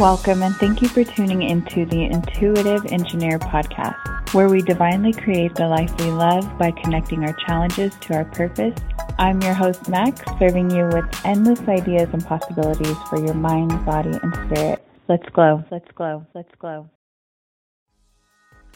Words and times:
Welcome 0.00 0.42
and 0.42 0.56
thank 0.56 0.80
you 0.80 0.88
for 0.88 1.04
tuning 1.04 1.42
into 1.42 1.84
the 1.84 2.04
Intuitive 2.04 2.86
Engineer 2.86 3.38
podcast, 3.38 4.32
where 4.32 4.48
we 4.48 4.62
divinely 4.62 5.12
create 5.12 5.54
the 5.54 5.68
life 5.68 5.94
we 5.98 6.06
love 6.06 6.56
by 6.56 6.70
connecting 6.70 7.22
our 7.22 7.34
challenges 7.46 7.92
to 8.00 8.14
our 8.14 8.24
purpose. 8.24 8.74
I'm 9.18 9.42
your 9.42 9.52
host, 9.52 9.90
Max, 9.90 10.22
serving 10.38 10.70
you 10.70 10.86
with 10.86 11.04
endless 11.26 11.60
ideas 11.68 12.08
and 12.14 12.24
possibilities 12.24 12.96
for 13.10 13.22
your 13.22 13.34
mind, 13.34 13.84
body, 13.84 14.18
and 14.22 14.34
spirit. 14.46 14.82
Let's 15.06 15.28
glow, 15.34 15.62
let's 15.70 15.92
glow, 15.94 16.26
let's 16.34 16.54
glow. 16.58 16.88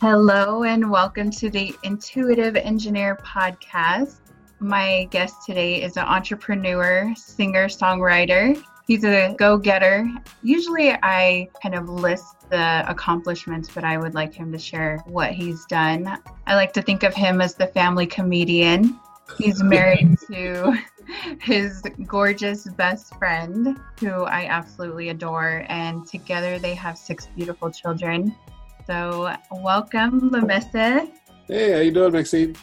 Hello, 0.00 0.64
and 0.64 0.90
welcome 0.90 1.30
to 1.30 1.48
the 1.48 1.74
Intuitive 1.84 2.54
Engineer 2.54 3.16
podcast. 3.16 4.20
My 4.58 5.08
guest 5.10 5.36
today 5.46 5.80
is 5.80 5.96
an 5.96 6.04
entrepreneur, 6.04 7.14
singer, 7.16 7.68
songwriter. 7.68 8.62
He's 8.86 9.04
a 9.04 9.34
go 9.38 9.56
getter. 9.56 10.06
Usually, 10.42 10.92
I 10.92 11.48
kind 11.62 11.74
of 11.74 11.88
list 11.88 12.50
the 12.50 12.84
accomplishments, 12.86 13.70
but 13.74 13.82
I 13.82 13.96
would 13.96 14.14
like 14.14 14.34
him 14.34 14.52
to 14.52 14.58
share 14.58 14.98
what 15.06 15.32
he's 15.32 15.64
done. 15.66 16.18
I 16.46 16.54
like 16.54 16.72
to 16.74 16.82
think 16.82 17.02
of 17.02 17.14
him 17.14 17.40
as 17.40 17.54
the 17.54 17.66
family 17.68 18.06
comedian. 18.06 19.00
He's 19.38 19.62
married 19.76 20.18
to 20.30 20.76
his 21.40 21.82
gorgeous 22.06 22.68
best 22.70 23.14
friend, 23.16 23.78
who 24.00 24.24
I 24.24 24.46
absolutely 24.46 25.08
adore, 25.08 25.64
and 25.68 26.06
together 26.06 26.58
they 26.58 26.74
have 26.74 26.98
six 26.98 27.28
beautiful 27.34 27.70
children. 27.70 28.34
So, 28.86 29.34
welcome, 29.50 30.30
Lamese. 30.30 31.10
Hey, 31.48 31.72
how 31.72 31.78
you 31.78 31.90
doing, 31.90 32.12
Maxine? 32.12 32.54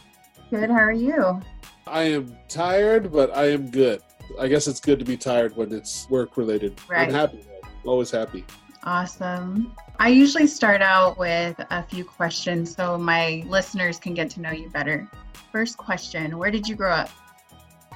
Good. 0.51 0.69
How 0.69 0.77
are 0.77 0.91
you? 0.91 1.41
I 1.87 2.03
am 2.03 2.37
tired, 2.47 3.11
but 3.11 3.35
I 3.35 3.49
am 3.49 3.71
good. 3.71 4.01
I 4.39 4.47
guess 4.47 4.67
it's 4.67 4.79
good 4.79 4.99
to 4.99 5.05
be 5.05 5.17
tired 5.17 5.55
when 5.55 5.71
it's 5.71 6.09
work 6.09 6.37
related. 6.37 6.79
Right. 6.87 7.07
I'm 7.07 7.13
happy. 7.13 7.45
Always 7.85 8.11
happy. 8.11 8.45
Awesome. 8.83 9.75
I 9.99 10.09
usually 10.09 10.47
start 10.47 10.81
out 10.81 11.17
with 11.17 11.55
a 11.69 11.83
few 11.83 12.03
questions 12.03 12.75
so 12.75 12.97
my 12.97 13.43
listeners 13.47 13.99
can 13.99 14.13
get 14.13 14.29
to 14.31 14.41
know 14.41 14.51
you 14.51 14.69
better. 14.69 15.07
First 15.51 15.77
question 15.77 16.37
Where 16.37 16.51
did 16.51 16.67
you 16.67 16.75
grow 16.75 16.91
up? 16.91 17.09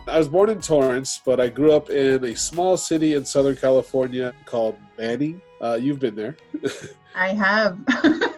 I 0.08 0.20
was 0.20 0.28
born 0.28 0.52
in 0.52 0.62
Torrance, 0.62 1.20
but 1.26 1.40
I 1.40 1.50
grew 1.50 1.72
up 1.72 1.90
in 1.90 2.24
a 2.24 2.36
small 2.36 2.78
city 2.78 3.16
in 3.16 3.26
Southern 3.26 3.56
California 3.56 4.34
called 4.46 4.78
Banning. 4.98 5.42
Uh, 5.60 5.80
you've 5.82 6.00
been 6.00 6.16
there. 6.16 6.38
I 7.16 7.30
have. 7.30 7.80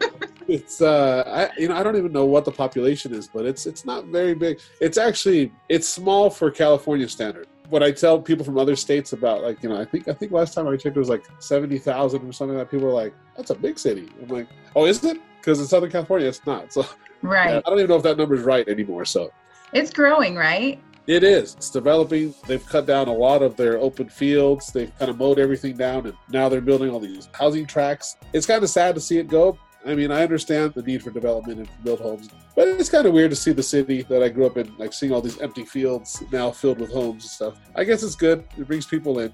it's 0.48 0.82
uh 0.82 1.24
I, 1.28 1.60
you 1.60 1.68
know 1.68 1.76
i 1.76 1.84
don't 1.84 1.98
even 1.98 2.12
know 2.14 2.26
what 2.26 2.46
the 2.46 2.52
population 2.52 3.14
is 3.14 3.28
but 3.28 3.46
it's 3.46 3.66
it's 3.66 3.86
not 3.86 4.06
very 4.06 4.34
big 4.34 4.60
it's 4.80 4.98
actually 4.98 5.52
it's 5.68 5.90
small 5.90 6.30
for 6.30 6.50
california 6.50 7.08
standard 7.10 7.48
when 7.70 7.84
i 7.84 7.92
tell 7.92 8.20
people 8.20 8.46
from 8.46 8.58
other 8.58 8.76
states 8.76 9.14
about 9.14 9.42
like 9.42 9.62
you 9.62 9.70
know 9.70 9.80
i 9.80 9.86
think 9.86 10.08
i 10.08 10.14
think 10.14 10.32
last 10.32 10.54
time 10.54 10.68
i 10.68 10.76
checked 10.76 10.96
it 10.96 11.00
was 11.00 11.10
like 11.10 11.26
70000 11.40 12.22
or 12.28 12.32
something 12.32 12.58
like 12.58 12.68
that 12.68 12.72
people 12.72 12.88
are 12.88 12.94
like 12.94 13.14
that's 13.36 13.50
a 13.50 13.56
big 13.56 13.78
city 13.78 14.10
i'm 14.22 14.28
like 14.28 14.48
oh 14.76 14.86
is 14.86 15.04
it 15.04 15.18
because 15.40 15.60
in 15.60 15.66
southern 15.66 15.92
california 15.92 16.28
it's 16.28 16.46
not 16.46 16.72
so 16.74 16.86
right 17.22 17.56
i 17.56 17.70
don't 17.70 17.80
even 17.80 17.90
know 17.90 17.98
if 17.98 18.04
that 18.04 18.18
number 18.18 18.36
is 18.36 18.44
right 18.44 18.68
anymore 18.68 19.06
so 19.06 19.32
it's 19.74 19.92
growing 19.92 20.36
right 20.36 20.82
it 21.08 21.24
is. 21.24 21.56
It's 21.56 21.70
developing. 21.70 22.36
They've 22.48 22.66
cut 22.66 22.86
down 22.86 23.08
a 23.08 23.14
lot 23.14 23.42
of 23.42 23.56
their 23.56 23.78
open 23.78 24.10
fields. 24.10 24.74
They've 24.74 24.94
kind 25.00 25.10
of 25.10 25.18
mowed 25.18 25.40
everything 25.40 25.78
down, 25.78 26.06
and 26.06 26.14
now 26.30 26.50
they're 26.50 26.60
building 26.60 26.90
all 26.90 27.00
these 27.00 27.30
housing 27.32 27.66
tracks. 27.66 28.18
It's 28.34 28.46
kind 28.46 28.62
of 28.62 28.70
sad 28.70 28.94
to 28.96 29.02
see 29.02 29.18
it 29.18 29.30
go. 29.30 29.58
I 29.88 29.96
mean, 29.96 30.12
I 30.12 30.22
understand 30.24 30.74
the 30.74 30.82
need 30.82 31.02
for 31.02 31.12
development 31.12 31.60
and 31.60 31.68
to 31.68 31.74
build 31.84 32.00
homes, 32.02 32.30
but 32.56 32.68
it's 32.68 32.90
kind 32.90 33.06
of 33.06 33.14
weird 33.14 33.30
to 33.30 33.36
see 33.36 33.54
the 33.54 33.64
city 33.64 34.04
that 34.04 34.22
I 34.22 34.30
grew 34.30 34.46
up 34.46 34.58
in, 34.58 34.76
like 34.78 34.92
seeing 34.92 35.14
all 35.14 35.22
these 35.22 35.40
empty 35.40 35.64
fields 35.64 36.22
now 36.32 36.52
filled 36.52 36.80
with 36.80 36.92
homes 36.92 37.24
and 37.24 37.32
stuff. 37.32 37.60
I 37.76 37.84
guess 37.86 38.04
it's 38.04 38.16
good. 38.16 38.44
It 38.58 38.68
brings 38.68 38.86
people 38.86 39.20
in. 39.20 39.34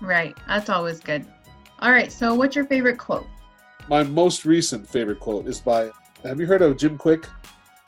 Right. 0.00 0.36
That's 0.48 0.68
always 0.68 0.98
good. 0.98 1.24
All 1.78 1.92
right. 1.92 2.10
So, 2.10 2.34
what's 2.34 2.56
your 2.56 2.64
favorite 2.66 2.98
quote? 2.98 3.26
My 3.88 4.02
most 4.02 4.44
recent 4.44 4.88
favorite 4.88 5.20
quote 5.20 5.46
is 5.46 5.60
by, 5.60 5.90
have 6.24 6.40
you 6.40 6.46
heard 6.46 6.62
of 6.62 6.76
Jim 6.76 6.98
Kwik? 6.98 7.26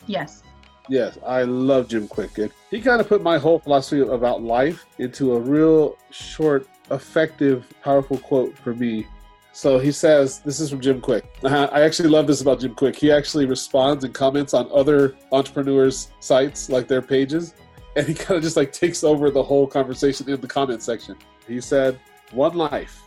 Yes. 0.07 0.43
Yes, 0.89 1.19
I 1.27 1.45
love 1.45 1.89
Jim 1.89 2.07
Kwik. 2.07 2.39
And 2.39 2.53
he 2.71 2.81
kind 2.81 3.01
of 3.01 3.09
put 3.09 3.23
my 3.23 3.39
whole 3.39 3.59
philosophy 3.59 4.01
about 4.03 4.43
life 4.43 4.85
into 4.99 5.35
a 5.35 5.41
real 5.41 5.97
short, 6.11 6.69
effective, 6.91 7.67
powerful 7.83 8.19
quote 8.19 8.57
for 8.59 8.75
me. 8.75 9.07
So 9.55 9.79
he 9.79 9.93
says, 9.93 10.41
this 10.41 10.59
is 10.59 10.69
from 10.69 10.81
Jim 10.81 11.01
Kwik." 11.01 11.23
Uh, 11.45 11.69
I 11.71 11.83
actually 11.83 12.09
love 12.09 12.27
this 12.27 12.41
about 12.41 12.59
Jim 12.59 12.75
Kwik. 12.75 12.97
He 12.97 13.13
actually 13.13 13.47
responds 13.47 14.03
and 14.03 14.13
comments 14.13 14.53
on 14.53 14.69
other 14.75 15.15
entrepreneurs' 15.31 16.09
sites, 16.19 16.69
like 16.69 16.89
their 16.89 17.01
pages, 17.01 17.55
and 17.95 18.05
he 18.05 18.15
kind 18.25 18.37
of 18.37 18.43
just 18.43 18.57
like 18.57 18.73
takes 18.73 19.05
over 19.05 19.31
the 19.31 19.43
whole 19.43 19.69
conversation 19.69 20.29
in 20.29 20.41
the 20.41 20.49
comment 20.49 20.83
section. 20.83 21.15
He 21.47 21.61
said, 21.61 22.01
One 22.33 22.55
life, 22.55 23.01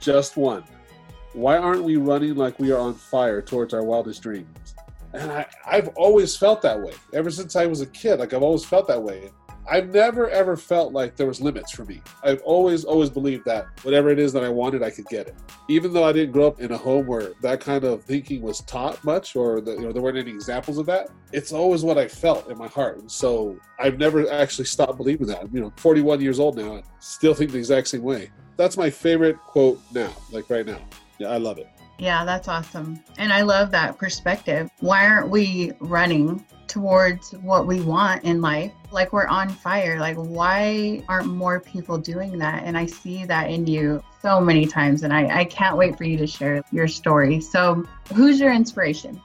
just 0.00 0.38
one. 0.38 0.64
Why 1.34 1.58
aren't 1.58 1.84
we 1.84 1.96
running 1.96 2.34
like 2.34 2.58
we 2.58 2.72
are 2.72 2.78
on 2.78 2.94
fire 2.94 3.42
towards 3.42 3.74
our 3.74 3.84
wildest 3.84 4.22
dreams? 4.22 4.74
And 5.12 5.30
I, 5.30 5.46
I've 5.66 5.88
always 5.88 6.34
felt 6.34 6.62
that 6.62 6.80
way. 6.80 6.94
Ever 7.12 7.30
since 7.30 7.56
I 7.56 7.66
was 7.66 7.82
a 7.82 7.86
kid, 7.86 8.20
like 8.20 8.32
I've 8.32 8.42
always 8.42 8.64
felt 8.64 8.88
that 8.88 9.02
way. 9.02 9.30
I've 9.68 9.92
never 9.92 10.28
ever 10.30 10.56
felt 10.56 10.92
like 10.92 11.16
there 11.16 11.26
was 11.26 11.40
limits 11.40 11.72
for 11.72 11.84
me. 11.84 12.02
I've 12.22 12.42
always 12.42 12.84
always 12.84 13.10
believed 13.10 13.44
that 13.46 13.66
whatever 13.82 14.10
it 14.10 14.18
is 14.18 14.32
that 14.32 14.44
I 14.44 14.48
wanted, 14.48 14.82
I 14.82 14.90
could 14.90 15.06
get 15.06 15.28
it. 15.28 15.34
Even 15.68 15.92
though 15.92 16.04
I 16.04 16.12
didn't 16.12 16.32
grow 16.32 16.46
up 16.46 16.60
in 16.60 16.72
a 16.72 16.76
home 16.76 17.06
where 17.06 17.32
that 17.42 17.60
kind 17.60 17.84
of 17.84 18.02
thinking 18.04 18.42
was 18.42 18.60
taught 18.62 19.02
much, 19.04 19.36
or 19.36 19.60
the, 19.60 19.72
you 19.72 19.82
know 19.82 19.92
there 19.92 20.02
weren't 20.02 20.18
any 20.18 20.30
examples 20.30 20.78
of 20.78 20.86
that, 20.86 21.10
it's 21.32 21.52
always 21.52 21.82
what 21.82 21.98
I 21.98 22.08
felt 22.08 22.48
in 22.50 22.58
my 22.58 22.68
heart. 22.68 22.98
And 22.98 23.10
so 23.10 23.58
I've 23.78 23.98
never 23.98 24.30
actually 24.30 24.66
stopped 24.66 24.96
believing 24.96 25.26
that. 25.28 25.52
You 25.52 25.60
know, 25.60 25.72
41 25.76 26.20
years 26.20 26.40
old 26.40 26.56
now, 26.56 26.74
and 26.74 26.84
still 26.98 27.34
think 27.34 27.52
the 27.52 27.58
exact 27.58 27.88
same 27.88 28.02
way. 28.02 28.30
That's 28.56 28.76
my 28.76 28.90
favorite 28.90 29.38
quote 29.38 29.80
now, 29.94 30.12
like 30.32 30.50
right 30.50 30.66
now. 30.66 30.80
Yeah, 31.18 31.28
I 31.28 31.36
love 31.36 31.58
it. 31.58 31.68
Yeah, 31.98 32.24
that's 32.24 32.48
awesome. 32.48 32.98
And 33.18 33.30
I 33.32 33.42
love 33.42 33.70
that 33.72 33.98
perspective. 33.98 34.70
Why 34.80 35.06
aren't 35.06 35.28
we 35.28 35.72
running 35.80 36.44
towards 36.70 37.32
what 37.32 37.66
we 37.66 37.80
want 37.80 38.22
in 38.24 38.40
life? 38.40 38.72
Like 38.92 39.12
we're 39.12 39.26
on 39.26 39.48
fire. 39.48 39.98
Like, 39.98 40.16
why 40.16 41.02
aren't 41.08 41.26
more 41.26 41.60
people 41.60 41.98
doing 41.98 42.38
that? 42.38 42.62
And 42.64 42.78
I 42.78 42.86
see 42.86 43.24
that 43.26 43.50
in 43.50 43.66
you 43.66 44.02
so 44.22 44.40
many 44.40 44.66
times. 44.66 45.02
And 45.02 45.12
I, 45.12 45.40
I 45.40 45.44
can't 45.44 45.76
wait 45.76 45.98
for 45.98 46.04
you 46.04 46.16
to 46.16 46.26
share 46.26 46.62
your 46.70 46.88
story. 46.88 47.40
So, 47.40 47.84
who's 48.14 48.40
your 48.40 48.52
inspiration? 48.52 49.20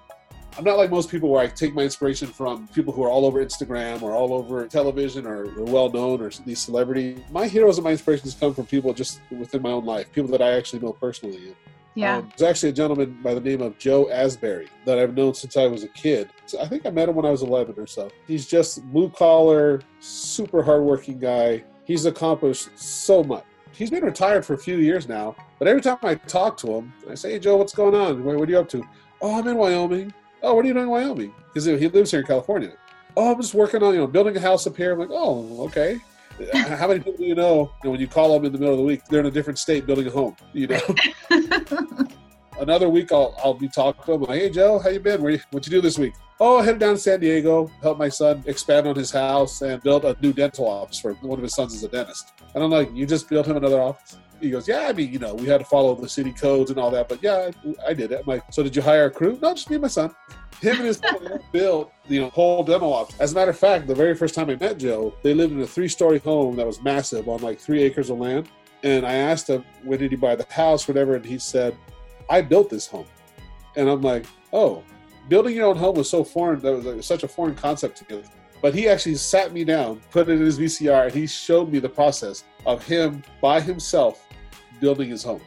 I'm 0.57 0.63
not 0.63 0.78
like 0.78 0.89
most 0.89 1.11
people 1.11 1.29
where 1.29 1.41
I 1.41 1.47
take 1.47 1.73
my 1.73 1.83
inspiration 1.83 2.29
from 2.29 2.67
people 2.69 2.94
who 2.94 3.03
are 3.03 3.09
all 3.09 3.25
over 3.25 3.44
Instagram 3.44 4.01
or 4.01 4.13
all 4.13 4.33
over 4.33 4.66
television 4.67 5.27
or 5.27 5.44
are 5.44 5.63
well 5.66 5.89
known 5.89 6.22
or 6.22 6.31
these 6.45 6.59
celebrities. 6.59 7.19
My 7.29 7.47
heroes 7.47 7.77
and 7.77 7.83
my 7.83 7.91
inspirations 7.91 8.35
come 8.35 8.53
from 8.53 8.66
people 8.66 8.94
just 8.94 9.19
within 9.29 9.62
my 9.62 9.72
own 9.72 9.85
life, 9.85 10.12
people 10.13 10.31
that 10.31 10.41
I 10.41 10.53
actually 10.53 10.79
know 10.79 10.94
personally. 10.94 11.53
Yeah. 11.95 12.17
Um, 12.17 12.31
there's 12.38 12.50
actually 12.50 12.69
a 12.69 12.73
gentleman 12.73 13.17
by 13.23 13.33
the 13.33 13.39
name 13.39 13.61
of 13.61 13.78
Joe 13.78 14.09
Asbury 14.09 14.67
that 14.85 15.00
I've 15.00 15.16
known 15.16 15.33
since 15.33 15.57
I 15.57 15.66
was 15.66 15.83
a 15.83 15.88
kid. 15.89 16.29
So 16.45 16.61
I 16.61 16.67
think 16.67 16.85
I 16.85 16.89
met 16.89 17.09
him 17.09 17.16
when 17.16 17.25
I 17.25 17.31
was 17.31 17.41
11 17.41 17.75
or 17.78 17.88
so. 17.88 18.09
He's 18.28 18.45
just 18.45 18.83
blue 18.91 19.09
collar, 19.09 19.81
super 20.00 20.61
hardworking 20.61 21.19
guy. 21.19 21.63
He's 21.85 22.06
accomplished 22.06 22.69
so 22.75 23.23
much. 23.23 23.45
He's 23.72 23.89
been 23.89 24.03
retired 24.03 24.45
for 24.45 24.53
a 24.53 24.57
few 24.57 24.78
years 24.78 25.07
now, 25.07 25.35
but 25.59 25.67
every 25.67 25.81
time 25.81 25.97
I 26.03 26.16
talk 26.16 26.56
to 26.57 26.75
him, 26.75 26.94
I 27.09 27.16
say, 27.16 27.31
hey, 27.31 27.39
Joe, 27.39 27.57
what's 27.57 27.73
going 27.73 27.95
on? 27.95 28.23
What, 28.23 28.35
are 28.35 28.51
you 28.51 28.59
up 28.59 28.69
to? 28.69 28.83
Oh, 29.22 29.39
I'm 29.39 29.47
in 29.47 29.57
Wyoming. 29.57 30.13
Oh, 30.44 30.53
what 30.53 30.63
are 30.63 30.67
you 30.67 30.73
doing 30.73 30.85
in 30.85 30.91
Wyoming? 30.91 31.33
Because 31.47 31.66
he 31.66 31.88
lives 31.88 32.12
here 32.12 32.22
in 32.22 32.25
California. 32.25 32.73
Oh, 33.17 33.33
I'm 33.33 33.41
just 33.41 33.53
working 33.53 33.83
on, 33.83 33.94
you 33.94 34.00
know, 34.00 34.07
building 34.07 34.35
a 34.35 34.39
house 34.39 34.67
up 34.67 34.77
here. 34.77 34.94
I'm 34.94 35.00
like, 35.00 35.09
oh, 35.12 35.66
okay. 35.66 36.00
How 36.53 36.88
many 36.88 37.00
people 37.00 37.18
do 37.18 37.25
you 37.25 37.35
know, 37.35 37.72
you 37.81 37.85
know, 37.85 37.91
when 37.91 38.00
you 38.00 38.07
call 38.07 38.34
them 38.34 38.46
in 38.46 38.51
the 38.51 38.57
middle 38.57 38.73
of 38.73 38.79
the 38.79 38.85
week, 38.85 39.06
they're 39.06 39.22
in 39.22 39.25
a 39.25 39.31
different 39.31 39.57
state 39.59 39.85
building 39.85 40.07
a 40.07 40.12
home, 40.12 40.35
you 40.53 40.68
know? 40.68 40.79
Another 42.59 42.90
week, 42.90 43.12
I'll, 43.12 43.35
I'll 43.44 43.53
be 43.53 43.68
talking 43.68 44.01
to 44.06 44.12
them. 44.12 44.22
Like, 44.22 44.40
hey, 44.40 44.50
Joe, 44.50 44.79
how 44.79 44.90
you 44.90 45.00
been? 45.00 45.22
Where 45.22 45.34
you, 45.34 45.40
what 45.51 45.66
you 45.66 45.72
do 45.72 45.81
this 45.81 45.97
week? 45.97 46.13
Oh, 46.40 46.59
I 46.59 46.66
headed 46.66 46.79
down 46.79 46.95
to 46.95 47.00
San 47.00 47.19
Diego, 47.19 47.72
help 47.81 47.97
my 47.97 48.09
son 48.09 48.44
expand 48.45 48.88
on 48.88 48.95
his 48.95 49.12
house 49.12 49.62
and 49.62 49.81
build 49.81 50.03
a 50.06 50.16
new 50.22 50.34
dental 50.34 50.68
office 50.68 51.00
for 51.00 51.13
one 51.15 51.39
of 51.39 51.44
his 51.44 51.56
sons 51.56 51.74
is 51.74 51.83
a 51.83 51.88
dentist. 51.88 52.33
And 52.54 52.63
I'm 52.63 52.71
like, 52.71 52.94
you 52.94 53.06
just 53.06 53.30
built 53.30 53.48
him 53.48 53.57
another 53.57 53.81
office? 53.81 54.18
He 54.42 54.50
goes, 54.50 54.68
yeah, 54.68 54.88
I 54.88 54.94
mean, 54.94 55.12
you 55.13 55.19
know, 55.19 55.33
we 55.33 55.48
had 55.48 55.59
to 55.59 55.65
follow 55.65 55.95
the 55.95 56.09
city 56.09 56.33
codes 56.33 56.71
and 56.71 56.80
all 56.80 56.92
that, 56.92 57.07
but 57.07 57.24
yeah, 57.24 57.51
I, 57.65 57.89
I 57.89 57.94
did 57.94 58.12
it. 58.12 58.19
I'm 58.19 58.25
like, 58.25 58.44
so 58.51 58.63
did 58.63 58.75
you 58.75 58.81
hire 58.81 59.06
a 59.06 59.12
crew? 59.12 59.39
No, 59.42 59.54
just 59.54 59.69
me 59.69 59.75
and 59.75 59.83
my 59.83 59.88
son. 59.88 60.13
Him 60.62 60.78
and 60.78 60.86
his 60.86 61.02
built, 61.52 61.92
know, 62.10 62.30
whole 62.30 62.63
demo 62.63 62.90
office. 62.90 63.19
As 63.19 63.31
a 63.34 63.36
matter 63.36 63.52
of 63.52 63.57
fact, 63.57 63.88
the 63.88 63.96
very 63.96 64.16
first 64.16 64.36
time 64.36 64.50
I 64.50 64.56
met 64.56 64.78
Joe, 64.78 65.13
they 65.22 65.34
lived 65.34 65.54
in 65.54 65.62
a 65.62 65.68
three-story 65.68 66.19
home 66.19 66.56
that 66.56 66.66
was 66.66 66.81
massive 66.81 67.28
on 67.28 67.42
like 67.42 67.60
three 67.60 67.84
acres 67.84 68.10
of 68.10 68.19
land. 68.19 68.50
And 68.84 69.06
I 69.06 69.13
asked 69.16 69.50
him, 69.50 69.66
when 69.84 70.00
did 70.00 70.12
he 70.12 70.18
buy 70.18 70.36
the 70.36 70.46
house, 70.52 70.88
whatever, 70.88 71.16
and 71.16 71.25
he 71.25 71.40
said, 71.40 71.75
I 72.30 72.42
built 72.42 72.69
this 72.69 72.88
home. 72.88 73.07
And 73.75 73.90
I'm 73.90 74.02
like, 74.02 74.25
oh, 74.54 74.84
building 75.28 75.56
your 75.56 75.68
own 75.68 75.78
home 75.78 75.96
was 75.96 76.10
so 76.10 76.24
foreign. 76.24 76.60
That 76.62 76.74
was 76.74 76.86
like, 76.86 77.04
such 77.04 77.24
a 77.24 77.28
foreign 77.28 77.56
concept 77.56 77.98
to 77.98 78.16
me. 78.16 78.24
But 78.62 78.74
he 78.74 78.88
actually 78.88 79.16
sat 79.16 79.54
me 79.54 79.63
down, 79.63 80.02
put 80.12 80.30
it 80.30 80.34
in 80.34 80.42
his 80.42 80.57
VCR, 80.57 81.06
and 81.06 81.13
he 81.13 81.28
showed 81.28 81.72
me 81.72 81.80
the 81.80 81.90
process 81.90 82.44
of 82.66 82.86
him 82.86 83.24
by 83.42 83.60
himself 83.62 84.25
building 84.80 85.10
his 85.10 85.24
home. 85.24 85.42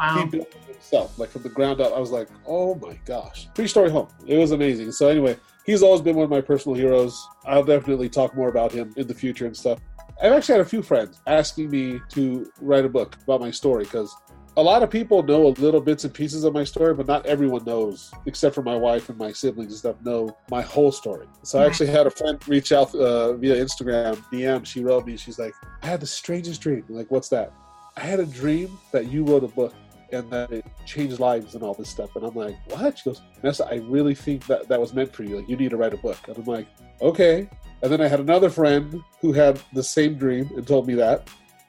Wow. 0.00 0.16
He 0.16 0.24
built 0.30 0.54
it 0.54 0.74
himself, 0.74 1.18
like 1.18 1.28
from 1.28 1.42
the 1.42 1.50
ground 1.50 1.80
up. 1.80 1.92
I 1.92 1.98
was 1.98 2.10
like, 2.10 2.28
oh 2.46 2.74
my 2.76 2.98
gosh. 3.04 3.48
Three 3.54 3.68
story 3.68 3.90
home. 3.90 4.08
It 4.26 4.38
was 4.38 4.52
amazing. 4.52 4.92
So, 4.92 5.08
anyway, 5.08 5.36
he's 5.66 5.82
always 5.82 6.00
been 6.00 6.16
one 6.16 6.24
of 6.24 6.30
my 6.30 6.40
personal 6.40 6.74
heroes. 6.74 7.22
I'll 7.44 7.64
definitely 7.64 8.08
talk 8.08 8.34
more 8.34 8.48
about 8.48 8.72
him 8.72 8.94
in 8.96 9.06
the 9.06 9.14
future 9.14 9.46
and 9.46 9.54
stuff. 9.54 9.78
I've 10.22 10.32
actually 10.32 10.54
had 10.54 10.62
a 10.62 10.68
few 10.68 10.82
friends 10.82 11.20
asking 11.26 11.70
me 11.70 12.00
to 12.10 12.50
write 12.60 12.84
a 12.84 12.88
book 12.88 13.16
about 13.24 13.40
my 13.40 13.50
story 13.50 13.84
because 13.84 14.14
a 14.56 14.62
lot 14.62 14.82
of 14.82 14.90
people 14.90 15.22
know 15.22 15.48
little 15.48 15.80
bits 15.80 16.04
and 16.04 16.12
pieces 16.12 16.44
of 16.44 16.52
my 16.52 16.64
story, 16.64 16.92
but 16.94 17.06
not 17.06 17.24
everyone 17.26 17.64
knows, 17.64 18.10
except 18.26 18.54
for 18.54 18.62
my 18.62 18.76
wife 18.76 19.08
and 19.08 19.18
my 19.18 19.32
siblings 19.32 19.72
and 19.72 19.78
stuff, 19.78 19.96
know 20.02 20.36
my 20.50 20.60
whole 20.60 20.92
story. 20.92 21.26
So 21.42 21.60
I 21.60 21.66
actually 21.66 21.86
had 21.88 22.06
a 22.06 22.10
friend 22.10 22.36
reach 22.48 22.72
out 22.72 22.94
uh, 22.94 23.34
via 23.34 23.56
Instagram 23.56 24.16
DM. 24.32 24.66
She 24.66 24.82
wrote 24.82 25.06
me, 25.06 25.16
she's 25.16 25.38
like, 25.38 25.54
I 25.82 25.86
had 25.86 26.00
the 26.00 26.06
strangest 26.06 26.60
dream. 26.60 26.84
I'm 26.88 26.96
like, 26.96 27.10
what's 27.10 27.28
that? 27.28 27.52
I 27.96 28.00
had 28.00 28.20
a 28.20 28.26
dream 28.26 28.78
that 28.92 29.10
you 29.10 29.24
wrote 29.24 29.44
a 29.44 29.48
book 29.48 29.74
and 30.12 30.30
that 30.30 30.50
it 30.50 30.64
changed 30.86 31.20
lives 31.20 31.54
and 31.54 31.62
all 31.62 31.74
this 31.74 31.88
stuff. 31.88 32.14
And 32.16 32.24
I'm 32.24 32.34
like, 32.34 32.56
what? 32.70 32.98
She 32.98 33.10
goes, 33.10 33.22
Mese, 33.42 33.60
I 33.60 33.76
really 33.76 34.14
think 34.14 34.46
that 34.46 34.68
that 34.68 34.80
was 34.80 34.92
meant 34.92 35.14
for 35.14 35.22
you. 35.22 35.36
Like, 35.36 35.48
you 35.48 35.56
need 35.56 35.70
to 35.70 35.76
write 35.76 35.94
a 35.94 35.98
book. 35.98 36.18
And 36.28 36.36
I'm 36.36 36.44
like, 36.44 36.66
okay. 37.00 37.48
And 37.82 37.92
then 37.92 38.00
I 38.00 38.08
had 38.08 38.20
another 38.20 38.50
friend 38.50 39.02
who 39.20 39.32
had 39.32 39.60
the 39.72 39.82
same 39.82 40.14
dream 40.14 40.50
and 40.56 40.66
told 40.66 40.86
me 40.86 40.94
that. 40.94 41.28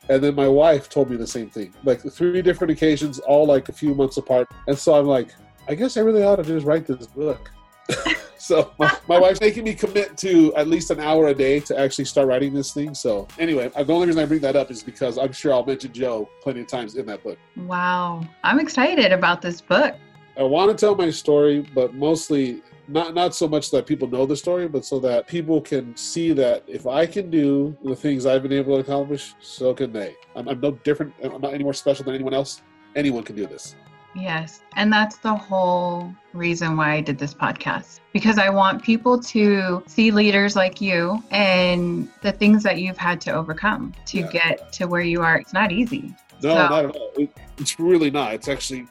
And 0.09 0.21
then 0.21 0.35
my 0.35 0.47
wife 0.47 0.89
told 0.89 1.09
me 1.09 1.15
the 1.15 1.27
same 1.27 1.49
thing, 1.49 1.73
like 1.83 2.01
three 2.01 2.41
different 2.41 2.71
occasions, 2.71 3.19
all 3.19 3.45
like 3.45 3.69
a 3.69 3.73
few 3.73 3.93
months 3.93 4.17
apart. 4.17 4.47
And 4.67 4.77
so 4.77 4.95
I'm 4.95 5.05
like, 5.05 5.29
I 5.67 5.75
guess 5.75 5.95
I 5.95 6.01
really 6.01 6.23
ought 6.23 6.37
to 6.37 6.43
just 6.43 6.65
write 6.65 6.87
this 6.87 7.07
book. 7.07 7.51
so 8.41 8.71
my, 8.79 8.97
my, 9.07 9.19
wife's 9.19 9.39
making 9.39 9.63
me 9.63 9.73
commit 9.73 10.17
to 10.17 10.53
at 10.55 10.67
least 10.67 10.89
an 10.91 10.99
hour 10.99 11.27
a 11.27 11.33
day 11.33 11.59
to 11.61 11.79
actually 11.79 12.05
start 12.05 12.27
writing 12.27 12.53
this 12.53 12.73
thing. 12.73 12.93
So 12.95 13.27
anyway, 13.37 13.71
uh, 13.75 13.83
the 13.83 13.93
only 13.93 14.07
reason 14.07 14.21
I 14.21 14.25
bring 14.25 14.41
that 14.41 14.55
up 14.55 14.71
is 14.71 14.81
because 14.83 15.17
I'm 15.17 15.31
sure 15.31 15.53
I'll 15.53 15.65
mention 15.65 15.93
Joe 15.93 16.27
plenty 16.41 16.61
of 16.61 16.67
times 16.67 16.95
in 16.95 17.05
that 17.05 17.23
book. 17.23 17.37
Wow, 17.55 18.27
I'm 18.43 18.59
excited 18.59 19.11
about 19.11 19.41
this 19.41 19.61
book. 19.61 19.95
I 20.37 20.43
want 20.43 20.71
to 20.71 20.85
tell 20.85 20.95
my 20.95 21.11
story, 21.11 21.59
but 21.75 21.93
mostly 21.93 22.63
not 22.87 23.13
not 23.13 23.35
so 23.35 23.47
much 23.47 23.69
that 23.71 23.85
people 23.85 24.07
know 24.07 24.25
the 24.25 24.35
story, 24.35 24.67
but 24.67 24.85
so 24.85 24.99
that 24.99 25.27
people 25.27 25.61
can 25.61 25.95
see 25.95 26.33
that 26.33 26.63
if 26.67 26.87
I 26.87 27.05
can 27.05 27.29
do 27.29 27.77
the 27.83 27.95
things 27.95 28.25
I've 28.25 28.41
been 28.41 28.53
able 28.53 28.75
to 28.75 28.81
accomplish, 28.81 29.35
so 29.39 29.73
can 29.73 29.93
they. 29.93 30.15
I'm, 30.35 30.47
I'm 30.47 30.59
no 30.59 30.71
different. 30.71 31.13
I'm 31.23 31.41
not 31.41 31.53
any 31.53 31.63
more 31.63 31.73
special 31.73 32.05
than 32.05 32.15
anyone 32.15 32.33
else. 32.33 32.61
Anyone 32.95 33.23
can 33.23 33.35
do 33.35 33.45
this. 33.45 33.75
Yes. 34.15 34.61
And 34.75 34.91
that's 34.91 35.17
the 35.17 35.33
whole 35.33 36.13
reason 36.33 36.77
why 36.77 36.93
I 36.93 37.01
did 37.01 37.17
this 37.17 37.33
podcast 37.33 37.99
because 38.13 38.37
I 38.37 38.49
want 38.49 38.83
people 38.83 39.19
to 39.19 39.83
see 39.87 40.11
leaders 40.11 40.55
like 40.55 40.81
you 40.81 41.23
and 41.31 42.09
the 42.21 42.31
things 42.31 42.63
that 42.63 42.79
you've 42.79 42.97
had 42.97 43.21
to 43.21 43.31
overcome 43.31 43.93
to 44.07 44.19
yeah. 44.19 44.31
get 44.31 44.73
to 44.73 44.85
where 44.85 45.01
you 45.01 45.21
are. 45.21 45.37
It's 45.37 45.53
not 45.53 45.71
easy. 45.71 46.13
No, 46.43 46.49
so, 46.49 46.55
not 46.55 46.85
at 46.85 46.95
all. 46.95 47.11
It, 47.17 47.31
it's 47.57 47.79
really 47.79 48.11
not. 48.11 48.33
It's 48.33 48.47
actually 48.47 48.87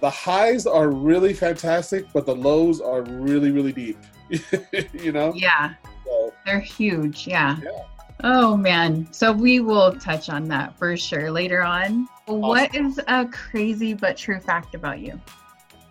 the 0.00 0.10
highs 0.10 0.66
are 0.66 0.90
really 0.90 1.32
fantastic, 1.32 2.06
but 2.12 2.26
the 2.26 2.34
lows 2.34 2.80
are 2.80 3.02
really, 3.02 3.50
really 3.50 3.72
deep. 3.72 3.98
you 4.92 5.12
know? 5.12 5.32
Yeah. 5.34 5.74
So, 6.04 6.32
They're 6.44 6.60
huge. 6.60 7.26
Yeah. 7.26 7.56
yeah. 7.62 7.70
Oh 8.24 8.56
man. 8.56 9.06
So 9.12 9.32
we 9.32 9.60
will 9.60 9.92
touch 9.92 10.28
on 10.28 10.48
that 10.48 10.76
for 10.78 10.96
sure 10.96 11.30
later 11.30 11.62
on. 11.62 12.08
Awesome. 12.26 12.40
What 12.40 12.74
is 12.74 13.00
a 13.08 13.26
crazy 13.26 13.94
but 13.94 14.16
true 14.16 14.40
fact 14.40 14.74
about 14.74 15.00
you? 15.00 15.20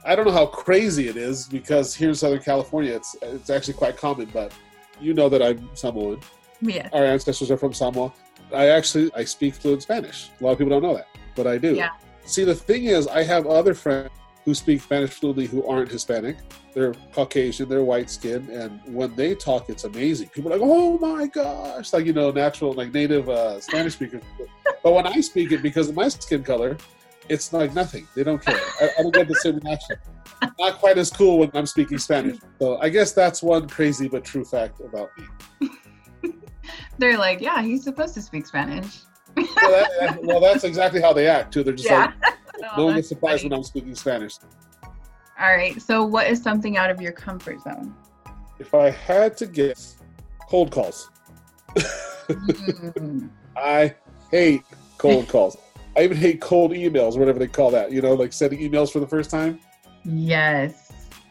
I 0.06 0.16
don't 0.16 0.26
know 0.26 0.32
how 0.32 0.46
crazy 0.46 1.08
it 1.08 1.18
is 1.18 1.48
because 1.48 1.96
here 1.96 2.10
in 2.10 2.16
Southern 2.16 2.42
California 2.42 2.96
it's 2.96 3.16
it's 3.22 3.50
actually 3.50 3.76
quite 3.76 3.98
common, 3.98 4.30
but 4.34 4.52
you 5.00 5.14
know 5.14 5.30
that 5.30 5.42
I'm 5.42 5.70
Samoan. 5.76 6.20
Yeah. 6.62 6.90
Our 6.94 7.06
ancestors 7.06 7.52
are 7.52 7.58
from 7.58 7.74
Samoa. 7.74 8.12
I 8.54 8.68
actually 8.68 9.12
I 9.16 9.24
speak 9.24 9.56
fluent 9.56 9.84
Spanish. 9.84 10.30
A 10.40 10.44
lot 10.44 10.52
of 10.52 10.58
people 10.58 10.70
don't 10.70 10.84
know 10.84 10.96
that, 10.96 11.08
but 11.36 11.48
I 11.48 11.58
do. 11.58 11.76
Yeah. 11.76 11.90
See, 12.26 12.44
the 12.44 12.56
thing 12.56 12.86
is, 12.86 13.08
I 13.08 13.24
have 13.24 13.46
other 13.46 13.74
friends 13.76 14.10
who 14.46 14.54
speak 14.54 14.80
Spanish 14.80 15.10
fluently 15.10 15.48
who 15.48 15.68
aren't 15.68 15.92
Hispanic. 15.92 16.38
They're 16.74 16.94
Caucasian, 17.14 17.68
they're 17.68 17.84
white 17.84 18.10
skin, 18.10 18.48
and 18.52 18.80
when 18.86 19.16
they 19.16 19.34
talk, 19.34 19.70
it's 19.70 19.86
amazing. 19.86 20.30
People 20.30 20.54
are 20.54 20.58
like, 20.58 20.68
"Oh 20.70 21.00
my 21.00 21.26
gosh!" 21.26 21.92
Like 21.92 22.06
you 22.06 22.14
know, 22.14 22.32
natural, 22.32 22.74
like 22.74 22.94
native 22.94 23.28
uh, 23.28 23.60
Spanish 23.60 23.94
speakers. 23.94 24.22
but 24.84 24.94
when 24.94 25.08
I 25.08 25.20
speak 25.22 25.52
it, 25.52 25.64
because 25.64 25.90
of 25.90 25.96
my 25.96 26.08
skin 26.10 26.44
color, 26.44 26.78
it's 27.28 27.52
like 27.54 27.74
nothing. 27.74 28.08
They 28.16 28.24
don't 28.24 28.44
care. 28.44 28.60
I, 28.80 28.90
I 29.00 29.02
don't 29.02 29.14
get 29.14 29.28
the 29.28 29.36
same 29.36 29.58
reaction. 29.58 29.98
Not 30.60 30.78
quite 30.78 30.98
as 30.98 31.10
cool 31.10 31.40
when 31.40 31.50
I'm 31.54 31.66
speaking 31.66 31.98
Spanish. 31.98 32.38
So 32.60 32.78
I 32.78 32.90
guess 32.90 33.14
that's 33.14 33.42
one 33.42 33.68
crazy 33.68 34.08
but 34.08 34.24
true 34.24 34.46
fact 34.46 34.80
about 34.80 35.10
me. 35.18 35.70
They're 37.00 37.18
like, 37.18 37.42
"Yeah, 37.42 37.64
he's 37.64 37.84
supposed 37.84 38.14
to 38.14 38.22
speak 38.22 38.46
Spanish." 38.46 39.00
well, 39.36 39.46
that, 39.56 40.20
well, 40.24 40.40
that's 40.40 40.64
exactly 40.64 41.02
how 41.02 41.14
they 41.14 41.28
act 41.28 41.54
too. 41.54 41.64
They're 41.64 41.74
just 41.74 41.90
yeah. 41.90 42.14
like, 42.22 42.35
oh, 42.64 42.78
no 42.78 42.86
one 42.86 42.96
gets 42.96 43.10
surprised 43.10 43.42
funny. 43.42 43.50
when 43.50 43.60
I'm 43.60 43.64
speaking 43.64 43.96
Spanish. 43.96 44.36
All 45.40 45.56
right. 45.56 45.82
So, 45.82 46.04
what 46.04 46.28
is 46.28 46.42
something 46.42 46.78
out 46.78 46.90
of 46.90 47.02
your 47.02 47.12
comfort 47.12 47.62
zone? 47.62 47.94
If 48.60 48.74
I 48.74 48.90
had 48.90 49.38
to 49.38 49.48
guess, 49.48 49.98
cold 50.50 50.72
calls. 50.72 51.10
mm. 51.76 53.30
I 53.58 53.96
hate 54.32 54.64
cold 54.98 55.28
calls. 55.28 55.58
I 55.98 56.04
even 56.04 56.18
hate 56.18 56.42
cold 56.42 56.72
emails, 56.72 57.18
whatever 57.18 57.40
they 57.40 57.48
call 57.48 57.72
that. 57.72 57.92
You 57.92 58.02
know, 58.02 58.14
like 58.14 58.34
sending 58.34 58.60
emails 58.60 58.92
for 58.92 59.00
the 59.00 59.08
first 59.08 59.30
time. 59.30 59.60
Yes 60.04 60.86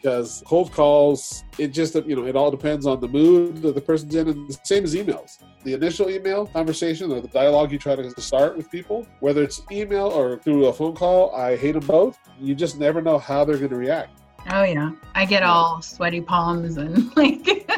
because 0.05 0.43
cold 0.45 0.71
calls 0.71 1.43
it 1.57 1.69
just 1.69 1.95
you 1.95 2.15
know 2.15 2.27
it 2.27 2.35
all 2.35 2.51
depends 2.51 2.85
on 2.85 2.99
the 2.99 3.07
mood 3.07 3.59
that 3.63 3.73
the 3.73 3.81
person's 3.81 4.13
in 4.13 4.27
and 4.27 4.47
the 4.47 4.57
same 4.63 4.83
as 4.83 4.93
emails 4.93 5.39
the 5.65 5.73
initial 5.73 6.09
email 6.09 6.45
conversation 6.45 7.11
or 7.11 7.19
the 7.19 7.27
dialogue 7.27 7.71
you 7.71 7.79
try 7.79 7.95
to 7.95 8.21
start 8.21 8.55
with 8.55 8.69
people 8.71 9.05
whether 9.19 9.43
it's 9.43 9.61
email 9.71 10.05
or 10.05 10.37
through 10.37 10.67
a 10.67 10.73
phone 10.73 10.95
call 10.95 11.35
i 11.35 11.55
hate 11.57 11.73
them 11.73 11.85
both. 11.85 12.17
You 12.39 12.55
just 12.55 12.79
never 12.79 13.01
know 13.01 13.17
how 13.17 13.45
they're 13.45 13.57
going 13.57 13.69
to 13.69 13.75
react. 13.75 14.21
Oh 14.51 14.63
yeah. 14.63 14.91
I 15.15 15.25
get 15.25 15.43
all 15.43 15.81
sweaty 15.81 16.21
palms 16.21 16.77
and 16.77 17.15
like 17.17 17.69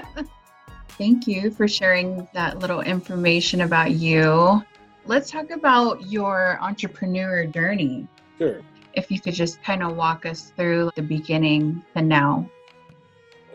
thank 0.97 1.27
you 1.27 1.51
for 1.51 1.67
sharing 1.67 2.27
that 2.33 2.59
little 2.59 2.81
information 2.81 3.61
about 3.61 3.91
you. 3.91 4.61
Let's 5.05 5.31
talk 5.31 5.51
about 5.51 6.05
your 6.07 6.57
entrepreneur 6.61 7.45
journey. 7.45 8.07
Sure. 8.37 8.61
If 8.93 9.11
you 9.11 9.21
could 9.21 9.35
just 9.35 9.61
kind 9.63 9.83
of 9.83 9.95
walk 9.95 10.25
us 10.25 10.51
through 10.57 10.91
the 10.95 11.03
beginning 11.03 11.83
and 11.95 12.09
now. 12.09 12.49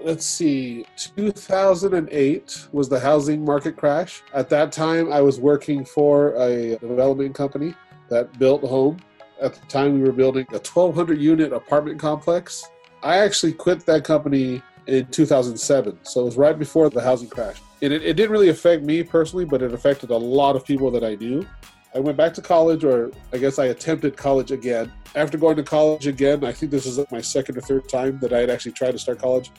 Let's 0.04 0.26
see, 0.26 0.84
2008 0.96 2.69
was 2.72 2.88
the 2.88 2.99
housing 2.99 3.44
market 3.44 3.76
crash. 3.76 4.22
At 4.34 4.49
that 4.49 4.72
time, 4.72 5.12
I 5.12 5.20
was 5.20 5.38
working 5.38 5.84
for 5.84 6.34
a 6.34 6.76
development 6.78 7.37
company 7.37 7.75
that 8.08 8.37
built 8.38 8.62
home. 8.62 8.99
At 9.40 9.54
the 9.54 9.64
time, 9.66 9.94
we 9.94 10.00
were 10.00 10.12
building 10.12 10.44
a 10.50 10.58
1,200 10.58 11.20
unit 11.20 11.52
apartment 11.52 12.00
complex. 12.00 12.64
I 13.04 13.19
actually 13.19 13.52
quit 13.52 13.87
that 13.87 14.02
company 14.02 14.60
in 14.88 15.06
2007, 15.06 15.99
so 16.02 16.22
it 16.22 16.25
was 16.25 16.37
right 16.37 16.58
before 16.58 16.90
the 16.90 17.00
housing 17.00 17.28
crash. 17.28 17.60
And 17.81 17.93
it, 17.93 18.02
it 18.02 18.14
didn't 18.14 18.32
really 18.32 18.49
affect 18.49 18.82
me 18.82 19.04
personally, 19.04 19.44
but 19.44 19.62
it 19.62 19.72
affected 19.72 20.10
a 20.10 20.16
lot 20.16 20.56
of 20.56 20.64
people 20.64 20.90
that 20.90 21.04
I 21.04 21.14
knew. 21.14 21.47
I 21.94 22.00
went 22.00 22.16
back 22.16 22.35
to 22.35 22.42
college, 22.42 22.82
or 22.82 23.12
I 23.32 23.38
guess 23.38 23.61
I 23.61 23.66
attempted 23.66 24.16
college 24.16 24.50
again. 24.50 24.90
After 25.14 25.38
going 25.38 25.56
to 25.56 25.62
college 25.62 26.09
again, 26.09 26.42
I 26.42 26.50
think 26.50 26.73
this 26.73 26.87
is 26.87 26.99
my 27.12 27.21
second 27.21 27.56
or 27.56 27.61
third 27.61 27.88
time 27.88 28.18
that 28.21 28.32
I 28.32 28.40
had 28.40 28.50
actually 28.50 28.73
tried 28.73 28.92
to 28.92 28.99
start 28.99 29.21
college. 29.21 29.52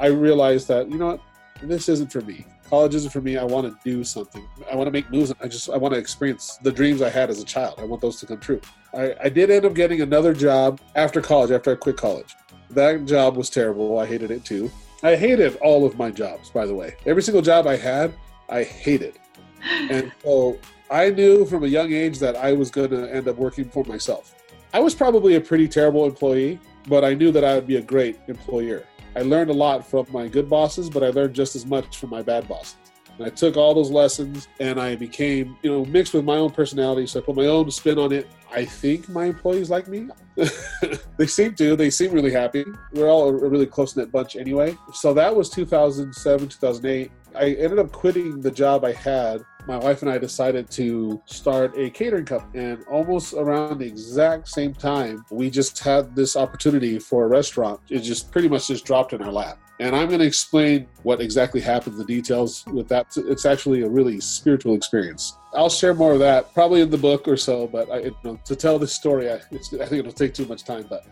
I 0.00 0.06
realized 0.06 0.68
that, 0.68 0.90
you 0.90 0.98
know 0.98 1.06
what, 1.06 1.20
this 1.62 1.88
isn't 1.88 2.12
for 2.12 2.20
me. 2.20 2.46
College 2.68 2.94
isn't 2.94 3.10
for 3.10 3.20
me. 3.20 3.36
I 3.38 3.44
want 3.44 3.66
to 3.66 3.76
do 3.82 4.04
something. 4.04 4.46
I 4.70 4.76
want 4.76 4.86
to 4.86 4.90
make 4.90 5.10
moves. 5.10 5.32
I 5.40 5.48
just 5.48 5.70
I 5.70 5.78
want 5.78 5.94
to 5.94 6.00
experience 6.00 6.58
the 6.62 6.70
dreams 6.70 7.00
I 7.00 7.08
had 7.08 7.30
as 7.30 7.40
a 7.40 7.44
child. 7.44 7.76
I 7.78 7.84
want 7.84 8.02
those 8.02 8.20
to 8.20 8.26
come 8.26 8.38
true. 8.38 8.60
I, 8.94 9.14
I 9.24 9.28
did 9.30 9.50
end 9.50 9.64
up 9.64 9.74
getting 9.74 10.02
another 10.02 10.34
job 10.34 10.80
after 10.94 11.22
college, 11.22 11.50
after 11.50 11.72
I 11.72 11.76
quit 11.76 11.96
college. 11.96 12.36
That 12.70 13.06
job 13.06 13.36
was 13.36 13.48
terrible. 13.48 13.98
I 13.98 14.04
hated 14.04 14.30
it 14.30 14.44
too. 14.44 14.70
I 15.02 15.16
hated 15.16 15.56
all 15.56 15.86
of 15.86 15.96
my 15.96 16.10
jobs, 16.10 16.50
by 16.50 16.66
the 16.66 16.74
way. 16.74 16.96
Every 17.06 17.22
single 17.22 17.42
job 17.42 17.66
I 17.66 17.76
had, 17.76 18.14
I 18.48 18.62
hated. 18.62 19.18
And 19.90 20.12
so 20.22 20.58
I 20.90 21.10
knew 21.10 21.44
from 21.44 21.64
a 21.64 21.66
young 21.66 21.92
age 21.92 22.18
that 22.20 22.36
I 22.36 22.52
was 22.52 22.70
going 22.70 22.90
to 22.90 23.12
end 23.12 23.26
up 23.28 23.36
working 23.36 23.68
for 23.68 23.84
myself. 23.84 24.34
I 24.72 24.80
was 24.80 24.94
probably 24.94 25.34
a 25.34 25.40
pretty 25.40 25.66
terrible 25.66 26.04
employee, 26.04 26.60
but 26.86 27.04
I 27.04 27.14
knew 27.14 27.32
that 27.32 27.44
I 27.44 27.54
would 27.54 27.66
be 27.66 27.76
a 27.76 27.82
great 27.82 28.18
employer. 28.28 28.84
I 29.16 29.22
learned 29.22 29.50
a 29.50 29.54
lot 29.54 29.86
from 29.86 30.06
my 30.10 30.28
good 30.28 30.48
bosses, 30.48 30.90
but 30.90 31.02
I 31.02 31.08
learned 31.08 31.34
just 31.34 31.56
as 31.56 31.66
much 31.66 31.98
from 31.98 32.10
my 32.10 32.22
bad 32.22 32.48
bosses. 32.48 32.76
And 33.18 33.26
I 33.26 33.30
took 33.30 33.56
all 33.56 33.74
those 33.74 33.90
lessons 33.90 34.46
and 34.60 34.80
I 34.80 34.94
became, 34.94 35.56
you 35.62 35.70
know, 35.70 35.84
mixed 35.86 36.14
with 36.14 36.24
my 36.24 36.36
own 36.36 36.50
personality. 36.50 37.06
So 37.06 37.18
I 37.18 37.22
put 37.22 37.34
my 37.34 37.46
own 37.46 37.68
spin 37.70 37.98
on 37.98 38.12
it. 38.12 38.28
I 38.52 38.64
think 38.64 39.08
my 39.08 39.24
employees 39.24 39.70
like 39.70 39.88
me. 39.88 40.08
they 41.16 41.26
seem 41.26 41.54
to. 41.56 41.74
They 41.74 41.90
seem 41.90 42.12
really 42.12 42.30
happy. 42.30 42.64
We're 42.92 43.08
all 43.08 43.28
a 43.28 43.32
really 43.32 43.66
close 43.66 43.96
knit 43.96 44.12
bunch 44.12 44.36
anyway. 44.36 44.76
So 44.94 45.12
that 45.14 45.34
was 45.34 45.50
2007, 45.50 46.48
2008. 46.48 47.10
I 47.34 47.44
ended 47.54 47.78
up 47.80 47.90
quitting 47.90 48.40
the 48.40 48.50
job 48.50 48.84
I 48.84 48.92
had 48.92 49.42
my 49.68 49.76
wife 49.76 50.00
and 50.00 50.10
I 50.10 50.16
decided 50.16 50.70
to 50.70 51.20
start 51.26 51.76
a 51.76 51.90
catering 51.90 52.24
company. 52.24 52.64
And 52.64 52.84
almost 52.90 53.34
around 53.34 53.78
the 53.78 53.86
exact 53.86 54.48
same 54.48 54.72
time, 54.72 55.24
we 55.30 55.50
just 55.50 55.78
had 55.78 56.16
this 56.16 56.36
opportunity 56.36 56.98
for 56.98 57.24
a 57.24 57.28
restaurant. 57.28 57.78
It 57.90 58.00
just 58.00 58.32
pretty 58.32 58.48
much 58.48 58.68
just 58.68 58.86
dropped 58.86 59.12
in 59.12 59.20
our 59.20 59.30
lap. 59.30 59.58
And 59.78 59.94
I'm 59.94 60.08
going 60.08 60.20
to 60.20 60.26
explain 60.26 60.88
what 61.02 61.20
exactly 61.20 61.60
happened, 61.60 61.98
the 61.98 62.04
details 62.04 62.64
with 62.66 62.88
that. 62.88 63.06
It's 63.16 63.44
actually 63.44 63.82
a 63.82 63.88
really 63.88 64.20
spiritual 64.20 64.74
experience. 64.74 65.36
I'll 65.52 65.68
share 65.68 65.94
more 65.94 66.14
of 66.14 66.18
that 66.20 66.52
probably 66.54 66.80
in 66.80 66.90
the 66.90 66.98
book 66.98 67.28
or 67.28 67.36
so, 67.36 67.66
but 67.68 67.90
I, 67.90 67.98
you 68.00 68.16
know, 68.24 68.40
to 68.46 68.56
tell 68.56 68.78
this 68.78 68.94
story, 68.94 69.30
I, 69.30 69.34
I 69.36 69.38
think 69.38 69.92
it'll 69.92 70.12
take 70.12 70.34
too 70.34 70.46
much 70.46 70.64
time. 70.64 70.86
But 70.88 71.04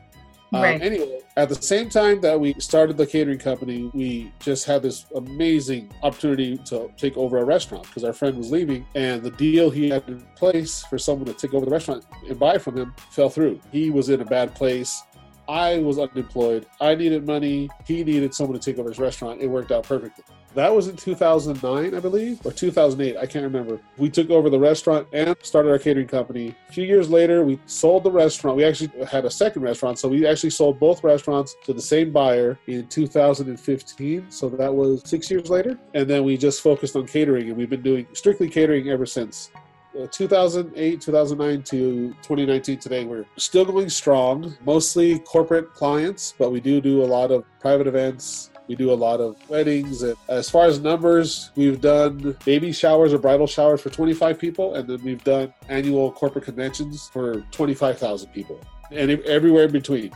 Um, 0.53 0.62
Right. 0.62 0.81
anyway, 0.81 1.21
at 1.37 1.49
the 1.49 1.55
same 1.57 1.88
time 1.88 2.21
that 2.21 2.38
we 2.38 2.55
started 2.59 2.97
the 2.97 3.07
catering 3.07 3.38
company, 3.38 3.91
we 3.93 4.33
just 4.41 4.65
had 4.65 4.83
this 4.83 5.07
amazing 5.17 5.91
opportunity 6.03 6.57
to 6.67 6.91
take 6.97 7.17
over 7.17 7.38
a 7.38 7.45
restaurant 7.45 7.85
because 7.85 8.05
our 8.05 8.12
friend 8.12 8.37
was 8.38 8.50
leaving, 8.50 8.87
and 8.95 9.23
the 9.23 9.31
deal 9.33 9.71
he 9.71 9.88
had 9.91 10.05
in 10.09 10.21
place 10.37 10.85
for 10.85 10.99
someone 10.99 11.26
to 11.26 11.35
take 11.35 11.53
over 11.53 11.65
the 11.65 11.71
restaurant 11.71 12.05
and 12.29 12.38
buy 12.38 12.59
from 12.59 12.76
him 12.76 12.95
fell 13.11 13.29
through. 13.29 13.61
He 13.73 13.91
was 13.91 14.09
in 14.09 14.21
a 14.21 14.25
bad 14.25 14.55
place. 14.55 15.03
I 15.49 15.79
was 15.79 15.99
unemployed. 15.99 16.67
I 16.81 16.95
needed 16.95 17.26
money. 17.26 17.69
He 17.85 18.03
needed 18.03 18.35
someone 18.35 18.59
to 18.59 18.65
take 18.65 18.79
over 18.79 18.88
his 18.88 18.99
restaurant. 18.99 19.41
It 19.41 19.47
worked 19.49 19.73
out 19.73 19.85
perfectly. 19.85 20.25
That 20.57 20.75
was 20.75 20.89
in 20.89 20.97
2009, 20.97 21.95
I 21.95 22.01
believe, 22.01 22.41
or 22.47 22.51
2008. 22.51 23.19
I 23.19 23.27
can't 23.27 23.45
remember. 23.45 23.79
We 23.99 24.09
took 24.09 24.31
over 24.31 24.49
the 24.49 24.59
restaurant 24.59 25.07
and 25.13 25.37
started 25.43 25.71
our 25.71 25.79
catering 25.79 26.09
company. 26.09 26.57
A 26.71 26.73
few 26.73 26.85
years 26.85 27.11
later, 27.11 27.45
we 27.45 27.61
sold 27.67 28.05
the 28.05 28.11
restaurant. 28.11 28.57
We 28.57 28.65
actually 28.65 29.05
had 29.05 29.27
a 29.27 29.31
second 29.31 29.61
restaurant, 29.61 29.99
so 29.99 30.09
we 30.09 30.27
actually 30.27 30.49
sold 30.49 30.81
both 30.81 31.05
restaurants 31.05 31.55
to 31.65 31.75
the 31.75 31.83
same 31.83 32.11
buyer 32.11 32.59
in 32.69 32.87
2015. 32.87 34.31
So 34.31 34.49
that 34.49 34.75
was 34.75 35.03
six 35.05 35.31
years 35.31 35.51
later. 35.51 35.79
And 35.93 36.09
then 36.09 36.25
we 36.25 36.39
just 36.39 36.63
focused 36.63 36.97
on 36.97 37.07
catering, 37.07 37.49
and 37.49 37.57
we've 37.59 37.69
been 37.69 37.83
doing 37.83 38.07
strictly 38.15 38.49
catering 38.49 38.89
ever 38.89 39.05
since. 39.05 39.51
Uh, 39.95 40.07
2008, 40.07 41.03
2009 41.03 41.63
to 41.65 42.09
2019 42.23 42.79
today, 42.79 43.05
we're 43.05 43.27
still 43.37 43.67
going 43.67 43.91
strong, 43.91 44.57
mostly 44.65 45.19
corporate 45.19 45.75
clients, 45.75 46.33
but 46.39 46.51
we 46.51 46.61
do 46.61 46.81
do 46.81 47.03
a 47.03 47.05
lot 47.05 47.31
of 47.31 47.45
private 47.61 47.87
events. 47.87 48.51
We 48.68 48.75
do 48.76 48.92
a 48.92 48.94
lot 48.94 49.20
of 49.20 49.37
weddings. 49.49 50.02
And 50.02 50.16
as 50.28 50.50
far 50.50 50.66
as 50.66 50.80
numbers, 50.80 51.50
we've 51.54 51.80
done 51.80 52.37
baby 52.44 52.73
showers 52.73 53.12
or 53.12 53.18
bridal 53.18 53.46
showers 53.46 53.80
for 53.80 53.90
25 53.90 54.38
people, 54.38 54.75
and 54.75 54.88
then 54.88 55.02
we've 55.02 55.23
done 55.25 55.52
annual 55.68 56.12
corporate 56.12 56.44
conventions 56.44 57.08
for 57.12 57.40
25,000 57.52 58.30
people, 58.30 58.61
and 58.90 59.11
everywhere 59.11 59.64
in 59.64 59.73
between. 59.73 60.12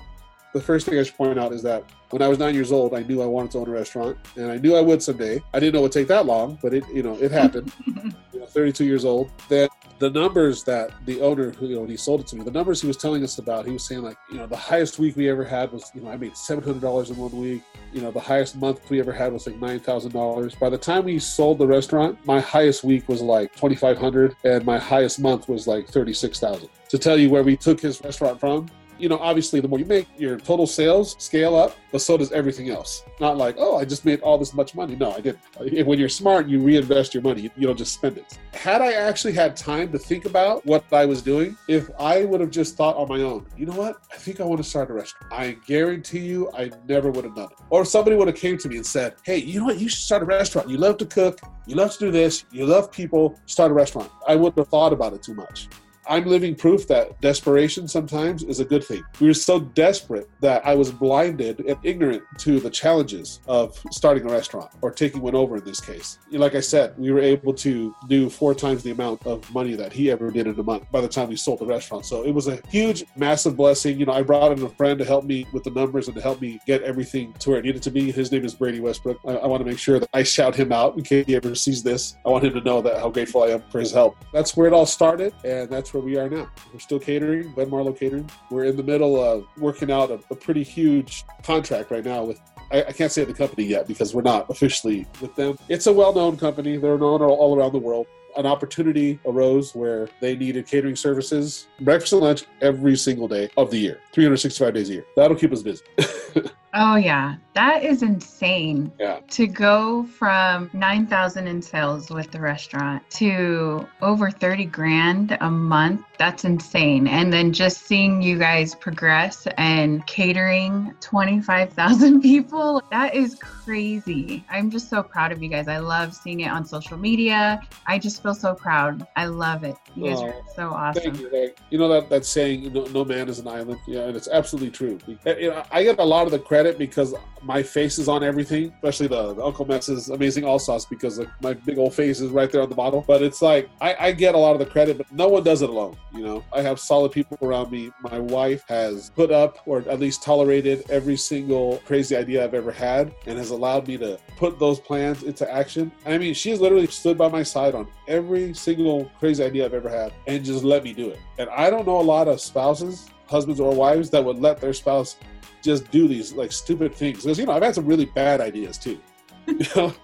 The 0.52 0.60
first 0.60 0.86
thing 0.86 0.98
I 0.98 1.04
should 1.04 1.14
point 1.14 1.38
out 1.38 1.52
is 1.52 1.62
that 1.62 1.84
when 2.10 2.22
I 2.22 2.28
was 2.28 2.40
nine 2.40 2.54
years 2.54 2.72
old, 2.72 2.92
I 2.92 3.02
knew 3.02 3.22
I 3.22 3.26
wanted 3.26 3.52
to 3.52 3.58
own 3.58 3.68
a 3.68 3.70
restaurant, 3.70 4.18
and 4.34 4.50
I 4.50 4.56
knew 4.56 4.74
I 4.74 4.80
would 4.80 5.00
someday. 5.00 5.40
I 5.54 5.60
didn't 5.60 5.74
know 5.74 5.80
it 5.80 5.82
would 5.82 5.92
take 5.92 6.08
that 6.08 6.26
long, 6.26 6.58
but 6.60 6.74
it, 6.74 6.82
you 6.92 7.04
know, 7.04 7.16
it 7.20 7.30
happened. 7.30 7.72
you 7.86 8.40
know, 8.40 8.46
32 8.46 8.84
years 8.84 9.04
old. 9.04 9.30
Then 9.48 9.68
the 10.00 10.10
numbers 10.10 10.64
that 10.64 10.92
the 11.04 11.20
owner, 11.20 11.50
who, 11.50 11.66
you 11.66 11.74
know, 11.74 11.82
when 11.82 11.90
he 11.90 11.96
sold 11.96 12.20
it 12.20 12.26
to 12.28 12.34
me, 12.34 12.42
the 12.42 12.50
numbers 12.50 12.80
he 12.80 12.88
was 12.88 12.96
telling 12.96 13.22
us 13.22 13.38
about, 13.38 13.66
he 13.66 13.72
was 13.72 13.84
saying 13.84 14.00
like, 14.00 14.16
you 14.30 14.38
know, 14.38 14.46
the 14.46 14.56
highest 14.56 14.98
week 14.98 15.14
we 15.14 15.28
ever 15.28 15.44
had 15.44 15.70
was, 15.70 15.90
you 15.94 16.00
know, 16.00 16.10
I 16.10 16.16
made 16.16 16.32
$700 16.32 17.10
in 17.10 17.16
one 17.18 17.32
week. 17.32 17.62
You 17.92 18.00
know, 18.00 18.10
the 18.10 18.18
highest 18.18 18.56
month 18.56 18.88
we 18.88 18.98
ever 18.98 19.12
had 19.12 19.30
was 19.30 19.46
like 19.46 19.60
$9,000. 19.60 20.58
By 20.58 20.70
the 20.70 20.78
time 20.78 21.04
we 21.04 21.18
sold 21.18 21.58
the 21.58 21.66
restaurant, 21.66 22.18
my 22.24 22.40
highest 22.40 22.82
week 22.82 23.10
was 23.10 23.20
like 23.20 23.54
2,500 23.56 24.36
and 24.44 24.64
my 24.64 24.78
highest 24.78 25.20
month 25.20 25.50
was 25.50 25.66
like 25.66 25.86
36,000. 25.88 26.70
To 26.88 26.98
tell 26.98 27.18
you 27.18 27.28
where 27.28 27.42
we 27.42 27.56
took 27.56 27.78
his 27.78 28.00
restaurant 28.02 28.40
from, 28.40 28.70
you 29.00 29.08
know, 29.08 29.18
obviously 29.18 29.60
the 29.60 29.68
more 29.68 29.78
you 29.78 29.84
make, 29.84 30.06
your 30.18 30.36
total 30.38 30.66
sales 30.66 31.16
scale 31.18 31.56
up, 31.56 31.76
but 31.90 32.00
so 32.00 32.16
does 32.16 32.30
everything 32.32 32.70
else. 32.70 33.02
Not 33.18 33.36
like, 33.36 33.56
oh, 33.58 33.76
I 33.78 33.84
just 33.84 34.04
made 34.04 34.20
all 34.20 34.38
this 34.38 34.54
much 34.54 34.74
money. 34.74 34.96
No, 34.96 35.12
I 35.12 35.20
didn't. 35.20 35.86
When 35.86 35.98
you're 35.98 36.08
smart, 36.08 36.46
you 36.48 36.60
reinvest 36.60 37.14
your 37.14 37.22
money. 37.22 37.50
You 37.56 37.66
don't 37.66 37.76
just 37.76 37.94
spend 37.94 38.18
it. 38.18 38.38
Had 38.52 38.82
I 38.82 38.92
actually 38.92 39.32
had 39.32 39.56
time 39.56 39.90
to 39.92 39.98
think 39.98 40.24
about 40.24 40.64
what 40.66 40.84
I 40.92 41.06
was 41.06 41.22
doing, 41.22 41.56
if 41.68 41.90
I 41.98 42.24
would 42.24 42.40
have 42.40 42.50
just 42.50 42.76
thought 42.76 42.96
on 42.96 43.08
my 43.08 43.22
own, 43.22 43.46
you 43.56 43.66
know 43.66 43.74
what? 43.76 44.02
I 44.12 44.16
think 44.16 44.40
I 44.40 44.44
want 44.44 44.62
to 44.62 44.68
start 44.68 44.90
a 44.90 44.92
restaurant. 44.92 45.32
I 45.32 45.52
guarantee 45.66 46.20
you, 46.20 46.50
I 46.52 46.70
never 46.88 47.10
would 47.10 47.24
have 47.24 47.34
done 47.34 47.48
it. 47.50 47.58
Or 47.70 47.82
if 47.82 47.88
somebody 47.88 48.16
would 48.16 48.28
have 48.28 48.36
came 48.36 48.58
to 48.58 48.68
me 48.68 48.76
and 48.76 48.86
said, 48.86 49.14
hey, 49.24 49.38
you 49.38 49.60
know 49.60 49.66
what? 49.66 49.78
You 49.78 49.88
should 49.88 50.00
start 50.00 50.22
a 50.22 50.26
restaurant. 50.26 50.68
You 50.68 50.76
love 50.76 50.98
to 50.98 51.06
cook. 51.06 51.40
You 51.66 51.76
love 51.76 51.92
to 51.94 51.98
do 51.98 52.10
this. 52.10 52.44
You 52.50 52.66
love 52.66 52.90
people. 52.92 53.38
Start 53.46 53.70
a 53.70 53.74
restaurant. 53.74 54.10
I 54.26 54.36
wouldn't 54.36 54.58
have 54.58 54.68
thought 54.68 54.92
about 54.92 55.12
it 55.12 55.22
too 55.22 55.34
much. 55.34 55.68
I'm 56.10 56.24
living 56.24 56.56
proof 56.56 56.88
that 56.88 57.20
desperation 57.20 57.86
sometimes 57.86 58.42
is 58.42 58.58
a 58.58 58.64
good 58.64 58.82
thing. 58.82 59.04
We 59.20 59.28
were 59.28 59.34
so 59.34 59.60
desperate 59.60 60.28
that 60.40 60.66
I 60.66 60.74
was 60.74 60.90
blinded 60.90 61.60
and 61.60 61.78
ignorant 61.84 62.24
to 62.38 62.58
the 62.58 62.68
challenges 62.68 63.38
of 63.46 63.80
starting 63.92 64.28
a 64.28 64.32
restaurant 64.32 64.72
or 64.82 64.90
taking 64.90 65.20
one 65.20 65.36
over 65.36 65.58
in 65.58 65.64
this 65.64 65.80
case. 65.80 66.18
Like 66.32 66.56
I 66.56 66.60
said, 66.60 66.98
we 66.98 67.12
were 67.12 67.20
able 67.20 67.54
to 67.54 67.94
do 68.08 68.28
four 68.28 68.56
times 68.56 68.82
the 68.82 68.90
amount 68.90 69.24
of 69.24 69.48
money 69.54 69.76
that 69.76 69.92
he 69.92 70.10
ever 70.10 70.32
did 70.32 70.48
in 70.48 70.58
a 70.58 70.62
month 70.64 70.90
by 70.90 71.00
the 71.00 71.06
time 71.06 71.28
we 71.28 71.36
sold 71.36 71.60
the 71.60 71.66
restaurant. 71.66 72.04
So 72.04 72.24
it 72.24 72.32
was 72.32 72.48
a 72.48 72.60
huge, 72.68 73.04
massive 73.14 73.56
blessing. 73.56 74.00
You 74.00 74.06
know, 74.06 74.12
I 74.12 74.22
brought 74.22 74.50
in 74.50 74.60
a 74.64 74.68
friend 74.68 74.98
to 74.98 75.04
help 75.04 75.24
me 75.24 75.46
with 75.52 75.62
the 75.62 75.70
numbers 75.70 76.08
and 76.08 76.16
to 76.16 76.20
help 76.20 76.40
me 76.40 76.58
get 76.66 76.82
everything 76.82 77.34
to 77.34 77.50
where 77.50 77.60
it 77.60 77.64
needed 77.64 77.84
to 77.84 77.90
be. 77.92 78.10
His 78.10 78.32
name 78.32 78.44
is 78.44 78.52
Brady 78.52 78.80
Westbrook. 78.80 79.18
I, 79.24 79.34
I 79.34 79.46
want 79.46 79.60
to 79.60 79.64
make 79.64 79.78
sure 79.78 80.00
that 80.00 80.08
I 80.12 80.24
shout 80.24 80.56
him 80.56 80.72
out 80.72 80.98
in 80.98 81.04
case 81.04 81.26
he 81.26 81.36
ever 81.36 81.54
sees 81.54 81.84
this. 81.84 82.16
I 82.26 82.30
want 82.30 82.46
him 82.46 82.54
to 82.54 82.60
know 82.62 82.82
that 82.82 82.98
how 82.98 83.10
grateful 83.10 83.44
I 83.44 83.50
am 83.50 83.62
for 83.70 83.78
his 83.78 83.92
help. 83.92 84.16
That's 84.32 84.56
where 84.56 84.66
it 84.66 84.72
all 84.72 84.86
started, 84.86 85.32
and 85.44 85.70
that's 85.70 85.94
where 85.94 85.99
we 86.00 86.16
are 86.16 86.28
now. 86.28 86.50
We're 86.72 86.80
still 86.80 86.98
catering, 86.98 87.52
Ben 87.52 87.70
Marlowe 87.70 87.92
Catering. 87.92 88.30
We're 88.50 88.64
in 88.64 88.76
the 88.76 88.82
middle 88.82 89.22
of 89.22 89.46
working 89.58 89.90
out 89.90 90.10
a, 90.10 90.20
a 90.30 90.34
pretty 90.34 90.62
huge 90.62 91.24
contract 91.42 91.90
right 91.90 92.04
now 92.04 92.24
with. 92.24 92.40
I, 92.72 92.92
can't 92.92 93.10
say 93.10 93.24
the 93.24 93.34
company 93.34 93.64
yet 93.64 93.88
because 93.88 94.14
we're 94.14 94.22
not 94.22 94.48
officially 94.48 95.04
with 95.20 95.34
them. 95.34 95.58
It's 95.68 95.88
a 95.88 95.92
well-known 95.92 96.36
company. 96.36 96.76
They're 96.76 96.98
known 96.98 97.20
all 97.20 97.58
around 97.58 97.72
the 97.72 97.80
world. 97.80 98.06
An 98.36 98.46
opportunity 98.46 99.18
arose 99.26 99.74
where 99.74 100.08
they 100.20 100.36
needed 100.36 100.68
catering 100.68 100.94
services, 100.94 101.66
breakfast 101.80 102.12
and 102.12 102.22
lunch 102.22 102.44
every 102.60 102.96
single 102.96 103.26
day 103.26 103.50
of 103.56 103.72
the 103.72 103.78
year, 103.78 103.98
365 104.12 104.72
days 104.72 104.88
a 104.88 104.92
year. 104.92 105.04
That'll 105.16 105.36
keep 105.36 105.52
us 105.52 105.64
busy. 105.64 105.82
Oh 106.72 106.94
yeah, 106.96 107.36
that 107.54 107.82
is 107.82 108.02
insane. 108.02 108.92
Yeah. 108.98 109.20
To 109.30 109.46
go 109.46 110.04
from 110.04 110.70
9,000 110.72 111.48
in 111.48 111.60
sales 111.60 112.10
with 112.10 112.30
the 112.30 112.40
restaurant 112.40 113.02
to 113.12 113.88
over 114.00 114.30
30 114.30 114.66
grand 114.66 115.36
a 115.40 115.50
month, 115.50 116.04
that's 116.20 116.44
insane. 116.44 117.06
And 117.08 117.32
then 117.32 117.50
just 117.50 117.86
seeing 117.86 118.20
you 118.20 118.38
guys 118.38 118.74
progress 118.74 119.48
and 119.56 120.06
catering 120.06 120.94
25,000 121.00 122.20
people, 122.22 122.82
that 122.90 123.14
is 123.14 123.36
crazy. 123.36 124.44
I'm 124.50 124.70
just 124.70 124.90
so 124.90 125.02
proud 125.02 125.32
of 125.32 125.42
you 125.42 125.48
guys. 125.48 125.66
I 125.66 125.78
love 125.78 126.14
seeing 126.14 126.40
it 126.40 126.48
on 126.48 126.66
social 126.66 126.98
media. 126.98 127.62
I 127.86 127.98
just 127.98 128.22
feel 128.22 128.34
so 128.34 128.54
proud. 128.54 129.06
I 129.16 129.24
love 129.24 129.64
it. 129.64 129.76
You 129.96 130.10
guys 130.10 130.20
are 130.20 130.34
oh, 130.34 130.42
so 130.54 130.68
awesome. 130.68 131.02
Thank 131.04 131.20
you. 131.20 131.30
Thank- 131.30 131.56
You 131.70 131.78
know 131.78 131.88
that 131.88 132.10
that 132.10 132.26
saying, 132.26 132.70
no, 132.70 132.84
"No 132.84 133.02
man 133.02 133.30
is 133.30 133.38
an 133.38 133.48
island." 133.48 133.80
Yeah, 133.86 134.00
and 134.00 134.14
it's 134.14 134.28
absolutely 134.28 134.72
true. 134.72 134.98
You 135.06 135.54
I 135.72 135.82
get 135.82 135.98
a 135.98 136.04
lot 136.04 136.26
of 136.26 136.32
the 136.32 136.38
credit 136.38 136.76
because 136.76 137.14
my 137.42 137.62
face 137.62 137.98
is 137.98 138.08
on 138.08 138.22
everything, 138.22 138.72
especially 138.74 139.06
the, 139.06 139.34
the 139.34 139.44
Uncle 139.44 139.66
Mese's 139.66 140.10
amazing 140.10 140.44
all 140.44 140.58
sauce 140.58 140.84
because 140.84 141.18
like, 141.18 141.28
my 141.42 141.54
big 141.54 141.78
old 141.78 141.94
face 141.94 142.20
is 142.20 142.30
right 142.30 142.50
there 142.50 142.62
on 142.62 142.68
the 142.68 142.74
bottle. 142.74 143.04
But 143.06 143.22
it's 143.22 143.42
like 143.42 143.68
I, 143.80 143.96
I 143.98 144.12
get 144.12 144.34
a 144.34 144.38
lot 144.38 144.52
of 144.52 144.58
the 144.58 144.66
credit, 144.66 144.98
but 144.98 145.10
no 145.12 145.28
one 145.28 145.42
does 145.42 145.62
it 145.62 145.70
alone. 145.70 145.96
You 146.12 146.22
know, 146.24 146.44
I 146.52 146.62
have 146.62 146.78
solid 146.80 147.12
people 147.12 147.38
around 147.42 147.70
me. 147.70 147.90
My 148.00 148.18
wife 148.18 148.64
has 148.68 149.10
put 149.10 149.30
up 149.30 149.58
or 149.66 149.78
at 149.88 150.00
least 150.00 150.22
tolerated 150.22 150.84
every 150.90 151.16
single 151.16 151.78
crazy 151.86 152.16
idea 152.16 152.44
I've 152.44 152.54
ever 152.54 152.72
had, 152.72 153.14
and 153.26 153.38
has 153.38 153.50
allowed 153.50 153.88
me 153.88 153.96
to 153.98 154.18
put 154.36 154.58
those 154.58 154.80
plans 154.80 155.22
into 155.22 155.50
action. 155.50 155.92
I 156.06 156.18
mean, 156.18 156.34
she's 156.34 156.60
literally 156.60 156.86
stood 156.86 157.16
by 157.16 157.28
my 157.28 157.42
side 157.42 157.74
on 157.74 157.86
every 158.08 158.54
single 158.54 159.10
crazy 159.18 159.42
idea 159.44 159.64
I've 159.64 159.74
ever 159.74 159.88
had 159.88 160.12
and 160.26 160.44
just 160.44 160.64
let 160.64 160.84
me 160.84 160.92
do 160.92 161.08
it. 161.08 161.18
And 161.38 161.48
I 161.50 161.70
don't 161.70 161.86
know 161.86 162.00
a 162.00 162.02
lot 162.02 162.28
of 162.28 162.40
spouses, 162.40 163.08
husbands 163.26 163.60
or 163.60 163.72
wives, 163.74 164.10
that 164.10 164.24
would 164.24 164.38
let 164.38 164.60
their 164.60 164.72
spouse 164.72 165.16
just 165.62 165.90
do 165.90 166.08
these 166.08 166.32
like 166.32 166.52
stupid 166.52 166.94
things. 166.94 167.22
Because 167.24 167.38
you 167.38 167.46
know, 167.46 167.52
I've 167.52 167.62
had 167.62 167.74
some 167.74 167.86
really 167.86 168.06
bad 168.06 168.40
ideas 168.40 168.78
too. 168.78 168.98
You 169.46 169.58
know, 169.74 169.94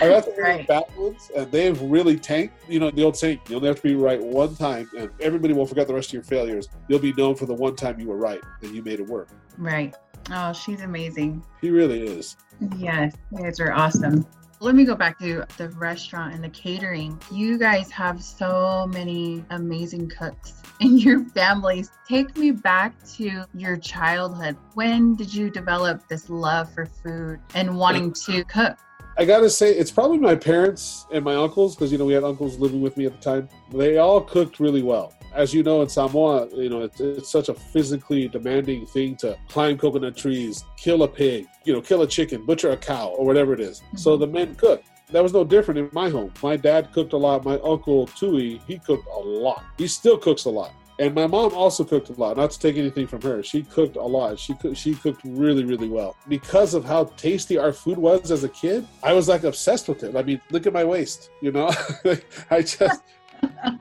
I've 0.00 0.10
had 0.10 0.24
some 0.24 0.32
really 0.36 0.42
Right. 0.42 0.66
bad 0.66 0.84
ones, 0.96 1.30
and 1.36 1.50
they've 1.52 1.80
really 1.82 2.18
tanked. 2.18 2.54
You 2.68 2.80
know, 2.80 2.90
the 2.90 3.02
old 3.04 3.16
saying, 3.16 3.40
"You'll 3.48 3.60
never 3.60 3.80
be 3.80 3.94
right 3.94 4.22
one 4.22 4.54
time, 4.56 4.88
and 4.96 5.10
everybody 5.20 5.52
will 5.52 5.66
forget 5.66 5.86
the 5.86 5.94
rest 5.94 6.08
of 6.10 6.14
your 6.14 6.22
failures. 6.22 6.68
You'll 6.88 6.98
be 6.98 7.12
known 7.12 7.34
for 7.34 7.46
the 7.46 7.54
one 7.54 7.76
time 7.76 8.00
you 8.00 8.06
were 8.08 8.16
right 8.16 8.40
and 8.62 8.74
you 8.74 8.82
made 8.82 9.00
it 9.00 9.06
work." 9.06 9.28
Right. 9.58 9.94
Oh, 10.32 10.52
she's 10.52 10.80
amazing. 10.80 11.44
He 11.60 11.70
really 11.70 12.00
is. 12.06 12.36
Yes, 12.78 13.12
you 13.30 13.42
guys 13.42 13.60
are 13.60 13.72
awesome. 13.72 14.26
Let 14.58 14.74
me 14.74 14.86
go 14.86 14.94
back 14.94 15.18
to 15.18 15.44
the 15.58 15.68
restaurant 15.70 16.32
and 16.34 16.42
the 16.42 16.48
catering. 16.48 17.20
You 17.30 17.58
guys 17.58 17.90
have 17.90 18.22
so 18.22 18.86
many 18.86 19.44
amazing 19.50 20.08
cooks 20.08 20.62
in 20.80 20.96
your 20.96 21.24
families. 21.26 21.90
Take 22.08 22.36
me 22.38 22.52
back 22.52 22.94
to 23.16 23.44
your 23.52 23.76
childhood. 23.76 24.56
When 24.72 25.14
did 25.14 25.32
you 25.32 25.50
develop 25.50 26.08
this 26.08 26.30
love 26.30 26.72
for 26.72 26.86
food 26.86 27.38
and 27.54 27.76
wanting 27.76 28.14
to 28.26 28.44
cook? 28.44 28.78
I 29.18 29.26
gotta 29.26 29.50
say, 29.50 29.72
it's 29.74 29.90
probably 29.90 30.18
my 30.18 30.34
parents 30.34 31.06
and 31.12 31.22
my 31.22 31.34
uncles, 31.34 31.74
because 31.74 31.92
you 31.92 31.98
know 31.98 32.04
we 32.04 32.12
had 32.14 32.24
uncles 32.24 32.58
living 32.58 32.80
with 32.80 32.96
me 32.96 33.06
at 33.06 33.12
the 33.12 33.18
time. 33.18 33.48
They 33.72 33.98
all 33.98 34.22
cooked 34.22 34.60
really 34.60 34.82
well. 34.82 35.14
As 35.34 35.52
you 35.52 35.62
know, 35.62 35.82
in 35.82 35.88
Samoa, 35.88 36.48
you 36.54 36.70
know 36.70 36.82
it's, 36.82 37.00
it's 37.00 37.30
such 37.30 37.50
a 37.50 37.54
physically 37.54 38.28
demanding 38.28 38.86
thing 38.86 39.16
to 39.16 39.36
climb 39.48 39.76
coconut 39.78 40.16
trees, 40.16 40.64
kill 40.76 41.02
a 41.02 41.08
pig, 41.08 41.46
you 41.66 41.72
know, 41.72 41.80
kill 41.80 42.02
a 42.02 42.06
chicken, 42.06 42.44
butcher 42.44 42.70
a 42.70 42.76
cow, 42.76 43.08
or 43.08 43.26
whatever 43.26 43.52
it 43.52 43.60
is. 43.60 43.82
So 43.96 44.12
mm-hmm. 44.12 44.20
the 44.20 44.26
men 44.26 44.54
cook. 44.54 44.82
That 45.12 45.22
was 45.22 45.32
no 45.32 45.44
different 45.44 45.78
in 45.78 45.88
my 45.92 46.08
home. 46.08 46.32
My 46.42 46.56
dad 46.56 46.92
cooked 46.92 47.12
a 47.12 47.16
lot. 47.16 47.44
My 47.44 47.60
uncle 47.60 48.08
Tui, 48.08 48.60
he 48.66 48.78
cooked 48.78 49.06
a 49.06 49.18
lot. 49.18 49.64
He 49.78 49.86
still 49.86 50.18
cooks 50.18 50.46
a 50.46 50.50
lot. 50.50 50.72
And 50.98 51.14
my 51.14 51.26
mom 51.26 51.52
also 51.54 51.84
cooked 51.84 52.08
a 52.08 52.14
lot. 52.14 52.38
Not 52.38 52.50
to 52.52 52.58
take 52.58 52.76
anything 52.76 53.06
from 53.06 53.20
her, 53.22 53.42
she 53.42 53.62
cooked 53.62 53.96
a 53.96 54.02
lot. 54.02 54.38
She 54.38 54.54
cooked, 54.54 54.76
she 54.76 54.94
cooked 54.94 55.20
really, 55.24 55.64
really 55.64 55.88
well. 55.88 56.16
Because 56.26 56.74
of 56.74 56.84
how 56.84 57.04
tasty 57.16 57.58
our 57.58 57.72
food 57.72 57.98
was 57.98 58.30
as 58.30 58.44
a 58.44 58.48
kid, 58.48 58.86
I 59.02 59.12
was 59.12 59.28
like 59.28 59.44
obsessed 59.44 59.88
with 59.88 60.02
it. 60.02 60.16
I 60.16 60.22
mean, 60.22 60.40
look 60.50 60.66
at 60.66 60.72
my 60.72 60.84
waist. 60.84 61.30
You 61.40 61.52
know, 61.52 61.70
I 62.50 62.62
just, 62.62 63.02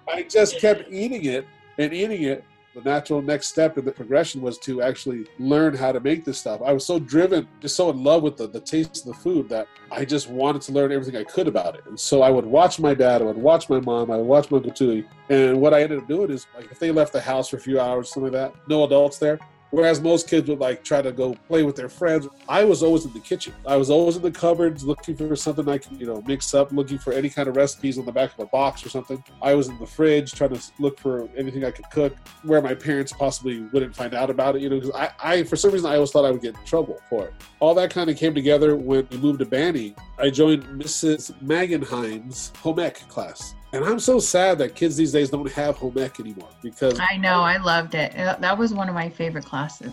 I 0.07 0.23
just 0.29 0.59
kept 0.59 0.91
eating 0.91 1.25
it 1.25 1.47
and 1.77 1.93
eating 1.93 2.23
it 2.23 2.43
The 2.75 2.81
natural 2.81 3.21
next 3.21 3.47
step 3.47 3.77
in 3.77 3.85
the 3.85 3.91
progression 3.93 4.41
was 4.41 4.57
to 4.59 4.81
actually 4.81 5.27
learn 5.39 5.77
how 5.77 5.93
to 5.93 6.01
make 6.01 6.25
this 6.25 6.37
stuff. 6.37 6.61
I 6.61 6.73
was 6.73 6.85
so 6.85 6.99
driven, 6.99 7.47
just 7.61 7.77
so 7.77 7.89
in 7.89 8.03
love 8.03 8.21
with 8.21 8.35
the, 8.35 8.47
the 8.47 8.59
taste 8.59 9.07
of 9.07 9.13
the 9.13 9.21
food 9.21 9.47
that 9.47 9.69
I 9.89 10.03
just 10.03 10.29
wanted 10.29 10.61
to 10.63 10.73
learn 10.73 10.91
everything 10.91 11.15
I 11.15 11.23
could 11.23 11.47
about 11.47 11.75
it. 11.75 11.85
And 11.85 11.97
so 11.97 12.21
I 12.21 12.29
would 12.29 12.45
watch 12.45 12.77
my 12.77 12.93
dad, 12.93 13.21
I 13.21 13.25
would 13.25 13.37
watch 13.37 13.69
my 13.69 13.79
mom, 13.79 14.11
I 14.11 14.17
would 14.17 14.27
watch 14.27 14.51
my 14.51 14.59
Tui. 14.59 15.07
And 15.29 15.61
what 15.61 15.73
I 15.73 15.83
ended 15.83 15.99
up 15.99 16.07
doing 16.09 16.29
is 16.29 16.47
like 16.53 16.69
if 16.69 16.77
they 16.77 16.91
left 16.91 17.13
the 17.13 17.21
house 17.21 17.47
for 17.47 17.55
a 17.55 17.61
few 17.61 17.79
hours, 17.79 18.09
something 18.09 18.33
like 18.33 18.53
that, 18.53 18.67
no 18.67 18.83
adults 18.83 19.19
there, 19.19 19.39
Whereas 19.71 19.99
most 19.99 20.29
kids 20.29 20.49
would 20.49 20.59
like 20.59 20.83
try 20.83 21.01
to 21.01 21.11
go 21.11 21.33
play 21.47 21.63
with 21.63 21.75
their 21.75 21.89
friends. 21.89 22.27
I 22.47 22.63
was 22.63 22.83
always 22.83 23.05
in 23.05 23.13
the 23.13 23.19
kitchen. 23.19 23.53
I 23.67 23.75
was 23.75 23.89
always 23.89 24.15
in 24.15 24.21
the 24.21 24.31
cupboards 24.31 24.83
looking 24.83 25.15
for 25.15 25.35
something 25.35 25.67
I 25.67 25.77
could, 25.77 25.99
you 25.99 26.07
know, 26.07 26.23
mix 26.25 26.53
up, 26.53 26.71
looking 26.71 26.97
for 26.97 27.13
any 27.13 27.29
kind 27.29 27.47
of 27.47 27.55
recipes 27.55 27.97
on 27.97 28.05
the 28.05 28.11
back 28.11 28.33
of 28.33 28.39
a 28.39 28.45
box 28.47 28.85
or 28.85 28.89
something. 28.89 29.23
I 29.41 29.53
was 29.53 29.67
in 29.67 29.77
the 29.79 29.85
fridge 29.85 30.31
trying 30.33 30.55
to 30.55 30.61
look 30.79 30.99
for 30.99 31.27
anything 31.35 31.65
I 31.65 31.71
could 31.71 31.89
cook 31.89 32.15
where 32.43 32.61
my 32.61 32.73
parents 32.73 33.11
possibly 33.11 33.61
wouldn't 33.73 33.95
find 33.95 34.13
out 34.13 34.29
about 34.29 34.55
it, 34.55 34.61
you 34.61 34.69
know, 34.69 34.79
because 34.79 34.95
I, 34.95 35.11
I, 35.21 35.43
for 35.43 35.55
some 35.55 35.71
reason, 35.71 35.89
I 35.89 35.95
always 35.95 36.11
thought 36.11 36.25
I 36.25 36.31
would 36.31 36.41
get 36.41 36.55
in 36.55 36.63
trouble 36.65 36.99
for 37.09 37.27
it. 37.27 37.33
All 37.59 37.73
that 37.75 37.89
kind 37.89 38.09
of 38.09 38.17
came 38.17 38.33
together 38.33 38.75
when 38.75 39.07
we 39.11 39.17
moved 39.17 39.39
to 39.39 39.45
Banning. 39.45 39.95
I 40.17 40.29
joined 40.29 40.63
Mrs. 40.63 41.33
Magenheim's 41.41 42.53
home 42.61 42.79
ec 42.79 42.95
class. 43.09 43.55
And 43.75 43.83
I'm 43.83 43.99
so 43.99 44.19
sad 44.19 44.57
that 44.59 44.73
kids 44.73 44.95
these 44.95 45.11
days 45.11 45.29
don't 45.29 45.51
have 45.51 45.75
home 45.75 45.97
ec 45.97 46.21
anymore 46.21 46.47
because 46.61 46.97
I 46.97 47.17
know 47.17 47.41
I 47.41 47.57
loved 47.57 47.93
it. 47.93 48.17
Uh, 48.17 48.37
that 48.39 48.57
was 48.57 48.73
one 48.73 48.87
of 48.87 48.95
my 48.95 49.09
favorite 49.09 49.43
classes. 49.43 49.91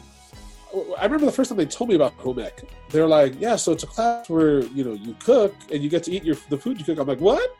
I 0.96 1.04
remember 1.04 1.26
the 1.26 1.32
first 1.32 1.50
time 1.50 1.58
they 1.58 1.66
told 1.66 1.90
me 1.90 1.96
about 1.96 2.12
home 2.12 2.38
ec. 2.38 2.62
They're 2.90 3.08
like, 3.08 3.34
"Yeah, 3.40 3.56
so 3.56 3.72
it's 3.72 3.82
a 3.82 3.88
class 3.88 4.30
where 4.30 4.60
you 4.66 4.84
know 4.84 4.92
you 4.92 5.16
cook 5.18 5.52
and 5.72 5.82
you 5.82 5.90
get 5.90 6.04
to 6.04 6.12
eat 6.12 6.22
your 6.22 6.36
the 6.48 6.56
food 6.56 6.78
you 6.78 6.84
cook." 6.84 7.00
I'm 7.00 7.08
like, 7.08 7.20
"What? 7.20 7.56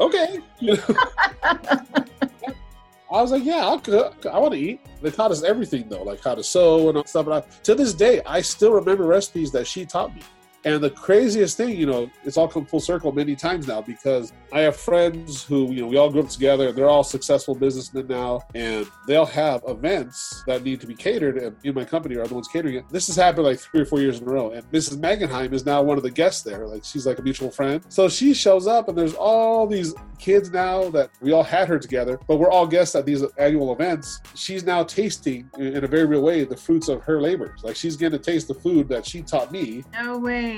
Okay." 0.00 0.40
You 0.58 0.76
know? 0.76 0.82
I 3.12 3.22
was 3.22 3.30
like, 3.30 3.44
"Yeah, 3.44 3.64
I'll 3.64 3.78
cook. 3.78 4.26
I 4.26 4.40
want 4.40 4.54
to 4.54 4.58
eat." 4.58 4.80
They 5.00 5.12
taught 5.12 5.30
us 5.30 5.44
everything 5.44 5.88
though, 5.88 6.02
like 6.02 6.20
how 6.20 6.34
to 6.34 6.42
sew 6.42 6.88
and 6.88 7.08
stuff. 7.08 7.26
And 7.26 7.34
I, 7.36 7.40
to 7.62 7.76
this 7.76 7.94
day, 7.94 8.22
I 8.26 8.40
still 8.40 8.72
remember 8.72 9.04
recipes 9.04 9.52
that 9.52 9.68
she 9.68 9.86
taught 9.86 10.12
me. 10.16 10.22
And 10.64 10.82
the 10.82 10.90
craziest 10.90 11.56
thing, 11.56 11.76
you 11.76 11.86
know, 11.86 12.10
it's 12.24 12.36
all 12.36 12.46
come 12.48 12.66
full 12.66 12.80
circle 12.80 13.12
many 13.12 13.34
times 13.34 13.66
now 13.66 13.80
because 13.80 14.32
I 14.52 14.60
have 14.60 14.76
friends 14.76 15.42
who, 15.42 15.72
you 15.72 15.82
know, 15.82 15.86
we 15.86 15.96
all 15.96 16.10
grew 16.10 16.22
up 16.22 16.28
together. 16.28 16.70
They're 16.70 16.88
all 16.88 17.04
successful 17.04 17.54
businessmen 17.54 18.08
now, 18.08 18.42
and 18.54 18.86
they'll 19.06 19.24
have 19.24 19.62
events 19.66 20.42
that 20.46 20.62
need 20.62 20.80
to 20.82 20.86
be 20.86 20.94
catered, 20.94 21.38
and 21.38 21.56
in 21.64 21.74
my 21.74 21.84
company 21.84 22.16
are 22.16 22.26
the 22.26 22.34
ones 22.34 22.48
catering 22.48 22.74
it. 22.74 22.88
This 22.90 23.06
has 23.06 23.16
happened 23.16 23.46
like 23.46 23.58
three 23.58 23.80
or 23.80 23.84
four 23.86 24.00
years 24.00 24.20
in 24.20 24.28
a 24.28 24.30
row, 24.30 24.50
and 24.50 24.70
Mrs. 24.70 24.98
Magenheim 24.98 25.52
is 25.54 25.64
now 25.64 25.82
one 25.82 25.96
of 25.96 26.02
the 26.02 26.10
guests 26.10 26.42
there. 26.42 26.66
Like 26.66 26.84
she's 26.84 27.06
like 27.06 27.18
a 27.18 27.22
mutual 27.22 27.50
friend. 27.50 27.82
So 27.88 28.08
she 28.08 28.34
shows 28.34 28.66
up, 28.66 28.88
and 28.88 28.98
there's 28.98 29.14
all 29.14 29.66
these 29.66 29.94
kids 30.18 30.50
now 30.50 30.90
that 30.90 31.10
we 31.22 31.32
all 31.32 31.42
had 31.42 31.68
her 31.68 31.78
together, 31.78 32.20
but 32.28 32.36
we're 32.36 32.50
all 32.50 32.66
guests 32.66 32.94
at 32.94 33.06
these 33.06 33.22
annual 33.38 33.72
events. 33.72 34.20
She's 34.34 34.64
now 34.64 34.82
tasting, 34.82 35.48
in 35.58 35.84
a 35.84 35.88
very 35.88 36.04
real 36.04 36.22
way, 36.22 36.44
the 36.44 36.56
fruits 36.56 36.88
of 36.88 37.02
her 37.04 37.20
labors. 37.20 37.64
Like 37.64 37.76
she's 37.76 37.96
getting 37.96 38.18
to 38.18 38.24
taste 38.24 38.48
the 38.48 38.54
food 38.54 38.88
that 38.88 39.06
she 39.06 39.22
taught 39.22 39.50
me. 39.50 39.84
No 39.92 40.18
way. 40.18 40.49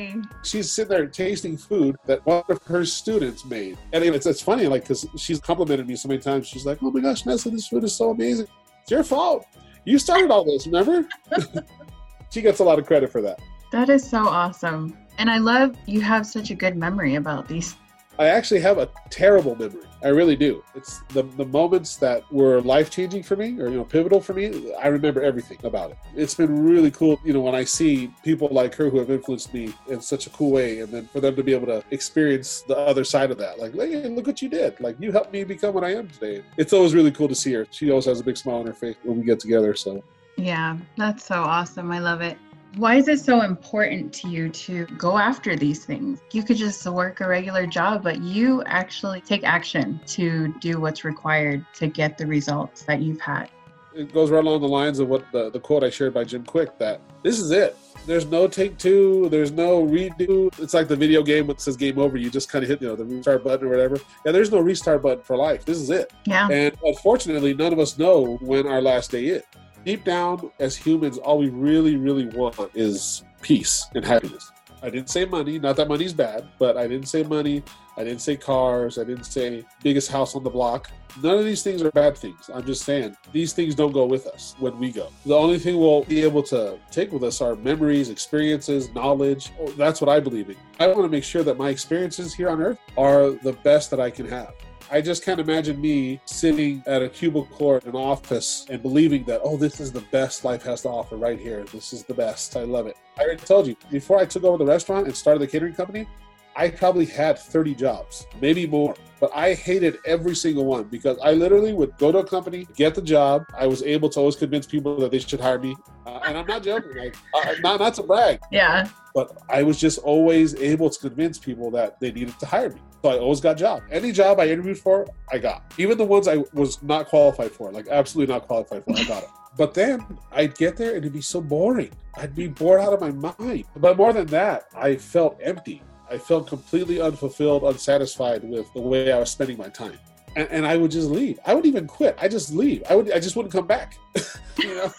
She's 0.42 0.70
sitting 0.70 0.90
there 0.90 1.06
tasting 1.06 1.56
food 1.56 1.96
that 2.06 2.24
one 2.26 2.42
of 2.48 2.62
her 2.64 2.84
students 2.84 3.44
made. 3.44 3.78
And 3.92 4.04
it's, 4.04 4.26
it's 4.26 4.42
funny, 4.42 4.66
like, 4.66 4.82
because 4.82 5.06
she's 5.16 5.40
complimented 5.40 5.86
me 5.86 5.96
so 5.96 6.08
many 6.08 6.20
times. 6.20 6.46
She's 6.46 6.66
like, 6.66 6.78
oh 6.82 6.90
my 6.90 7.00
gosh, 7.00 7.24
Mese, 7.26 7.44
this 7.44 7.68
food 7.68 7.84
is 7.84 7.94
so 7.94 8.10
amazing. 8.10 8.46
It's 8.82 8.90
your 8.90 9.04
fault. 9.04 9.46
You 9.84 9.98
started 9.98 10.30
all 10.30 10.44
this, 10.44 10.66
remember? 10.66 11.08
she 12.30 12.42
gets 12.42 12.60
a 12.60 12.64
lot 12.64 12.78
of 12.78 12.86
credit 12.86 13.10
for 13.10 13.20
that. 13.22 13.40
That 13.72 13.88
is 13.88 14.08
so 14.08 14.28
awesome. 14.28 14.96
And 15.18 15.30
I 15.30 15.38
love 15.38 15.76
you 15.86 16.00
have 16.00 16.26
such 16.26 16.50
a 16.50 16.54
good 16.54 16.76
memory 16.76 17.16
about 17.16 17.48
these 17.48 17.76
I 18.22 18.28
actually 18.28 18.60
have 18.60 18.78
a 18.78 18.88
terrible 19.10 19.56
memory. 19.56 19.82
I 20.04 20.08
really 20.08 20.36
do. 20.36 20.64
It's 20.74 21.00
the, 21.08 21.22
the 21.22 21.44
moments 21.44 21.96
that 21.96 22.30
were 22.32 22.60
life 22.60 22.88
changing 22.90 23.22
for 23.24 23.36
me 23.36 23.60
or, 23.60 23.68
you 23.68 23.76
know, 23.76 23.84
pivotal 23.84 24.20
for 24.20 24.32
me. 24.32 24.72
I 24.74 24.88
remember 24.88 25.22
everything 25.22 25.58
about 25.64 25.90
it. 25.90 25.98
It's 26.14 26.34
been 26.34 26.64
really 26.64 26.90
cool, 26.90 27.20
you 27.24 27.32
know, 27.32 27.40
when 27.40 27.54
I 27.54 27.64
see 27.64 28.12
people 28.24 28.48
like 28.50 28.74
her 28.76 28.90
who 28.90 28.98
have 28.98 29.10
influenced 29.10 29.52
me 29.52 29.74
in 29.88 30.00
such 30.00 30.26
a 30.26 30.30
cool 30.30 30.52
way. 30.52 30.80
And 30.80 30.92
then 30.92 31.08
for 31.12 31.20
them 31.20 31.34
to 31.36 31.42
be 31.42 31.52
able 31.52 31.66
to 31.66 31.84
experience 31.90 32.62
the 32.62 32.76
other 32.76 33.04
side 33.04 33.30
of 33.30 33.38
that. 33.38 33.58
Like, 33.58 33.74
hey, 33.74 34.08
look 34.08 34.26
what 34.26 34.40
you 34.40 34.48
did. 34.48 34.78
Like, 34.80 34.96
you 35.00 35.12
helped 35.12 35.32
me 35.32 35.42
become 35.44 35.74
what 35.74 35.84
I 35.84 35.94
am 35.94 36.08
today. 36.08 36.42
It's 36.56 36.72
always 36.72 36.94
really 36.94 37.10
cool 37.10 37.28
to 37.28 37.34
see 37.34 37.52
her. 37.54 37.66
She 37.70 37.90
always 37.90 38.06
has 38.06 38.20
a 38.20 38.24
big 38.24 38.36
smile 38.36 38.56
on 38.56 38.66
her 38.66 38.74
face 38.74 38.96
when 39.02 39.18
we 39.18 39.24
get 39.24 39.40
together. 39.40 39.74
So, 39.74 40.02
yeah, 40.36 40.78
that's 40.96 41.24
so 41.24 41.42
awesome. 41.42 41.90
I 41.90 41.98
love 41.98 42.20
it. 42.20 42.38
Why 42.76 42.94
is 42.94 43.06
it 43.08 43.20
so 43.20 43.42
important 43.42 44.14
to 44.14 44.28
you 44.28 44.48
to 44.48 44.86
go 44.96 45.18
after 45.18 45.56
these 45.56 45.84
things? 45.84 46.20
You 46.32 46.42
could 46.42 46.56
just 46.56 46.86
work 46.86 47.20
a 47.20 47.28
regular 47.28 47.66
job, 47.66 48.02
but 48.02 48.22
you 48.22 48.62
actually 48.64 49.20
take 49.20 49.44
action 49.44 50.00
to 50.06 50.54
do 50.58 50.80
what's 50.80 51.04
required 51.04 51.66
to 51.74 51.86
get 51.86 52.16
the 52.16 52.26
results 52.26 52.84
that 52.84 53.02
you've 53.02 53.20
had. 53.20 53.50
It 53.94 54.10
goes 54.14 54.30
right 54.30 54.42
along 54.42 54.62
the 54.62 54.68
lines 54.68 55.00
of 55.00 55.08
what 55.08 55.30
the, 55.32 55.50
the 55.50 55.60
quote 55.60 55.84
I 55.84 55.90
shared 55.90 56.14
by 56.14 56.24
Jim 56.24 56.44
Kwik 56.44 56.78
that 56.78 57.02
this 57.22 57.38
is 57.38 57.50
it. 57.50 57.76
There's 58.06 58.24
no 58.24 58.48
take 58.48 58.78
two. 58.78 59.28
There's 59.28 59.52
no 59.52 59.84
redo. 59.86 60.58
It's 60.58 60.72
like 60.72 60.88
the 60.88 60.96
video 60.96 61.22
game 61.22 61.48
that 61.48 61.60
says 61.60 61.76
game 61.76 61.98
over. 61.98 62.16
You 62.16 62.30
just 62.30 62.50
kind 62.50 62.62
of 62.62 62.70
hit, 62.70 62.80
you 62.80 62.88
know, 62.88 62.96
the 62.96 63.04
restart 63.04 63.44
button 63.44 63.66
or 63.66 63.70
whatever. 63.70 63.98
Yeah, 64.24 64.32
there's 64.32 64.50
no 64.50 64.60
restart 64.60 65.02
button 65.02 65.22
for 65.22 65.36
life. 65.36 65.66
This 65.66 65.76
is 65.76 65.90
it. 65.90 66.10
Yeah. 66.24 66.48
And 66.48 66.74
unfortunately, 66.82 67.52
none 67.52 67.72
of 67.72 67.78
us 67.78 67.98
know 67.98 68.38
when 68.40 68.66
our 68.66 68.80
last 68.80 69.10
day 69.10 69.26
is 69.26 69.42
deep 69.84 70.04
down 70.04 70.50
as 70.58 70.76
humans, 70.76 71.18
all 71.18 71.38
we 71.38 71.48
really, 71.48 71.96
really 71.96 72.26
want 72.26 72.58
is 72.74 73.24
peace 73.40 73.86
and 73.94 74.04
happiness. 74.04 74.50
I 74.82 74.90
didn't 74.90 75.10
say 75.10 75.24
money, 75.24 75.60
not 75.60 75.76
that 75.76 75.88
money's 75.88 76.12
bad, 76.12 76.48
but 76.58 76.76
I 76.76 76.88
didn't 76.88 77.06
say 77.06 77.22
money. 77.22 77.62
I 77.96 78.04
didn't 78.04 78.20
say 78.20 78.36
cars. 78.36 78.98
I 78.98 79.04
didn't 79.04 79.24
say 79.24 79.64
biggest 79.82 80.10
house 80.10 80.34
on 80.34 80.42
the 80.42 80.50
block. 80.50 80.90
None 81.22 81.38
of 81.38 81.44
these 81.44 81.62
things 81.62 81.82
are 81.82 81.90
bad 81.92 82.16
things. 82.16 82.50
I'm 82.52 82.64
just 82.64 82.84
saying 82.84 83.16
these 83.32 83.52
things 83.52 83.74
don't 83.74 83.92
go 83.92 84.06
with 84.06 84.26
us 84.26 84.56
when 84.58 84.78
we 84.78 84.90
go. 84.90 85.08
The 85.26 85.36
only 85.36 85.58
thing 85.58 85.78
we'll 85.78 86.04
be 86.04 86.22
able 86.22 86.42
to 86.44 86.78
take 86.90 87.12
with 87.12 87.22
us 87.22 87.40
are 87.40 87.54
memories, 87.54 88.08
experiences, 88.08 88.92
knowledge. 88.94 89.52
Oh, 89.60 89.68
that's 89.72 90.00
what 90.00 90.08
I 90.08 90.20
believe 90.20 90.48
in. 90.48 90.56
I 90.80 90.86
want 90.88 91.02
to 91.02 91.08
make 91.08 91.24
sure 91.24 91.42
that 91.44 91.58
my 91.58 91.68
experiences 91.68 92.34
here 92.34 92.48
on 92.48 92.62
earth 92.62 92.78
are 92.96 93.30
the 93.30 93.52
best 93.62 93.90
that 93.90 94.00
I 94.00 94.10
can 94.10 94.26
have. 94.28 94.54
I 94.92 95.00
just 95.00 95.24
can't 95.24 95.40
imagine 95.40 95.80
me 95.80 96.20
sitting 96.26 96.82
at 96.86 97.00
a 97.00 97.08
cubicle 97.08 97.76
in 97.76 97.88
an 97.88 97.96
office 97.96 98.66
and 98.68 98.82
believing 98.82 99.24
that, 99.24 99.40
oh, 99.42 99.56
this 99.56 99.80
is 99.80 99.90
the 99.90 100.02
best 100.12 100.44
life 100.44 100.62
has 100.64 100.82
to 100.82 100.90
offer 100.90 101.16
right 101.16 101.40
here. 101.40 101.64
This 101.72 101.94
is 101.94 102.04
the 102.04 102.12
best. 102.12 102.58
I 102.58 102.64
love 102.64 102.86
it. 102.86 102.98
I 103.18 103.22
already 103.22 103.42
told 103.42 103.66
you, 103.66 103.76
before 103.90 104.18
I 104.18 104.26
took 104.26 104.44
over 104.44 104.58
the 104.58 104.66
restaurant 104.66 105.06
and 105.06 105.16
started 105.16 105.40
the 105.40 105.46
catering 105.46 105.72
company, 105.72 106.06
I 106.54 106.68
probably 106.68 107.06
had 107.06 107.38
30 107.38 107.74
jobs, 107.74 108.26
maybe 108.38 108.66
more. 108.66 108.94
But 109.18 109.30
I 109.34 109.54
hated 109.54 109.96
every 110.04 110.34
single 110.34 110.66
one 110.66 110.84
because 110.84 111.16
I 111.22 111.32
literally 111.32 111.72
would 111.72 111.96
go 111.96 112.12
to 112.12 112.18
a 112.18 112.26
company, 112.26 112.68
get 112.76 112.94
the 112.94 113.00
job. 113.00 113.46
I 113.56 113.66
was 113.66 113.82
able 113.84 114.10
to 114.10 114.20
always 114.20 114.36
convince 114.36 114.66
people 114.66 114.98
that 114.98 115.10
they 115.10 115.20
should 115.20 115.40
hire 115.40 115.58
me. 115.58 115.74
Uh, 116.04 116.20
and 116.26 116.36
I'm 116.36 116.46
not 116.46 116.64
joking, 116.64 116.94
like, 116.98 117.16
uh, 117.32 117.54
not, 117.60 117.80
not 117.80 117.94
to 117.94 118.02
brag. 118.02 118.40
Yeah. 118.50 118.88
But 119.14 119.38
I 119.48 119.62
was 119.62 119.80
just 119.80 120.00
always 120.00 120.54
able 120.56 120.90
to 120.90 120.98
convince 121.00 121.38
people 121.38 121.70
that 121.70 121.98
they 121.98 122.12
needed 122.12 122.38
to 122.40 122.44
hire 122.44 122.68
me. 122.68 122.80
So 123.02 123.08
I 123.08 123.18
always 123.18 123.40
got 123.40 123.56
job. 123.56 123.82
Any 123.90 124.12
job 124.12 124.38
I 124.38 124.46
interviewed 124.46 124.78
for, 124.78 125.08
I 125.30 125.38
got. 125.38 125.72
Even 125.76 125.98
the 125.98 126.04
ones 126.04 126.28
I 126.28 126.36
was 126.52 126.80
not 126.82 127.08
qualified 127.08 127.50
for, 127.50 127.72
like 127.72 127.88
absolutely 127.88 128.32
not 128.32 128.46
qualified 128.46 128.84
for, 128.84 128.92
I 128.96 129.04
got 129.04 129.22
it. 129.24 129.28
But 129.54 129.74
then 129.74 130.02
I'd 130.30 130.56
get 130.56 130.78
there 130.78 130.94
and 130.94 131.00
it'd 131.00 131.12
be 131.12 131.20
so 131.20 131.38
boring. 131.38 131.90
I'd 132.14 132.34
be 132.34 132.48
bored 132.48 132.80
out 132.80 132.94
of 132.94 133.02
my 133.02 133.10
mind. 133.38 133.64
But 133.76 133.98
more 133.98 134.14
than 134.14 134.26
that, 134.28 134.64
I 134.74 134.96
felt 134.96 135.38
empty. 135.42 135.82
I 136.10 136.16
felt 136.16 136.46
completely 136.46 137.02
unfulfilled, 137.02 137.62
unsatisfied 137.62 138.44
with 138.44 138.72
the 138.72 138.80
way 138.80 139.12
I 139.12 139.18
was 139.18 139.30
spending 139.30 139.58
my 139.58 139.68
time. 139.68 139.98
And, 140.36 140.48
and 140.48 140.66
I 140.66 140.78
would 140.78 140.90
just 140.90 141.10
leave. 141.10 141.38
I 141.44 141.52
would 141.54 141.66
even 141.66 141.86
quit. 141.86 142.16
I 142.18 142.28
just 142.28 142.50
leave. 142.54 142.82
I 142.88 142.96
would. 142.96 143.12
I 143.12 143.20
just 143.20 143.36
wouldn't 143.36 143.52
come 143.52 143.66
back. 143.66 143.98
you 144.58 144.74
know. 144.74 144.90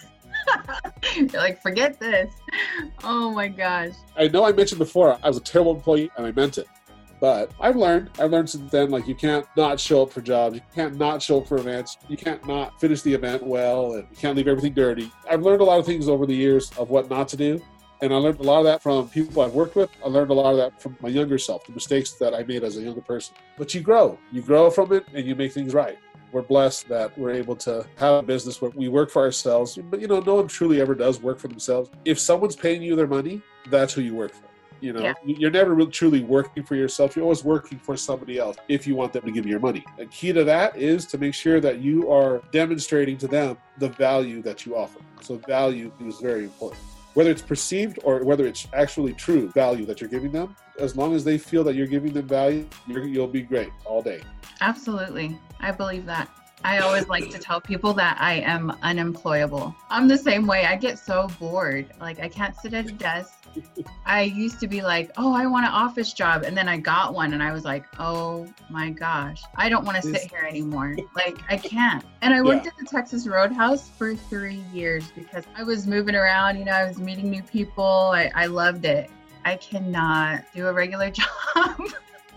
You're 1.16 1.28
like, 1.42 1.60
forget 1.62 2.00
this. 2.00 2.32
Oh 3.04 3.32
my 3.32 3.48
gosh. 3.48 3.94
I 4.16 4.28
know 4.28 4.46
I 4.46 4.52
mentioned 4.52 4.78
before 4.78 5.18
I 5.24 5.28
was 5.28 5.38
a 5.38 5.42
terrible 5.42 5.74
employee 5.74 6.12
and 6.16 6.28
I 6.28 6.32
meant 6.32 6.60
it. 6.60 6.68
But 7.24 7.54
I've 7.58 7.78
learned, 7.78 8.10
I've 8.20 8.32
learned 8.32 8.50
since 8.50 8.70
then, 8.70 8.92
like 8.92 9.08
you 9.08 9.16
can't 9.16 9.46
not 9.56 9.80
show 9.80 10.02
up 10.02 10.12
for 10.12 10.20
jobs, 10.20 10.56
you 10.56 10.62
can't 10.76 10.98
not 10.98 11.22
show 11.22 11.40
up 11.40 11.48
for 11.48 11.56
events, 11.56 11.98
you 12.10 12.18
can't 12.18 12.46
not 12.46 12.78
finish 12.82 13.02
the 13.02 13.14
event 13.14 13.42
well, 13.42 13.94
and 13.94 14.06
you 14.12 14.18
can't 14.18 14.36
leave 14.36 14.50
everything 14.50 14.74
dirty. 14.74 15.10
I've 15.32 15.42
learned 15.42 15.62
a 15.62 15.64
lot 15.64 15.80
of 15.80 15.86
things 15.86 16.10
over 16.10 16.26
the 16.26 16.36
years 16.36 16.70
of 16.78 16.90
what 16.90 17.10
not 17.10 17.30
to 17.30 17.38
do. 17.38 17.62
And 18.02 18.14
I 18.14 18.18
learned 18.18 18.42
a 18.42 18.44
lot 18.44 18.58
of 18.58 18.66
that 18.66 18.84
from 18.84 19.08
people 19.08 19.42
I've 19.42 19.54
worked 19.54 19.78
with. 19.78 19.90
I 20.04 20.10
learned 20.10 20.32
a 20.32 20.34
lot 20.34 20.52
of 20.52 20.58
that 20.58 20.82
from 20.82 20.98
my 21.00 21.08
younger 21.08 21.38
self, 21.38 21.66
the 21.66 21.72
mistakes 21.72 22.12
that 22.16 22.34
I 22.34 22.44
made 22.44 22.62
as 22.62 22.76
a 22.76 22.82
younger 22.82 23.00
person. 23.00 23.36
But 23.58 23.74
you 23.74 23.80
grow. 23.80 24.20
You 24.34 24.42
grow 24.42 24.70
from 24.70 24.92
it 24.92 25.06
and 25.14 25.26
you 25.26 25.34
make 25.34 25.54
things 25.54 25.74
right. 25.74 25.98
We're 26.34 26.42
blessed 26.42 26.90
that 26.90 27.18
we're 27.18 27.32
able 27.32 27.56
to 27.56 27.88
have 28.00 28.16
a 28.16 28.22
business 28.22 28.62
where 28.62 28.72
we 28.72 28.90
work 28.90 29.10
for 29.10 29.22
ourselves. 29.22 29.80
But 29.90 30.02
you 30.02 30.08
know, 30.08 30.20
no 30.20 30.36
one 30.36 30.50
truly 30.50 30.82
ever 30.82 30.94
does 30.94 31.22
work 31.22 31.40
for 31.40 31.48
themselves. 31.48 31.90
If 32.04 32.20
someone's 32.20 32.58
paying 32.58 32.84
you 32.84 32.98
their 32.98 33.08
money, 33.08 33.42
that's 33.70 33.94
who 33.94 34.02
you 34.02 34.14
work 34.14 34.34
for. 34.34 34.53
You 34.84 34.92
know, 34.92 35.02
yeah. 35.02 35.14
you're 35.26 35.50
never 35.50 35.74
really 35.74 35.92
truly 35.92 36.26
working 36.26 36.62
for 36.62 36.76
yourself. 36.76 37.16
You're 37.16 37.24
always 37.24 37.46
working 37.46 37.80
for 37.80 37.96
somebody 37.96 38.38
else 38.38 38.58
if 38.68 38.86
you 38.86 38.96
want 38.96 39.14
them 39.14 39.24
to 39.24 39.32
give 39.32 39.46
you 39.46 39.52
your 39.52 39.62
money. 39.62 39.82
The 39.98 40.08
key 40.08 40.34
to 40.34 40.44
that 40.44 40.76
is 40.76 41.06
to 41.06 41.18
make 41.18 41.34
sure 41.34 41.62
that 41.62 41.80
you 41.80 42.12
are 42.12 42.42
demonstrating 42.52 43.18
to 43.20 43.28
them 43.30 43.58
the 43.78 43.88
value 43.88 44.42
that 44.42 44.66
you 44.66 44.76
offer. 44.76 45.00
So 45.22 45.38
value 45.48 45.90
is 46.06 46.20
very 46.20 46.44
important. 46.44 46.82
Whether 47.14 47.32
it's 47.32 47.42
perceived 47.42 47.98
or 48.04 48.26
whether 48.26 48.46
it's 48.46 48.68
actually 48.74 49.14
true 49.14 49.48
value 49.52 49.86
that 49.86 50.02
you're 50.02 50.10
giving 50.10 50.34
them, 50.34 50.54
as 50.78 50.98
long 50.98 51.16
as 51.16 51.24
they 51.24 51.38
feel 51.38 51.64
that 51.64 51.76
you're 51.76 51.88
giving 51.88 52.12
them 52.12 52.28
value, 52.28 52.68
you'll 52.86 53.26
be 53.28 53.42
great 53.42 53.70
all 53.86 54.02
day. 54.02 54.22
Absolutely. 54.60 55.40
I 55.62 55.72
believe 55.72 56.06
that. 56.08 56.28
I 56.64 56.80
always 56.80 57.08
like 57.10 57.30
to 57.32 57.38
tell 57.40 57.60
people 57.60 57.94
that 57.94 58.18
I 58.20 58.36
am 58.36 58.72
unemployable. 58.82 59.76
I'm 59.90 60.08
the 60.08 60.18
same 60.18 60.48
way. 60.48 60.66
I 60.66 60.76
get 60.78 60.98
so 60.98 61.28
bored. 61.40 61.88
Like, 62.00 62.20
I 62.20 62.30
can't 62.30 62.56
sit 62.56 62.74
at 62.74 62.86
a 62.88 62.92
desk. 62.92 63.34
I 64.06 64.22
used 64.24 64.60
to 64.62 64.68
be 64.68 64.82
like, 64.82 65.12
oh, 65.18 65.34
I 65.34 65.46
want 65.46 65.66
an 65.66 65.72
office 65.74 66.14
job. 66.14 66.44
And 66.44 66.58
then 66.58 66.68
I 66.68 66.78
got 66.78 67.14
one 67.14 67.34
and 67.34 67.44
I 67.44 67.52
was 67.52 67.64
like, 67.66 67.86
oh 68.00 68.48
my 68.70 68.90
gosh, 68.90 69.42
I 69.58 69.70
don't 69.70 69.86
want 69.86 69.98
to 69.98 70.04
sit 70.04 70.22
here 70.32 70.46
anymore. 70.48 70.96
Like, 71.16 71.38
I 71.50 71.58
can't. 71.58 72.04
And 72.22 72.34
I 72.34 72.42
worked 72.42 72.66
Yeah. 72.66 72.72
at 72.72 72.78
the 72.78 72.86
Texas 72.86 73.28
Roadhouse 73.28 73.90
for 73.90 74.16
three 74.16 74.64
years 74.74 75.12
because 75.16 75.44
I 75.56 75.64
was 75.64 75.86
moving 75.86 76.16
around, 76.16 76.58
you 76.58 76.66
know, 76.66 76.72
I 76.72 76.86
was 76.88 76.98
meeting 76.98 77.30
new 77.30 77.44
people. 77.44 77.84
I, 78.14 78.32
I 78.34 78.46
loved 78.48 78.86
it. 78.86 79.12
I 79.46 79.58
cannot 79.58 80.46
do 80.56 80.68
a 80.68 80.74
regular 80.74 81.10
job. 81.12 81.28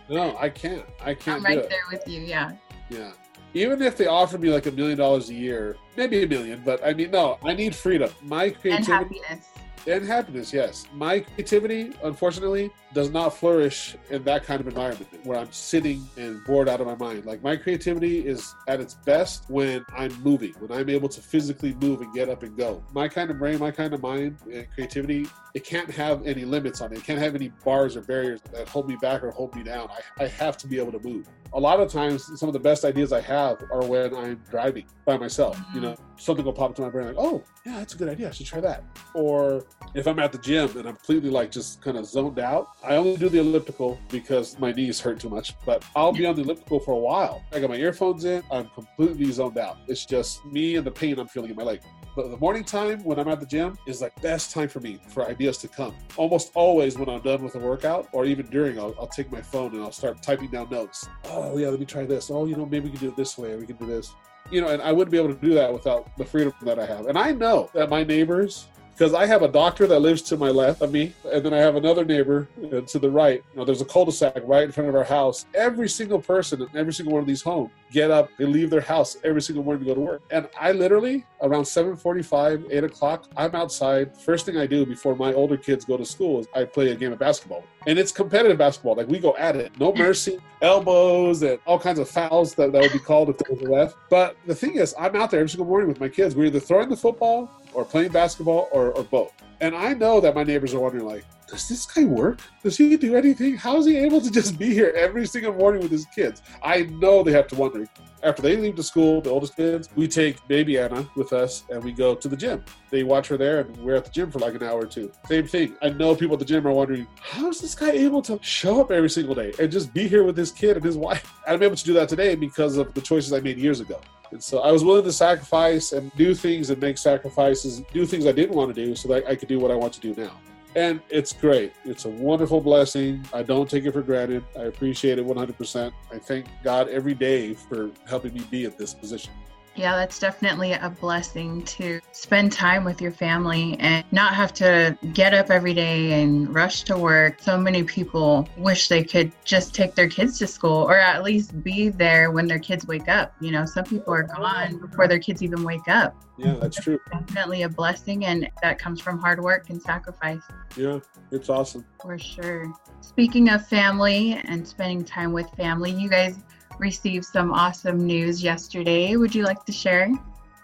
No, 0.09 0.37
I 0.39 0.49
can't. 0.51 0.85
I 1.01 1.15
can't 1.15 1.37
I'm 1.47 1.53
do 1.53 1.61
right 1.61 1.71
there 1.71 1.79
with 1.91 2.07
you. 2.07 2.21
Yeah. 2.21 2.53
Yeah. 2.91 3.13
Even 3.57 3.81
if 3.81 3.97
they 3.97 4.07
offered 4.07 4.43
me 4.43 4.51
like 4.51 4.67
a 4.67 4.71
million 4.71 4.99
dollars 4.99 5.31
a 5.31 5.35
year, 5.35 5.79
maybe 5.97 6.23
a 6.23 6.29
million, 6.29 6.61
but 6.63 6.87
I 6.87 6.93
mean, 6.93 7.11
no, 7.11 7.39
I 7.43 7.55
need 7.55 7.75
freedom. 7.75 8.11
My 8.21 8.51
creativity. 8.51 8.93
And 8.93 9.25
happiness. 9.25 9.49
And 9.87 10.05
happiness, 10.05 10.53
yes. 10.53 10.87
My 10.93 11.21
creativity, 11.21 11.93
unfortunately, 12.03 12.71
does 12.93 13.11
not 13.11 13.37
flourish 13.37 13.95
in 14.11 14.25
that 14.25 14.45
kind 14.45 14.61
of 14.61 14.67
environment 14.67 15.09
where 15.25 15.39
I'm 15.39 15.53
sitting 15.53 16.09
and 16.17 16.43
bored 16.45 16.69
out 16.69 16.81
of 16.81 16.87
my 16.87 16.95
mind. 16.95 17.27
Like 17.27 17.43
my 17.43 17.57
creativity 17.57 18.27
is 18.27 18.55
at 18.69 18.81
its 18.81 18.95
best 18.95 19.45
when 19.49 19.85
I'm 19.95 20.13
moving, 20.23 20.55
when 20.59 20.73
I'm 20.73 20.89
able 20.89 21.09
to 21.11 21.21
physically 21.21 21.75
move 21.75 22.01
and 22.01 22.13
get 22.15 22.29
up 22.29 22.43
and 22.43 22.57
go. 22.57 22.83
My 22.93 23.07
kind 23.09 23.31
of 23.31 23.39
brain, 23.39 23.59
my 23.59 23.71
kind 23.71 23.93
of 23.93 24.01
mind 24.03 24.39
and 24.51 24.67
creativity, 24.73 25.27
it 25.55 25.65
can't 25.65 25.91
have 25.91 26.27
any 26.27 26.45
limits 26.45 26.81
on 26.81 26.93
it. 26.93 26.99
It 26.99 27.05
can't 27.05 27.19
have 27.19 27.35
any 27.35 27.49
bars 27.65 27.97
or 27.97 28.03
barriers 28.03 28.41
that 28.53 28.69
hold 28.69 28.89
me 28.89 28.97
back 29.01 29.23
or 29.23 29.31
hold 29.31 29.55
me 29.55 29.63
down. 29.63 29.89
I, 30.19 30.25
I 30.25 30.29
have 30.29 30.57
to 30.59 30.67
be 30.67 30.79
able 30.79 30.93
to 30.93 31.01
move. 31.07 31.29
A 31.53 31.61
lot 31.61 31.81
of 31.81 31.91
times, 31.91 32.31
some 32.39 32.49
of 32.49 32.53
the 32.53 32.59
best 32.59 32.85
ideas 32.85 33.13
I 33.13 33.21
have 33.21 33.63
are 33.73 33.85
when 33.85 34.15
I'm 34.15 34.43
driving 34.51 34.85
by 35.05 35.17
myself. 35.17 35.57
You 35.57 35.81
mm-hmm. 35.81 35.81
know, 35.81 35.97
something 36.17 36.45
will 36.45 36.53
pop 36.53 36.71
into 36.71 36.83
my 36.83 36.91
brain 36.91 37.07
like, 37.07 37.17
oh, 37.19 37.43
yeah, 37.65 37.79
that's 37.79 37.95
a 37.95 37.97
good 37.97 38.09
idea. 38.09 38.29
I 38.29 38.33
should 38.33 38.47
try 38.47 38.61
that. 38.61 38.85
Or 39.15 39.65
if 39.95 40.07
I'm 40.07 40.19
at 40.19 40.31
the 40.31 40.39
gym 40.39 40.69
and 40.77 40.87
I'm 40.87 40.97
completely 40.97 41.31
like 41.31 41.51
just 41.51 41.81
kind 41.81 41.97
of 41.97 42.07
zoned 42.07 42.39
out, 42.39 42.69
I 42.85 42.97
only 42.97 43.17
do 43.17 43.29
the 43.29 43.39
elliptical 43.39 43.99
because 44.11 44.59
my 44.59 44.73
knees 44.73 45.01
hurt 45.01 45.21
too 45.21 45.31
much. 45.31 45.55
But 45.65 45.85
I'll 45.95 46.13
be 46.13 46.27
on 46.27 46.37
the 46.37 46.43
elliptical 46.43 46.81
for 46.81 46.93
a 46.93 46.99
while. 46.99 47.43
I 47.53 47.61
got 47.61 47.71
my 47.71 47.77
earphones 47.77 48.25
in. 48.25 48.43
I'm 48.51 48.69
completely 48.71 49.31
zoned 49.33 49.57
out. 49.57 49.79
It's 49.89 50.05
just 50.05 50.45
me 50.45 50.77
and 50.77 50.87
the 50.87 50.91
pain 50.91 51.19
I'm 51.19 51.29
feeling 51.29 51.51
in 51.51 51.57
my 51.57 51.63
leg. 51.63 51.81
But 52.15 52.31
the 52.31 52.37
morning 52.37 52.65
time 52.65 53.05
when 53.05 53.19
I'm 53.19 53.29
at 53.29 53.41
the 53.41 53.47
gym 53.47 53.79
is 53.87 54.01
like 54.01 54.21
best 54.21 54.51
time 54.51 54.69
for 54.69 54.81
me 54.81 55.01
for 55.09 55.27
ideas 55.27 55.59
to 55.59 55.69
come. 55.69 55.95
Almost 56.17 56.53
always 56.55 56.99
when 56.99 57.09
I'm 57.09 57.21
done 57.21 57.43
with 57.43 57.55
a 57.55 57.59
workout 57.59 58.09
or 58.13 58.27
even 58.27 58.47
during, 58.47 58.79
I'll, 58.79 58.95
I'll 58.99 59.07
take 59.07 59.31
my 59.33 59.43
phone 59.43 59.75
and 59.75 59.83
I'll 59.83 59.93
start 59.93 60.23
typing 60.23 60.51
down 60.51 60.71
notes. 60.71 61.09
Oh 61.25 61.57
yeah, 61.57 61.69
let 61.69 61.81
me 61.81 61.87
try 61.87 62.05
this. 62.05 62.31
Oh, 62.31 62.47
you 62.47 62.57
know, 62.57 62.67
maybe 62.67 62.87
we 62.87 62.91
can 62.91 63.01
do 63.01 63.09
it 63.09 63.17
this 63.17 63.39
way. 63.39 63.53
Or 63.53 63.59
we 63.59 63.67
can 63.67 63.77
do 63.77 63.87
this 63.87 64.15
you 64.51 64.61
know, 64.61 64.69
and 64.69 64.81
I 64.81 64.93
wouldn't 64.93 65.11
be 65.11 65.19
able 65.19 65.35
to 65.35 65.41
do 65.41 65.55
that 65.55 65.73
without 65.73 66.17
the 66.17 66.25
freedom 66.25 66.53
that 66.63 66.79
I 66.79 66.87
have. 66.87 67.07
And 67.07 67.19
I 67.19 67.33
know 67.33 67.71
that 67.75 67.91
my 67.91 68.05
neighbors, 68.05 68.69
because 68.97 69.13
I 69.13 69.27
have 69.27 69.43
a 69.43 69.49
doctor 69.49 69.87
that 69.89 70.01
lives 70.01 70.23
to 70.23 70.39
my 70.39 70.49
left 70.49 70.81
of 70.81 70.91
me, 70.91 71.13
and 71.31 71.45
then 71.45 71.53
I 71.53 71.59
have 71.59 71.77
another 71.77 72.03
neighbor 72.03 72.49
uh, 72.73 72.81
to 72.81 72.99
the 72.99 73.11
right. 73.11 73.45
You 73.53 73.59
know, 73.59 73.65
there's 73.67 73.83
a 73.83 73.85
cul-de-sac 73.85 74.39
right 74.45 74.65
in 74.65 74.73
front 74.73 74.89
of 74.89 74.95
our 74.95 75.05
house. 75.05 75.45
Every 75.55 75.87
single 75.87 76.19
person 76.19 76.63
in 76.63 76.69
every 76.75 76.95
single 76.95 77.13
one 77.13 77.21
of 77.21 77.27
these 77.27 77.43
homes 77.43 77.71
get 77.93 78.11
up, 78.11 78.31
they 78.39 78.47
leave 78.47 78.71
their 78.71 78.81
house 78.81 79.19
every 79.23 79.43
single 79.43 79.65
morning 79.65 79.85
to 79.85 79.91
go 79.91 79.95
to 79.95 80.01
work. 80.01 80.23
And 80.31 80.49
I 80.59 80.73
literally, 80.73 81.27
around 81.43 81.65
7:45, 81.65 82.69
8 82.71 82.85
o'clock, 82.85 83.27
I'm 83.37 83.55
outside. 83.55 84.17
First 84.17 84.47
thing 84.47 84.57
I 84.57 84.67
do 84.67 84.87
before 84.87 85.15
my 85.15 85.35
older 85.35 85.59
kids 85.59 85.85
go 85.85 85.99
to 85.99 86.05
school 86.05 86.41
is 86.41 86.47
I 86.55 86.65
play 86.65 86.91
a 86.93 86.95
game 86.95 87.13
of 87.13 87.19
basketball. 87.19 87.65
And 87.87 87.99
it's 87.99 88.13
competitive 88.13 88.57
basketball. 88.57 88.97
Like 88.97 89.09
we 89.09 89.19
go 89.19 89.37
at 89.37 89.57
it. 89.57 89.79
No 89.79 89.93
mercy, 90.07 90.39
elbows, 90.63 91.43
and 91.43 91.59
all 91.67 91.79
kinds 91.79 91.99
of 91.99 92.09
fouls 92.09 92.55
that, 92.55 92.73
that 92.73 92.81
would 92.81 92.93
be 92.93 92.99
called 92.99 93.29
if 93.29 93.37
there 93.39 93.55
was 93.55 93.63
a 93.63 93.69
ref. 93.69 93.95
But 94.09 94.37
the 94.47 94.55
thing 94.55 94.77
is, 94.77 94.95
I'm 94.99 95.15
out 95.17 95.31
there 95.31 95.41
every 95.41 95.51
single 95.51 95.67
morning 95.67 95.89
with 95.89 96.01
my 96.01 96.09
kids. 96.09 96.35
We're 96.35 96.47
either 96.47 96.61
throwing 96.61 96.89
the 96.89 96.97
football 96.97 97.51
or 97.77 97.85
playing 97.85 98.11
basketball 98.11 98.69
or, 98.73 98.93
or 98.93 99.05
both. 99.05 99.33
And 99.61 99.75
I 99.75 99.93
know 99.93 100.21
that 100.21 100.35
my 100.35 100.43
neighbors 100.43 100.75
are 100.75 100.81
wondering, 100.81 101.05
like, 101.05 101.25
does 101.47 101.69
this 101.69 101.87
guy 101.87 102.05
work? 102.05 102.41
Does 102.63 102.77
he 102.77 102.97
do 102.97 103.15
anything? 103.15 103.57
How 103.57 103.77
is 103.77 103.87
he 103.87 103.97
able 103.99 104.21
to 104.21 104.31
just 104.31 104.59
be 104.59 104.75
here 104.75 104.93
every 104.97 105.27
single 105.27 105.53
morning 105.53 105.81
with 105.81 105.93
his 105.93 106.05
kids? 106.07 106.43
I 106.63 106.83
know 106.83 107.23
they 107.23 107.33
have 107.33 107.47
to 107.49 107.55
wonder. 107.55 107.87
After 108.23 108.43
they 108.43 108.57
leave 108.57 108.75
to 108.77 108.83
school, 108.83 109.21
the 109.21 109.31
oldest 109.31 109.55
kids, 109.55 109.89
we 109.95 110.09
take 110.09 110.45
baby 110.49 110.79
Anna 110.79 111.09
with 111.15 111.33
us 111.33 111.63
and 111.71 111.85
we 111.85 111.93
go 111.93 112.15
to 112.17 112.29
the 112.29 112.37
gym. 112.37 112.65
They 112.91 113.05
watch 113.05 113.29
her 113.29 113.37
there 113.37 113.61
and 113.61 113.77
we're 113.77 113.95
at 113.95 114.05
the 114.05 114.11
gym 114.11 114.31
for 114.33 114.41
like 114.41 114.55
an 114.55 114.65
hour 114.65 114.81
or 114.81 114.87
two. 114.87 115.13
Same 115.29 115.47
thing. 115.47 115.77
I 115.83 115.91
know 115.91 116.17
people 116.17 116.35
at 116.35 116.41
the 116.41 116.45
gym 116.45 116.67
are 116.67 116.73
wondering, 116.73 117.07
how 117.21 117.49
is 117.49 117.61
this 117.61 117.75
guy 117.75 117.91
able 117.93 118.23
to 118.23 118.41
show 118.43 118.81
up 118.81 118.91
every 118.91 119.11
single 119.11 119.35
day 119.35 119.53
and 119.61 119.71
just 119.71 119.95
be 119.95 120.09
here 120.09 120.25
with 120.25 120.37
his 120.37 120.51
kid 120.51 120.77
and 120.77 120.85
his 120.85 120.97
wife? 120.97 121.33
I'm 121.47 121.63
able 121.63 121.77
to 121.77 121.85
do 121.85 121.93
that 121.95 122.09
today 122.09 122.35
because 122.35 122.77
of 122.79 122.93
the 122.95 123.01
choices 123.01 123.33
I 123.33 123.41
made 123.41 123.59
years 123.59 123.81
ago. 123.81 124.01
And 124.33 124.43
so 124.43 124.61
I 124.61 124.73
was 124.73 124.85
willing 124.85 125.05
to 125.05 125.13
sacrifice 125.13 125.93
and 125.93 126.13
do 126.17 126.35
things 126.35 126.71
and 126.71 126.81
make 126.81 126.99
sacrifices, 126.99 127.83
do 127.93 128.07
things 128.07 128.27
I 128.27 128.33
didn't 128.33 128.57
want 128.57 128.75
to 128.75 128.85
do 128.85 128.95
so 128.95 129.09
that 129.09 129.27
I 129.27 129.37
could 129.37 129.49
do 129.49 129.59
what 129.59 129.71
I 129.71 129.75
want 129.75 129.93
to 129.95 130.01
do 130.01 130.15
now. 130.21 130.33
And 130.75 131.01
it's 131.09 131.33
great. 131.33 131.73
It's 131.85 132.05
a 132.05 132.11
wonderful 132.11 132.61
blessing. 132.61 133.25
I 133.33 133.43
don't 133.43 133.69
take 133.69 133.87
it 133.87 133.93
for 133.93 134.03
granted. 134.03 134.45
I 134.59 134.65
appreciate 134.65 135.19
it 135.19 135.27
100%. 135.27 135.93
I 136.13 136.19
thank 136.19 136.47
God 136.63 136.89
every 136.89 137.15
day 137.15 137.55
for 137.55 137.91
helping 138.07 138.35
me 138.35 138.41
be 138.51 138.67
in 138.67 138.75
this 138.77 138.93
position. 138.93 139.33
Yeah, 139.77 139.95
that's 139.95 140.19
definitely 140.19 140.73
a 140.73 140.89
blessing 140.89 141.63
to 141.65 142.01
spend 142.13 142.51
time 142.51 142.83
with 142.83 143.03
your 143.03 143.13
family 143.13 143.77
and 143.79 144.05
not 144.11 144.35
have 144.35 144.55
to 144.55 144.97
get 145.13 145.35
up 145.35 145.51
every 145.51 145.75
day 145.75 146.23
and 146.23 146.55
rush 146.55 146.83
to 146.85 146.97
work. 146.97 147.37
So 147.41 147.59
many 147.59 147.83
people 147.83 148.49
wish 148.57 148.89
they 148.89 149.05
could 149.05 149.33
just 149.45 149.75
take 149.75 149.95
their 149.95 150.09
kids 150.09 150.39
to 150.39 150.47
school 150.47 150.85
or 150.85 150.97
at 150.99 151.23
least 151.23 151.63
be 151.63 151.91
there 151.91 152.31
when 152.31 152.47
their 152.47 152.59
kids 152.59 152.87
wake 152.87 153.09
up. 153.09 153.35
You 153.39 153.51
know, 153.51 153.67
some 153.67 153.85
people 153.85 154.15
are 154.15 154.23
gone 154.23 154.79
before 154.79 155.09
their 155.09 155.19
kids 155.19 155.43
even 155.43 155.63
wake 155.63 155.89
up. 155.89 156.17
Yeah, 156.39 156.55
that's 156.55 156.81
true. 156.81 156.99
Definitely 157.13 157.63
a 157.63 157.69
blessing, 157.69 158.27
and 158.27 158.49
that 158.63 158.79
comes 158.79 159.01
from 159.01 159.19
hard 159.19 159.43
work 159.43 159.71
and 159.71 159.81
sacrifice 159.81 160.43
Yeah, 160.77 161.01
it's 161.31 161.49
awesome. 161.49 161.85
for 162.01 162.19
sure. 162.19 162.73
Speaking 163.01 163.49
of 163.51 163.67
family 163.67 164.41
and 164.45 164.67
spending 164.67 165.05
time 165.05 165.33
with 165.33 165.49
family, 165.57 165.91
you 165.91 166.09
guys 166.09 166.39
received 166.79 167.25
some 167.25 167.53
awesome 167.53 168.07
news 168.07 168.43
yesterday. 168.43 169.17
Would 169.17 169.35
you 169.35 169.45
like 169.45 169.65
to 169.65 169.73
share? 169.73 170.11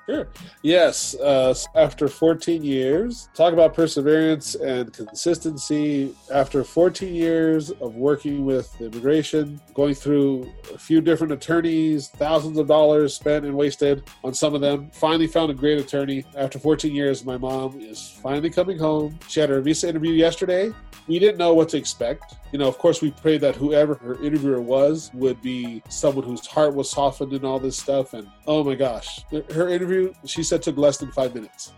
Sure. 0.06 0.28
Yes. 0.62 1.14
Uh, 1.14 1.54
after 1.76 2.08
14 2.08 2.64
years, 2.64 3.28
talk 3.34 3.52
about 3.52 3.72
perseverance 3.72 4.56
and 4.56 4.92
consistency. 4.92 6.14
After 6.32 6.64
14 6.64 7.14
years 7.14 7.70
of 7.70 7.94
working 7.94 8.44
with 8.44 8.80
immigration, 8.80 9.60
going 9.74 9.94
through 9.94 10.52
a 10.74 10.78
few 10.78 11.00
different 11.00 11.32
attorneys, 11.32 12.08
thousands 12.08 12.58
of 12.58 12.66
dollars 12.66 13.14
spent 13.14 13.44
and 13.44 13.54
wasted 13.54 14.02
on 14.24 14.34
some 14.34 14.54
of 14.54 14.60
them, 14.60 14.90
finally 14.92 15.28
found 15.28 15.50
a 15.50 15.54
great 15.54 15.78
attorney. 15.78 16.24
After 16.36 16.58
14 16.58 16.92
years, 16.94 17.24
my 17.24 17.38
mom 17.38 17.80
is 17.80 18.18
finally 18.22 18.50
coming 18.50 18.78
home. 18.78 19.18
She 19.28 19.38
had 19.38 19.50
her 19.50 19.60
visa 19.60 19.88
interview 19.88 20.12
yesterday. 20.12 20.72
We 21.08 21.18
didn't 21.18 21.38
know 21.38 21.52
what 21.52 21.68
to 21.70 21.76
expect. 21.76 22.36
You 22.52 22.58
know, 22.58 22.68
of 22.68 22.78
course, 22.78 23.02
we 23.02 23.10
prayed 23.10 23.40
that 23.40 23.56
whoever 23.56 23.94
her 23.94 24.22
interviewer 24.22 24.60
was 24.60 25.10
would 25.14 25.40
be 25.42 25.82
someone 25.88 26.24
whose 26.24 26.46
heart 26.46 26.74
was 26.74 26.90
softened 26.90 27.32
and 27.32 27.44
all 27.44 27.58
this 27.58 27.76
stuff. 27.76 28.12
And 28.12 28.28
oh 28.46 28.62
my 28.62 28.74
gosh, 28.74 29.24
her 29.52 29.68
interview, 29.68 29.91
she 30.24 30.42
said, 30.42 30.62
took 30.62 30.76
less 30.76 30.98
than 30.98 31.10
five 31.12 31.34
minutes. 31.34 31.72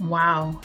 Wow. 0.00 0.60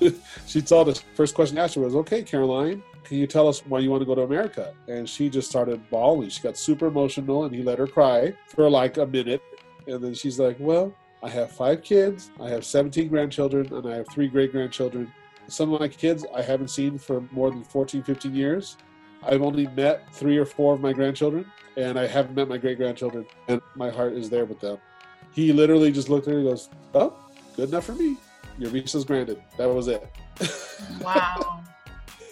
She 0.46 0.62
told 0.62 0.88
us, 0.88 1.04
first 1.14 1.34
question 1.34 1.58
asked 1.58 1.74
her 1.74 1.82
was, 1.82 1.94
okay, 1.94 2.22
Caroline, 2.22 2.82
can 3.04 3.18
you 3.18 3.26
tell 3.26 3.46
us 3.46 3.60
why 3.66 3.80
you 3.80 3.90
want 3.90 4.00
to 4.00 4.06
go 4.06 4.14
to 4.14 4.22
America? 4.22 4.72
And 4.88 5.06
she 5.06 5.28
just 5.28 5.50
started 5.50 5.78
bawling. 5.90 6.30
She 6.30 6.40
got 6.40 6.56
super 6.56 6.86
emotional 6.86 7.44
and 7.44 7.54
he 7.54 7.62
let 7.62 7.78
her 7.78 7.86
cry 7.86 8.34
for 8.46 8.70
like 8.70 8.96
a 8.96 9.06
minute. 9.06 9.42
And 9.86 10.02
then 10.02 10.14
she's 10.14 10.38
like, 10.38 10.56
well, 10.58 10.94
I 11.22 11.28
have 11.28 11.50
five 11.50 11.82
kids, 11.82 12.30
I 12.40 12.48
have 12.48 12.64
17 12.64 13.08
grandchildren, 13.08 13.72
and 13.74 13.86
I 13.86 13.96
have 13.96 14.06
three 14.08 14.26
great 14.26 14.52
grandchildren. 14.52 15.12
Some 15.48 15.72
of 15.74 15.80
my 15.80 15.88
kids 15.88 16.24
I 16.34 16.40
haven't 16.40 16.68
seen 16.68 16.96
for 16.96 17.22
more 17.30 17.50
than 17.50 17.62
14, 17.62 18.02
15 18.02 18.34
years. 18.34 18.78
I've 19.22 19.42
only 19.42 19.66
met 19.66 20.10
three 20.14 20.38
or 20.38 20.46
four 20.46 20.72
of 20.72 20.80
my 20.80 20.94
grandchildren, 20.94 21.44
and 21.76 21.98
I 21.98 22.06
haven't 22.06 22.36
met 22.36 22.48
my 22.48 22.56
great 22.56 22.78
grandchildren, 22.78 23.26
and 23.48 23.60
my 23.74 23.90
heart 23.90 24.14
is 24.14 24.30
there 24.30 24.46
with 24.46 24.60
them. 24.60 24.78
He 25.32 25.52
literally 25.52 25.92
just 25.92 26.08
looked 26.08 26.26
at 26.28 26.32
her 26.32 26.40
and 26.40 26.48
goes, 26.48 26.68
Oh, 26.94 27.14
good 27.56 27.68
enough 27.68 27.84
for 27.86 27.94
me. 27.94 28.16
Your 28.58 28.70
visa's 28.70 29.04
granted. 29.04 29.42
That 29.56 29.72
was 29.72 29.88
it. 29.88 30.06
Wow. 31.02 31.62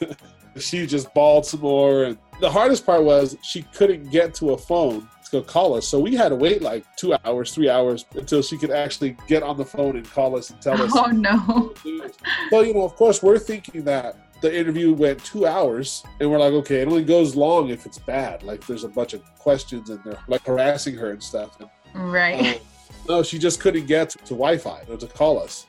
she 0.59 0.87
just 0.87 1.13
bawled 1.15 1.47
some 1.47 1.61
more. 1.61 2.05
And 2.05 2.19
the 2.41 2.51
hardest 2.51 2.85
part 2.85 3.03
was 3.05 3.37
she 3.43 3.63
couldn't 3.75 4.11
get 4.11 4.35
to 4.35 4.51
a 4.51 4.59
phone 4.59 5.01
to 5.25 5.31
go 5.31 5.43
call 5.43 5.75
us. 5.75 5.87
So 5.87 5.99
we 6.01 6.15
had 6.15 6.31
to 6.31 6.35
wait 6.35 6.61
like 6.63 6.85
two 6.97 7.15
hours, 7.25 7.55
three 7.55 7.71
hours 7.71 8.05
until 8.15 8.43
she 8.43 8.59
could 8.59 8.71
actually 8.71 9.17
get 9.27 9.43
on 9.43 9.57
the 9.57 9.65
phone 9.65 9.97
and 9.97 10.09
call 10.11 10.37
us 10.37 10.51
and 10.51 10.61
tell 10.61 10.81
us. 10.83 10.91
oh 10.95 11.07
no. 11.11 11.75
So, 12.51 12.61
you 12.63 12.75
know, 12.75 12.83
of 12.83 12.95
course, 12.97 13.23
we're 13.23 13.39
thinking 13.39 13.85
that 13.85 14.17
the 14.41 14.55
interview 14.57 14.93
went 14.93 15.23
two 15.25 15.47
hours, 15.47 16.05
and 16.21 16.31
we're 16.31 16.39
like, 16.39 16.53
okay, 16.53 16.81
it 16.83 16.89
only 16.89 17.05
goes 17.05 17.35
long 17.35 17.71
if 17.71 17.85
it's 17.87 17.99
bad. 17.99 18.43
Like, 18.43 18.65
there's 18.67 18.85
a 18.85 18.89
bunch 18.89 19.13
of 19.13 19.23
questions, 19.39 19.91
and 19.91 20.03
they're 20.05 20.19
like 20.29 20.47
harassing 20.47 20.95
her 20.95 21.11
and 21.11 21.23
stuff. 21.23 21.59
And, 21.61 21.69
Right. 22.13 22.57
um, 22.57 22.61
no, 23.09 23.23
she 23.23 23.39
just 23.39 23.61
couldn't 23.61 23.87
get 23.87 24.11
to, 24.11 24.19
to 24.19 24.35
Wi 24.35 24.59
Fi 24.59 24.83
or 24.89 24.97
to 24.97 25.07
call 25.07 25.43
us. 25.43 25.67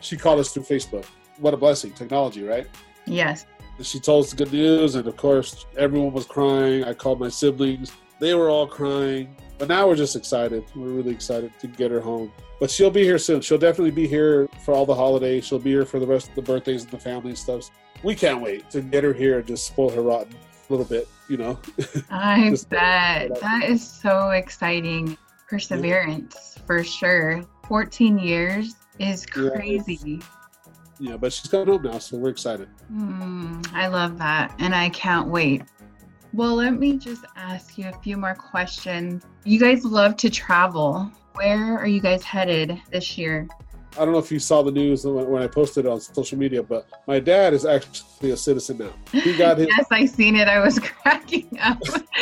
She 0.00 0.16
called 0.16 0.40
us 0.40 0.52
through 0.52 0.64
Facebook. 0.64 1.06
What 1.38 1.54
a 1.54 1.56
blessing, 1.56 1.92
technology, 1.92 2.42
right? 2.42 2.66
Yes. 3.06 3.46
And 3.78 3.86
she 3.86 3.98
told 3.98 4.24
us 4.24 4.30
the 4.30 4.36
good 4.36 4.52
news, 4.52 4.94
and 4.94 5.06
of 5.06 5.16
course, 5.16 5.66
everyone 5.76 6.12
was 6.12 6.26
crying. 6.26 6.84
I 6.84 6.94
called 6.94 7.20
my 7.20 7.28
siblings. 7.28 7.92
They 8.20 8.34
were 8.34 8.50
all 8.50 8.66
crying. 8.66 9.34
But 9.58 9.68
now 9.68 9.86
we're 9.86 9.96
just 9.96 10.16
excited. 10.16 10.64
We're 10.74 10.88
really 10.88 11.12
excited 11.12 11.52
to 11.60 11.66
get 11.66 11.90
her 11.90 12.00
home. 12.00 12.32
But 12.58 12.70
she'll 12.70 12.90
be 12.90 13.02
here 13.02 13.18
soon. 13.18 13.40
She'll 13.40 13.58
definitely 13.58 13.90
be 13.92 14.06
here 14.06 14.48
for 14.64 14.74
all 14.74 14.86
the 14.86 14.94
holidays. 14.94 15.44
She'll 15.44 15.58
be 15.58 15.70
here 15.70 15.84
for 15.84 15.98
the 15.98 16.06
rest 16.06 16.28
of 16.28 16.34
the 16.34 16.42
birthdays 16.42 16.82
and 16.82 16.90
the 16.90 16.98
family 16.98 17.30
and 17.30 17.38
stuff. 17.38 17.70
We 18.02 18.14
can't 18.14 18.40
wait 18.40 18.70
to 18.70 18.80
get 18.80 19.04
her 19.04 19.12
here 19.12 19.38
and 19.38 19.46
just 19.46 19.66
spoil 19.66 19.90
her 19.90 20.02
rotten 20.02 20.34
a 20.34 20.72
little 20.72 20.86
bit, 20.86 21.08
you 21.28 21.36
know. 21.36 21.58
I 22.10 22.56
bet. 22.68 23.40
That 23.40 23.64
is 23.64 23.88
so 23.88 24.30
exciting. 24.30 25.16
Perseverance 25.52 26.54
yeah. 26.56 26.62
for 26.64 26.82
sure. 26.82 27.44
14 27.68 28.18
years 28.18 28.74
is 28.98 29.26
crazy. 29.26 30.18
Yeah, 30.98 31.10
yeah 31.10 31.16
but 31.18 31.30
she's 31.30 31.50
coming 31.50 31.66
home 31.66 31.82
now, 31.82 31.98
so 31.98 32.16
we're 32.16 32.30
excited. 32.30 32.70
Mm, 32.90 33.70
I 33.74 33.88
love 33.88 34.16
that. 34.16 34.54
And 34.58 34.74
I 34.74 34.88
can't 34.88 35.28
wait. 35.28 35.64
Well, 36.32 36.54
let 36.54 36.80
me 36.80 36.96
just 36.96 37.26
ask 37.36 37.76
you 37.76 37.90
a 37.90 37.92
few 37.98 38.16
more 38.16 38.34
questions. 38.34 39.24
You 39.44 39.60
guys 39.60 39.84
love 39.84 40.16
to 40.16 40.30
travel. 40.30 41.12
Where 41.34 41.78
are 41.78 41.86
you 41.86 42.00
guys 42.00 42.22
headed 42.22 42.80
this 42.90 43.18
year? 43.18 43.46
I 43.98 44.04
don't 44.04 44.12
know 44.12 44.18
if 44.18 44.32
you 44.32 44.38
saw 44.38 44.62
the 44.62 44.70
news 44.70 45.04
when 45.04 45.42
I 45.42 45.46
posted 45.46 45.84
it 45.84 45.88
on 45.88 46.00
social 46.00 46.38
media, 46.38 46.62
but 46.62 46.86
my 47.06 47.20
dad 47.20 47.52
is 47.52 47.66
actually 47.66 48.30
a 48.30 48.36
citizen 48.36 48.78
now. 48.78 48.92
He 49.12 49.36
got 49.36 49.58
his. 49.58 49.68
yes, 49.76 49.86
I 49.90 50.06
seen 50.06 50.34
it. 50.36 50.48
I 50.48 50.60
was 50.60 50.78
cracking 51.02 51.58
up. 51.60 51.78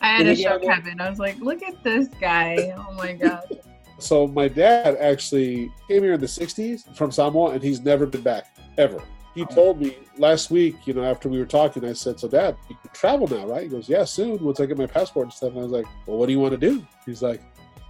I 0.00 0.08
had 0.08 0.24
to 0.24 0.34
show 0.34 0.58
Kevin. 0.58 1.00
I 1.00 1.08
was 1.08 1.20
like, 1.20 1.38
"Look 1.38 1.62
at 1.62 1.82
this 1.84 2.08
guy! 2.20 2.74
Oh 2.76 2.92
my 2.94 3.12
god!" 3.12 3.60
So 3.98 4.26
my 4.26 4.48
dad 4.48 4.96
actually 4.96 5.70
came 5.86 6.02
here 6.02 6.14
in 6.14 6.20
the 6.20 6.26
'60s 6.26 6.94
from 6.96 7.12
Samoa, 7.12 7.52
and 7.52 7.62
he's 7.62 7.80
never 7.80 8.04
been 8.04 8.22
back 8.22 8.46
ever. 8.76 9.00
He 9.36 9.42
oh. 9.42 9.46
told 9.46 9.80
me 9.80 9.96
last 10.16 10.50
week, 10.50 10.84
you 10.84 10.94
know, 10.94 11.04
after 11.04 11.28
we 11.28 11.38
were 11.38 11.46
talking, 11.46 11.84
I 11.84 11.92
said, 11.92 12.18
"So, 12.18 12.26
Dad, 12.26 12.56
you 12.68 12.76
can 12.82 12.90
travel 12.92 13.28
now, 13.28 13.46
right?" 13.46 13.62
He 13.62 13.68
goes, 13.68 13.88
"Yeah, 13.88 14.04
soon. 14.04 14.42
Once 14.42 14.58
I 14.58 14.66
get 14.66 14.76
my 14.76 14.86
passport 14.86 15.26
and 15.26 15.32
stuff." 15.32 15.50
And 15.50 15.60
I 15.60 15.62
was 15.62 15.72
like, 15.72 15.86
"Well, 16.06 16.18
what 16.18 16.26
do 16.26 16.32
you 16.32 16.40
want 16.40 16.58
to 16.58 16.70
do?" 16.70 16.84
He's 17.06 17.22
like, 17.22 17.40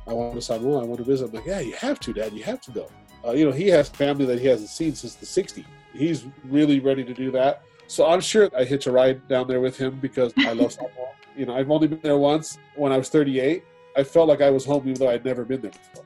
I 0.08 0.12
want 0.14 0.34
to 0.34 0.40
Samoa. 0.40 0.80
I 0.80 0.84
want 0.84 0.98
to 0.98 1.04
visit. 1.04 1.26
I'm 1.26 1.34
like, 1.34 1.46
yeah, 1.46 1.60
you 1.60 1.74
have 1.74 2.00
to, 2.00 2.12
Dad. 2.12 2.32
You 2.32 2.42
have 2.44 2.60
to 2.62 2.70
go. 2.70 2.88
Uh, 3.24 3.32
you 3.32 3.44
know, 3.44 3.52
he 3.52 3.68
has 3.68 3.88
family 3.88 4.24
that 4.24 4.40
he 4.40 4.46
hasn't 4.46 4.70
seen 4.70 4.94
since 4.94 5.14
the 5.14 5.26
60s. 5.26 5.66
He's 5.92 6.26
really 6.44 6.80
ready 6.80 7.04
to 7.04 7.12
do 7.12 7.30
that. 7.32 7.62
So 7.88 8.06
I'm 8.06 8.20
sure 8.20 8.50
I 8.56 8.64
hitch 8.64 8.86
a 8.86 8.92
ride 8.92 9.26
down 9.28 9.48
there 9.48 9.60
with 9.60 9.76
him 9.76 9.98
because 10.00 10.32
I 10.38 10.52
love 10.52 10.72
Samoa. 10.74 11.12
You 11.36 11.46
know, 11.46 11.56
I've 11.56 11.70
only 11.70 11.88
been 11.88 12.00
there 12.00 12.16
once 12.16 12.58
when 12.74 12.90
I 12.92 12.98
was 12.98 13.08
38. 13.10 13.64
I 13.96 14.02
felt 14.02 14.28
like 14.28 14.40
I 14.40 14.50
was 14.50 14.64
home 14.64 14.82
even 14.88 14.94
though 14.94 15.10
I'd 15.10 15.24
never 15.24 15.44
been 15.44 15.60
there 15.60 15.72
before. 15.72 16.04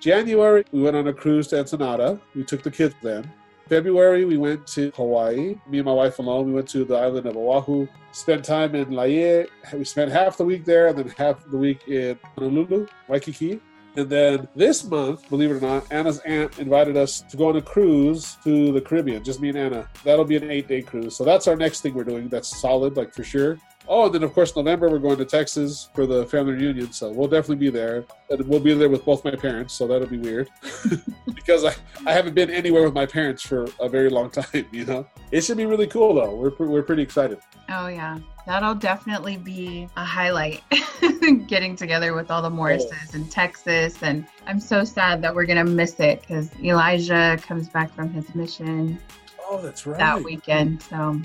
January, 0.00 0.64
we 0.72 0.82
went 0.82 0.96
on 0.96 1.06
a 1.08 1.12
cruise 1.12 1.48
to 1.48 1.60
Ensenada. 1.60 2.20
We 2.34 2.44
took 2.44 2.62
the 2.62 2.70
kids 2.70 2.94
then. 3.02 3.30
February, 3.68 4.24
we 4.24 4.36
went 4.36 4.66
to 4.68 4.90
Hawaii. 4.96 5.56
Me 5.66 5.78
and 5.78 5.86
my 5.86 5.92
wife 5.92 6.18
alone. 6.18 6.46
We 6.46 6.52
went 6.52 6.68
to 6.70 6.84
the 6.84 6.94
island 6.94 7.26
of 7.26 7.36
Oahu. 7.36 7.86
Spent 8.12 8.44
time 8.44 8.74
in 8.74 8.90
Laie. 8.90 9.46
We 9.72 9.84
spent 9.84 10.12
half 10.12 10.36
the 10.36 10.44
week 10.44 10.64
there 10.64 10.88
and 10.88 10.98
then 10.98 11.08
half 11.16 11.44
the 11.46 11.56
week 11.56 11.88
in 11.88 12.18
Honolulu, 12.36 12.86
Waikiki. 13.08 13.60
And 13.94 14.08
then 14.08 14.48
this 14.56 14.84
month, 14.84 15.28
believe 15.28 15.50
it 15.50 15.54
or 15.54 15.60
not, 15.60 15.90
Anna's 15.92 16.18
aunt 16.20 16.58
invited 16.58 16.96
us 16.96 17.20
to 17.22 17.36
go 17.36 17.50
on 17.50 17.56
a 17.56 17.62
cruise 17.62 18.38
to 18.42 18.72
the 18.72 18.80
Caribbean, 18.80 19.22
just 19.22 19.40
me 19.40 19.50
and 19.50 19.58
Anna. 19.58 19.88
That'll 20.02 20.24
be 20.24 20.36
an 20.36 20.50
eight 20.50 20.66
day 20.66 20.80
cruise. 20.80 21.14
So 21.14 21.24
that's 21.24 21.46
our 21.46 21.56
next 21.56 21.82
thing 21.82 21.92
we're 21.92 22.04
doing. 22.04 22.28
That's 22.28 22.58
solid, 22.58 22.96
like 22.96 23.12
for 23.12 23.22
sure. 23.22 23.58
Oh, 23.94 24.06
and 24.06 24.14
then 24.14 24.22
of 24.22 24.32
course 24.32 24.56
November 24.56 24.88
we're 24.88 24.98
going 24.98 25.18
to 25.18 25.24
Texas 25.26 25.90
for 25.94 26.06
the 26.06 26.24
family 26.24 26.54
reunion, 26.54 26.92
so 26.92 27.12
we'll 27.12 27.28
definitely 27.28 27.56
be 27.56 27.68
there. 27.68 28.06
And 28.30 28.48
we'll 28.48 28.58
be 28.58 28.72
there 28.72 28.88
with 28.88 29.04
both 29.04 29.22
my 29.22 29.36
parents, 29.36 29.74
so 29.74 29.86
that'll 29.86 30.08
be 30.08 30.16
weird 30.16 30.48
because 31.34 31.66
I, 31.66 31.74
I 32.06 32.14
haven't 32.14 32.32
been 32.32 32.48
anywhere 32.48 32.84
with 32.84 32.94
my 32.94 33.04
parents 33.04 33.42
for 33.42 33.66
a 33.80 33.90
very 33.90 34.08
long 34.08 34.30
time. 34.30 34.46
You 34.72 34.86
know, 34.86 35.06
it 35.30 35.42
should 35.42 35.58
be 35.58 35.66
really 35.66 35.86
cool 35.86 36.14
though. 36.14 36.34
We're 36.34 36.66
we're 36.66 36.82
pretty 36.82 37.02
excited. 37.02 37.38
Oh 37.68 37.88
yeah, 37.88 38.18
that'll 38.46 38.74
definitely 38.74 39.36
be 39.36 39.88
a 39.96 40.04
highlight. 40.04 40.62
Getting 41.46 41.76
together 41.76 42.14
with 42.14 42.30
all 42.30 42.40
the 42.40 42.50
Morrises 42.50 43.10
oh. 43.12 43.16
in 43.16 43.28
Texas, 43.28 44.02
and 44.02 44.26
I'm 44.46 44.60
so 44.60 44.84
sad 44.84 45.20
that 45.20 45.34
we're 45.34 45.44
gonna 45.44 45.64
miss 45.64 46.00
it 46.00 46.22
because 46.22 46.50
Elijah 46.60 47.38
comes 47.42 47.68
back 47.68 47.94
from 47.94 48.10
his 48.10 48.34
mission. 48.34 48.98
Oh, 49.38 49.60
that's 49.60 49.86
right. 49.86 49.98
That 49.98 50.22
weekend, 50.22 50.82
so 50.82 51.20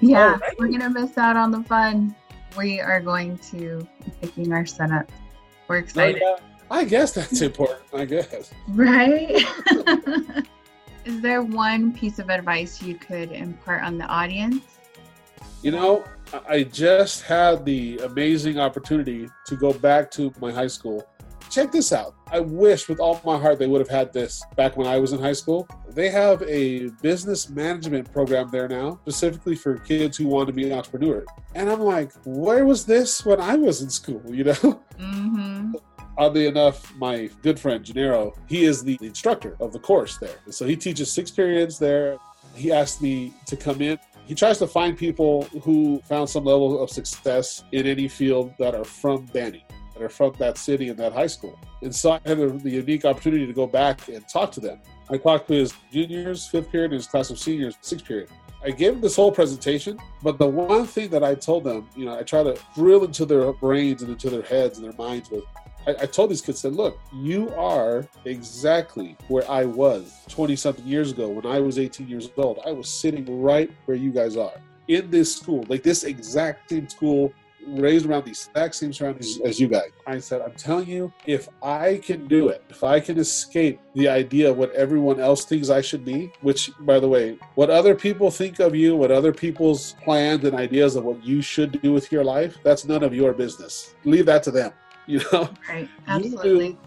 yeah, 0.00 0.38
right. 0.38 0.58
we're 0.58 0.68
gonna 0.68 0.90
miss 0.90 1.16
out 1.18 1.36
on 1.36 1.50
the 1.50 1.62
fun. 1.62 2.14
We 2.56 2.80
are 2.80 3.00
going 3.00 3.38
to 3.50 3.86
be 4.04 4.10
picking 4.20 4.52
our 4.52 4.66
son 4.66 4.92
up. 4.92 5.10
We're 5.68 5.78
excited. 5.78 6.22
Oh, 6.24 6.34
uh, 6.34 6.36
yeah. 6.38 6.44
I 6.70 6.84
guess 6.84 7.12
that's 7.12 7.40
important. 7.40 7.80
I 7.92 8.04
guess. 8.04 8.52
Right. 8.68 9.44
Is 11.04 11.20
there 11.20 11.42
one 11.42 11.92
piece 11.92 12.18
of 12.18 12.28
advice 12.28 12.82
you 12.82 12.94
could 12.94 13.32
impart 13.32 13.82
on 13.82 13.98
the 13.98 14.04
audience? 14.04 14.78
You 15.62 15.72
know, 15.72 16.04
I 16.48 16.64
just 16.64 17.22
had 17.22 17.64
the 17.64 17.98
amazing 17.98 18.58
opportunity 18.58 19.28
to 19.46 19.56
go 19.56 19.72
back 19.72 20.10
to 20.12 20.32
my 20.40 20.52
high 20.52 20.66
school 20.66 21.06
check 21.50 21.72
this 21.72 21.92
out. 21.92 22.14
I 22.30 22.40
wish 22.40 22.88
with 22.88 23.00
all 23.00 23.20
my 23.24 23.38
heart 23.38 23.58
they 23.58 23.66
would 23.66 23.80
have 23.80 23.88
had 23.88 24.12
this 24.12 24.42
back 24.56 24.76
when 24.76 24.86
I 24.86 24.98
was 24.98 25.12
in 25.12 25.20
high 25.20 25.32
school. 25.32 25.68
They 25.88 26.08
have 26.10 26.42
a 26.42 26.90
business 27.02 27.50
management 27.50 28.12
program 28.12 28.50
there 28.50 28.68
now, 28.68 29.00
specifically 29.02 29.56
for 29.56 29.78
kids 29.78 30.16
who 30.16 30.28
want 30.28 30.46
to 30.46 30.52
be 30.52 30.66
an 30.66 30.72
entrepreneur. 30.72 31.24
And 31.54 31.68
I'm 31.68 31.80
like, 31.80 32.12
where 32.24 32.64
was 32.64 32.86
this 32.86 33.24
when 33.24 33.40
I 33.40 33.56
was 33.56 33.82
in 33.82 33.90
school? 33.90 34.22
You 34.26 34.44
know? 34.44 34.80
Mm-hmm. 35.00 35.76
Oddly 36.18 36.46
enough, 36.46 36.94
my 36.96 37.30
good 37.40 37.58
friend 37.58 37.82
Gennaro, 37.82 38.34
he 38.46 38.66
is 38.66 38.84
the 38.84 38.98
instructor 39.00 39.56
of 39.60 39.72
the 39.72 39.78
course 39.78 40.18
there. 40.18 40.36
So 40.50 40.66
he 40.66 40.76
teaches 40.76 41.10
six 41.10 41.30
periods 41.30 41.78
there. 41.78 42.18
He 42.54 42.70
asked 42.70 43.00
me 43.00 43.32
to 43.46 43.56
come 43.56 43.80
in 43.80 43.98
he 44.30 44.36
tries 44.36 44.58
to 44.58 44.66
find 44.68 44.96
people 44.96 45.42
who 45.64 46.00
found 46.04 46.30
some 46.30 46.44
level 46.44 46.80
of 46.80 46.88
success 46.88 47.64
in 47.72 47.84
any 47.84 48.06
field 48.06 48.52
that 48.60 48.76
are 48.76 48.84
from 48.84 49.26
Banning 49.26 49.64
that 50.00 50.06
are 50.06 50.08
from 50.08 50.32
that 50.38 50.56
city 50.56 50.88
and 50.88 50.98
that 50.98 51.12
high 51.12 51.26
school. 51.26 51.58
And 51.82 51.94
so 51.94 52.12
I 52.12 52.20
had 52.24 52.38
the 52.38 52.70
unique 52.70 53.04
opportunity 53.04 53.46
to 53.46 53.52
go 53.52 53.66
back 53.66 54.08
and 54.08 54.26
talk 54.26 54.50
to 54.52 54.60
them. 54.60 54.80
I 55.10 55.18
talked 55.18 55.48
to 55.48 55.54
his 55.54 55.74
juniors, 55.92 56.46
fifth 56.46 56.72
period, 56.72 56.92
and 56.92 56.98
his 56.98 57.06
class 57.06 57.30
of 57.30 57.38
seniors, 57.38 57.76
sixth 57.82 58.06
period. 58.06 58.30
I 58.64 58.70
gave 58.70 58.92
them 58.92 59.00
this 59.00 59.16
whole 59.16 59.32
presentation, 59.32 59.98
but 60.22 60.38
the 60.38 60.46
one 60.46 60.86
thing 60.86 61.10
that 61.10 61.22
I 61.22 61.34
told 61.34 61.64
them, 61.64 61.88
you 61.94 62.04
know, 62.06 62.18
I 62.18 62.22
try 62.22 62.42
to 62.42 62.58
drill 62.74 63.04
into 63.04 63.26
their 63.26 63.52
brains 63.52 64.02
and 64.02 64.10
into 64.10 64.30
their 64.30 64.42
heads 64.42 64.78
and 64.78 64.86
their 64.86 64.96
minds 64.96 65.30
with. 65.30 65.44
I, 65.86 65.90
I 66.02 66.06
told 66.06 66.30
these 66.30 66.42
kids, 66.42 66.60
said, 66.60 66.74
look, 66.74 66.98
you 67.12 67.50
are 67.54 68.06
exactly 68.24 69.16
where 69.28 69.50
I 69.50 69.64
was 69.64 70.24
20 70.28 70.56
something 70.56 70.86
years 70.86 71.12
ago 71.12 71.28
when 71.28 71.46
I 71.46 71.60
was 71.60 71.78
18 71.78 72.08
years 72.08 72.28
old. 72.36 72.60
I 72.66 72.72
was 72.72 72.88
sitting 72.88 73.42
right 73.42 73.70
where 73.86 73.96
you 73.96 74.12
guys 74.12 74.36
are 74.36 74.52
in 74.88 75.10
this 75.10 75.34
school, 75.36 75.64
like 75.68 75.82
this 75.82 76.04
exact 76.04 76.68
same 76.70 76.88
school 76.88 77.32
raised 77.66 78.06
around 78.06 78.24
these 78.24 78.48
exact 78.48 78.74
same 78.74 78.92
surroundings 78.92 79.40
as 79.44 79.60
you 79.60 79.68
guys. 79.68 79.90
I 80.06 80.18
said, 80.18 80.40
I'm 80.42 80.54
telling 80.54 80.88
you, 80.88 81.12
if 81.26 81.48
I 81.62 82.00
can 82.04 82.26
do 82.26 82.48
it, 82.48 82.62
if 82.68 82.82
I 82.84 83.00
can 83.00 83.18
escape 83.18 83.80
the 83.94 84.08
idea 84.08 84.50
of 84.50 84.56
what 84.56 84.72
everyone 84.72 85.20
else 85.20 85.44
thinks 85.44 85.70
I 85.70 85.80
should 85.80 86.04
be, 86.04 86.32
which, 86.40 86.70
by 86.80 86.98
the 86.98 87.08
way, 87.08 87.38
what 87.54 87.70
other 87.70 87.94
people 87.94 88.30
think 88.30 88.60
of 88.60 88.74
you, 88.74 88.96
what 88.96 89.10
other 89.10 89.32
people's 89.32 89.94
plans 90.02 90.44
and 90.44 90.54
ideas 90.56 90.96
of 90.96 91.04
what 91.04 91.24
you 91.24 91.42
should 91.42 91.80
do 91.82 91.92
with 91.92 92.10
your 92.10 92.24
life, 92.24 92.56
that's 92.64 92.84
none 92.84 93.02
of 93.02 93.14
your 93.14 93.32
business. 93.32 93.94
Leave 94.04 94.26
that 94.26 94.42
to 94.44 94.50
them. 94.50 94.72
You 95.06 95.20
know, 95.32 95.50
right? 95.68 95.88
Absolutely. 96.06 96.66
You 96.66 96.72
do, 96.72 96.78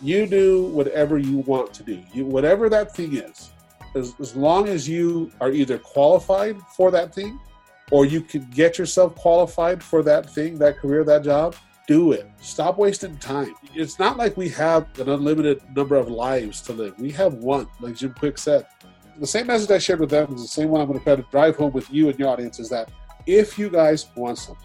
you 0.00 0.26
do 0.26 0.62
whatever 0.64 1.16
you 1.16 1.38
want 1.38 1.72
to 1.74 1.84
do. 1.84 2.02
You 2.12 2.24
whatever 2.24 2.68
that 2.70 2.96
thing 2.96 3.14
is. 3.14 3.52
As, 3.94 4.14
as 4.18 4.34
long 4.34 4.68
as 4.68 4.88
you 4.88 5.30
are 5.40 5.52
either 5.52 5.78
qualified 5.78 6.60
for 6.74 6.90
that 6.90 7.14
thing 7.14 7.38
or 7.90 8.04
you 8.04 8.20
can 8.20 8.44
get 8.50 8.78
yourself 8.78 9.14
qualified 9.14 9.82
for 9.82 10.02
that 10.02 10.30
thing, 10.30 10.58
that 10.58 10.78
career, 10.78 11.04
that 11.04 11.24
job, 11.24 11.56
do 11.86 12.12
it. 12.12 12.30
Stop 12.40 12.76
wasting 12.78 13.16
time. 13.16 13.54
It's 13.74 13.98
not 13.98 14.18
like 14.18 14.36
we 14.36 14.48
have 14.50 14.86
an 15.00 15.08
unlimited 15.08 15.62
number 15.74 15.96
of 15.96 16.08
lives 16.08 16.60
to 16.62 16.72
live. 16.72 16.98
We 16.98 17.10
have 17.12 17.34
one, 17.34 17.66
like 17.80 17.96
Jim 17.96 18.12
Kwik 18.12 18.38
said. 18.38 18.66
The 19.18 19.26
same 19.26 19.46
message 19.46 19.70
I 19.70 19.78
shared 19.78 20.00
with 20.00 20.10
them 20.10 20.34
is 20.34 20.42
the 20.42 20.48
same 20.48 20.68
one 20.68 20.80
I'm 20.80 20.86
going 20.86 20.98
to 20.98 21.04
try 21.04 21.16
to 21.16 21.26
drive 21.30 21.56
home 21.56 21.72
with 21.72 21.90
you 21.90 22.08
and 22.08 22.18
your 22.18 22.28
audience 22.28 22.60
is 22.60 22.68
that 22.68 22.90
if 23.26 23.58
you 23.58 23.68
guys 23.68 24.06
want 24.14 24.38
something, 24.38 24.64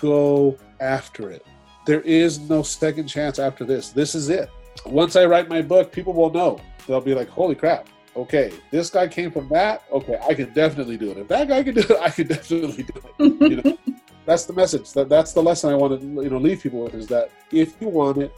go 0.00 0.58
after 0.80 1.30
it. 1.30 1.46
There 1.86 2.00
is 2.02 2.38
no 2.40 2.62
second 2.62 3.06
chance 3.06 3.38
after 3.38 3.64
this. 3.64 3.90
This 3.90 4.14
is 4.14 4.28
it. 4.28 4.50
Once 4.84 5.16
I 5.16 5.24
write 5.24 5.48
my 5.48 5.62
book, 5.62 5.90
people 5.90 6.12
will 6.12 6.30
know. 6.30 6.60
They'll 6.86 7.00
be 7.00 7.14
like, 7.14 7.28
holy 7.28 7.54
crap, 7.54 7.88
okay, 8.18 8.52
this 8.70 8.90
guy 8.90 9.08
came 9.08 9.30
from 9.30 9.48
that. 9.48 9.84
Okay, 9.92 10.18
I 10.28 10.34
can 10.34 10.52
definitely 10.52 10.96
do 10.96 11.10
it. 11.10 11.18
If 11.18 11.28
that 11.28 11.48
guy 11.48 11.62
can 11.62 11.74
do 11.74 11.80
it, 11.80 11.96
I 12.00 12.10
can 12.10 12.26
definitely 12.34 12.82
do 12.82 12.92
it. 13.18 13.50
You 13.50 13.62
know, 13.62 13.78
that's 14.26 14.44
the 14.44 14.52
message. 14.52 14.92
That 14.92 15.08
that's 15.08 15.32
the 15.32 15.42
lesson 15.42 15.70
I 15.70 15.76
want 15.76 16.00
to 16.00 16.06
you 16.06 16.30
know 16.30 16.38
leave 16.38 16.62
people 16.62 16.82
with 16.82 16.94
is 16.94 17.06
that 17.08 17.30
if 17.52 17.80
you 17.80 17.88
want 17.88 18.18
it, 18.18 18.32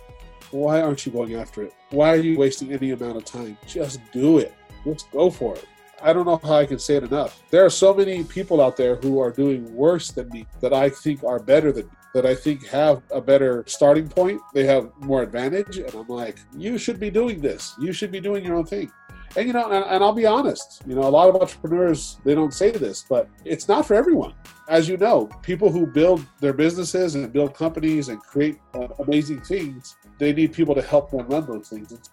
why 0.50 0.80
aren't 0.80 1.04
you 1.06 1.12
going 1.12 1.34
after 1.34 1.62
it? 1.62 1.74
Why 1.90 2.10
are 2.10 2.16
you 2.16 2.38
wasting 2.38 2.72
any 2.72 2.90
amount 2.90 3.16
of 3.16 3.24
time? 3.24 3.56
Just 3.66 4.00
do 4.12 4.38
it. 4.38 4.54
Just 4.84 5.10
go 5.10 5.30
for 5.30 5.54
it. 5.54 5.66
I 6.02 6.12
don't 6.12 6.24
know 6.24 6.40
how 6.42 6.54
I 6.54 6.66
can 6.66 6.78
say 6.78 6.96
it 6.96 7.04
enough. 7.04 7.42
There 7.50 7.64
are 7.64 7.70
so 7.70 7.92
many 7.92 8.24
people 8.24 8.62
out 8.62 8.76
there 8.76 8.96
who 8.96 9.20
are 9.20 9.30
doing 9.30 9.74
worse 9.74 10.10
than 10.10 10.28
me 10.30 10.46
that 10.60 10.72
I 10.72 10.88
think 10.88 11.22
are 11.24 11.38
better 11.38 11.72
than 11.72 11.86
me, 11.86 11.92
that 12.14 12.24
I 12.24 12.34
think 12.34 12.66
have 12.68 13.02
a 13.10 13.20
better 13.20 13.64
starting 13.66 14.08
point. 14.08 14.40
They 14.54 14.64
have 14.64 14.90
more 15.00 15.22
advantage. 15.22 15.76
And 15.76 15.94
I'm 15.94 16.08
like, 16.08 16.38
you 16.56 16.78
should 16.78 16.98
be 16.98 17.10
doing 17.10 17.40
this. 17.40 17.74
You 17.78 17.92
should 17.92 18.10
be 18.10 18.20
doing 18.20 18.44
your 18.44 18.56
own 18.56 18.64
thing. 18.64 18.90
And 19.36 19.46
you 19.46 19.52
know, 19.52 19.70
and, 19.70 19.84
and, 19.84 20.02
I'll 20.02 20.12
be 20.12 20.26
honest, 20.26 20.82
you 20.86 20.96
know, 20.96 21.02
a 21.02 21.08
lot 21.08 21.28
of 21.28 21.36
entrepreneurs 21.36 22.18
they 22.24 22.34
don't 22.34 22.52
say 22.52 22.72
this, 22.72 23.04
but 23.08 23.28
it's 23.44 23.68
not 23.68 23.86
for 23.86 23.94
everyone. 23.94 24.34
As 24.68 24.88
you 24.88 24.96
know, 24.96 25.26
people 25.42 25.70
who 25.70 25.86
build 25.86 26.26
their 26.40 26.52
businesses 26.52 27.14
and 27.14 27.32
build 27.32 27.54
companies 27.54 28.08
and 28.08 28.20
create 28.20 28.58
uh, 28.74 28.88
amazing 28.98 29.40
things, 29.42 29.96
they 30.18 30.32
need 30.32 30.52
people 30.52 30.74
to 30.74 30.82
help 30.82 31.10
them 31.10 31.28
run 31.28 31.46
those 31.46 31.68
things. 31.68 32.10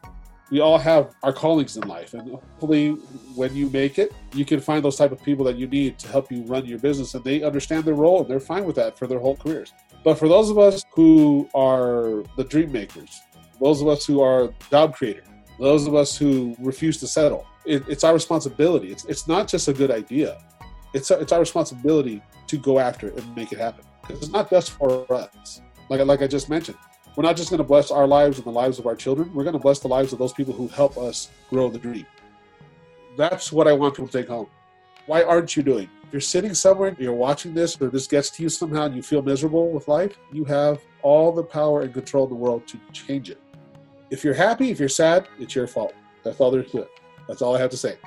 we 0.52 0.60
all 0.60 0.78
have 0.78 1.16
our 1.24 1.34
callings 1.34 1.76
in 1.76 1.88
life, 1.88 2.14
and 2.14 2.30
hopefully, 2.30 2.92
when 3.36 3.56
you 3.56 3.70
make 3.72 3.98
it, 3.98 4.14
you 4.34 4.46
can 4.46 4.60
find 4.60 4.86
those 4.86 4.96
type 4.96 5.12
of 5.12 5.22
people 5.24 5.44
that 5.46 5.58
you 5.58 5.68
need 5.68 5.98
to 6.00 6.08
help 6.10 6.32
you 6.32 6.44
run 6.44 6.66
your 6.66 6.80
business, 6.80 7.16
and 7.16 7.24
they 7.24 7.42
understand 7.42 7.84
their 7.84 7.96
role 7.96 8.22
and 8.22 8.30
they're 8.30 8.40
fine 8.40 8.64
with 8.64 8.76
that 8.76 8.98
for 8.98 9.08
their 9.08 9.20
whole 9.20 9.36
careers. 9.36 9.74
But 10.04 10.20
for 10.20 10.28
those 10.28 10.52
of 10.52 10.60
us 10.60 10.84
who 10.94 11.50
are 11.56 12.24
the 12.38 12.44
dream 12.44 12.72
makers, 12.72 13.22
those 13.60 13.82
of 13.82 13.88
us 13.88 14.06
who 14.06 14.22
are 14.22 14.54
job 14.70 14.96
creators, 14.96 15.28
those 15.60 15.88
of 15.88 15.96
us 15.96 16.18
who 16.18 16.56
refuse 16.60 16.98
to 17.00 17.08
settle. 17.08 17.46
It, 17.66 17.84
it's 17.88 18.04
our 18.04 18.14
responsibility. 18.14 18.92
It's, 18.92 19.06
it's 19.06 19.28
not 19.28 19.48
just 19.48 19.68
a 19.68 19.74
good 19.74 19.92
idea. 19.92 20.38
It's, 20.94 21.12
a, 21.12 21.20
it's 21.20 21.32
our 21.32 21.40
responsibility 21.40 22.22
to 22.48 22.58
go 22.58 22.80
after 22.80 23.08
it 23.08 23.18
and 23.18 23.36
make 23.36 23.52
it 23.52 23.60
happen. 23.60 23.84
Because 24.02 24.22
it's 24.22 24.32
not 24.32 24.50
just 24.50 24.72
for 24.72 25.12
us. 25.12 25.62
Like, 25.90 26.00
like 26.06 26.22
I 26.22 26.28
just 26.28 26.50
mentioned, 26.50 26.78
we're 27.16 27.24
not 27.24 27.36
just 27.36 27.50
going 27.50 27.58
to 27.58 27.64
bless 27.64 27.92
our 27.92 28.08
lives 28.08 28.38
and 28.38 28.46
the 28.46 28.52
lives 28.52 28.80
of 28.80 28.86
our 28.86 28.96
children. 28.96 29.34
We're 29.34 29.44
going 29.44 29.54
to 29.54 29.60
bless 29.60 29.80
the 29.80 29.88
lives 29.88 30.14
of 30.14 30.20
those 30.20 30.34
people 30.34 30.54
who 30.54 30.68
help 30.68 30.98
us 30.98 31.30
grow 31.50 31.70
the 31.70 31.80
dream. 31.80 32.06
That's 33.18 33.52
what 33.52 33.68
I 33.68 33.74
want 33.74 33.96
people 33.96 34.08
to 34.08 34.18
take 34.18 34.28
home. 34.28 34.48
Why 35.08 35.24
aren't 35.24 35.56
you 35.56 35.64
doing? 35.64 35.90
If 36.04 36.14
you're 36.14 36.22
sitting 36.22 36.54
somewhere, 36.54 36.96
you're 37.00 37.14
watching 37.14 37.54
this, 37.54 37.82
or 37.82 37.90
this 37.90 38.08
gets 38.08 38.30
to 38.32 38.44
you 38.44 38.50
somehow, 38.50 38.86
and 38.86 38.96
you 38.96 39.02
feel 39.02 39.22
miserable 39.22 39.72
with 39.72 39.88
life, 39.88 40.18
you 40.32 40.46
have 40.46 40.80
all 41.02 41.32
the 41.32 41.44
power 41.44 41.82
and 41.82 41.94
control 41.94 42.26
in 42.26 42.30
the 42.30 42.36
world 42.36 42.68
to 42.68 42.80
change 42.94 43.30
it. 43.30 43.42
If 44.10 44.24
you're 44.24 44.34
happy, 44.34 44.72
if 44.72 44.80
you're 44.80 44.88
sad, 44.88 45.28
it's 45.38 45.54
your 45.54 45.68
fault. 45.68 45.94
That's 46.24 46.40
all 46.40 46.50
there's 46.50 46.72
to 46.72 46.80
it. 46.80 46.92
That's 47.28 47.42
all 47.42 47.56
I 47.56 47.60
have 47.60 47.70
to 47.72 47.78
say. 47.78 47.98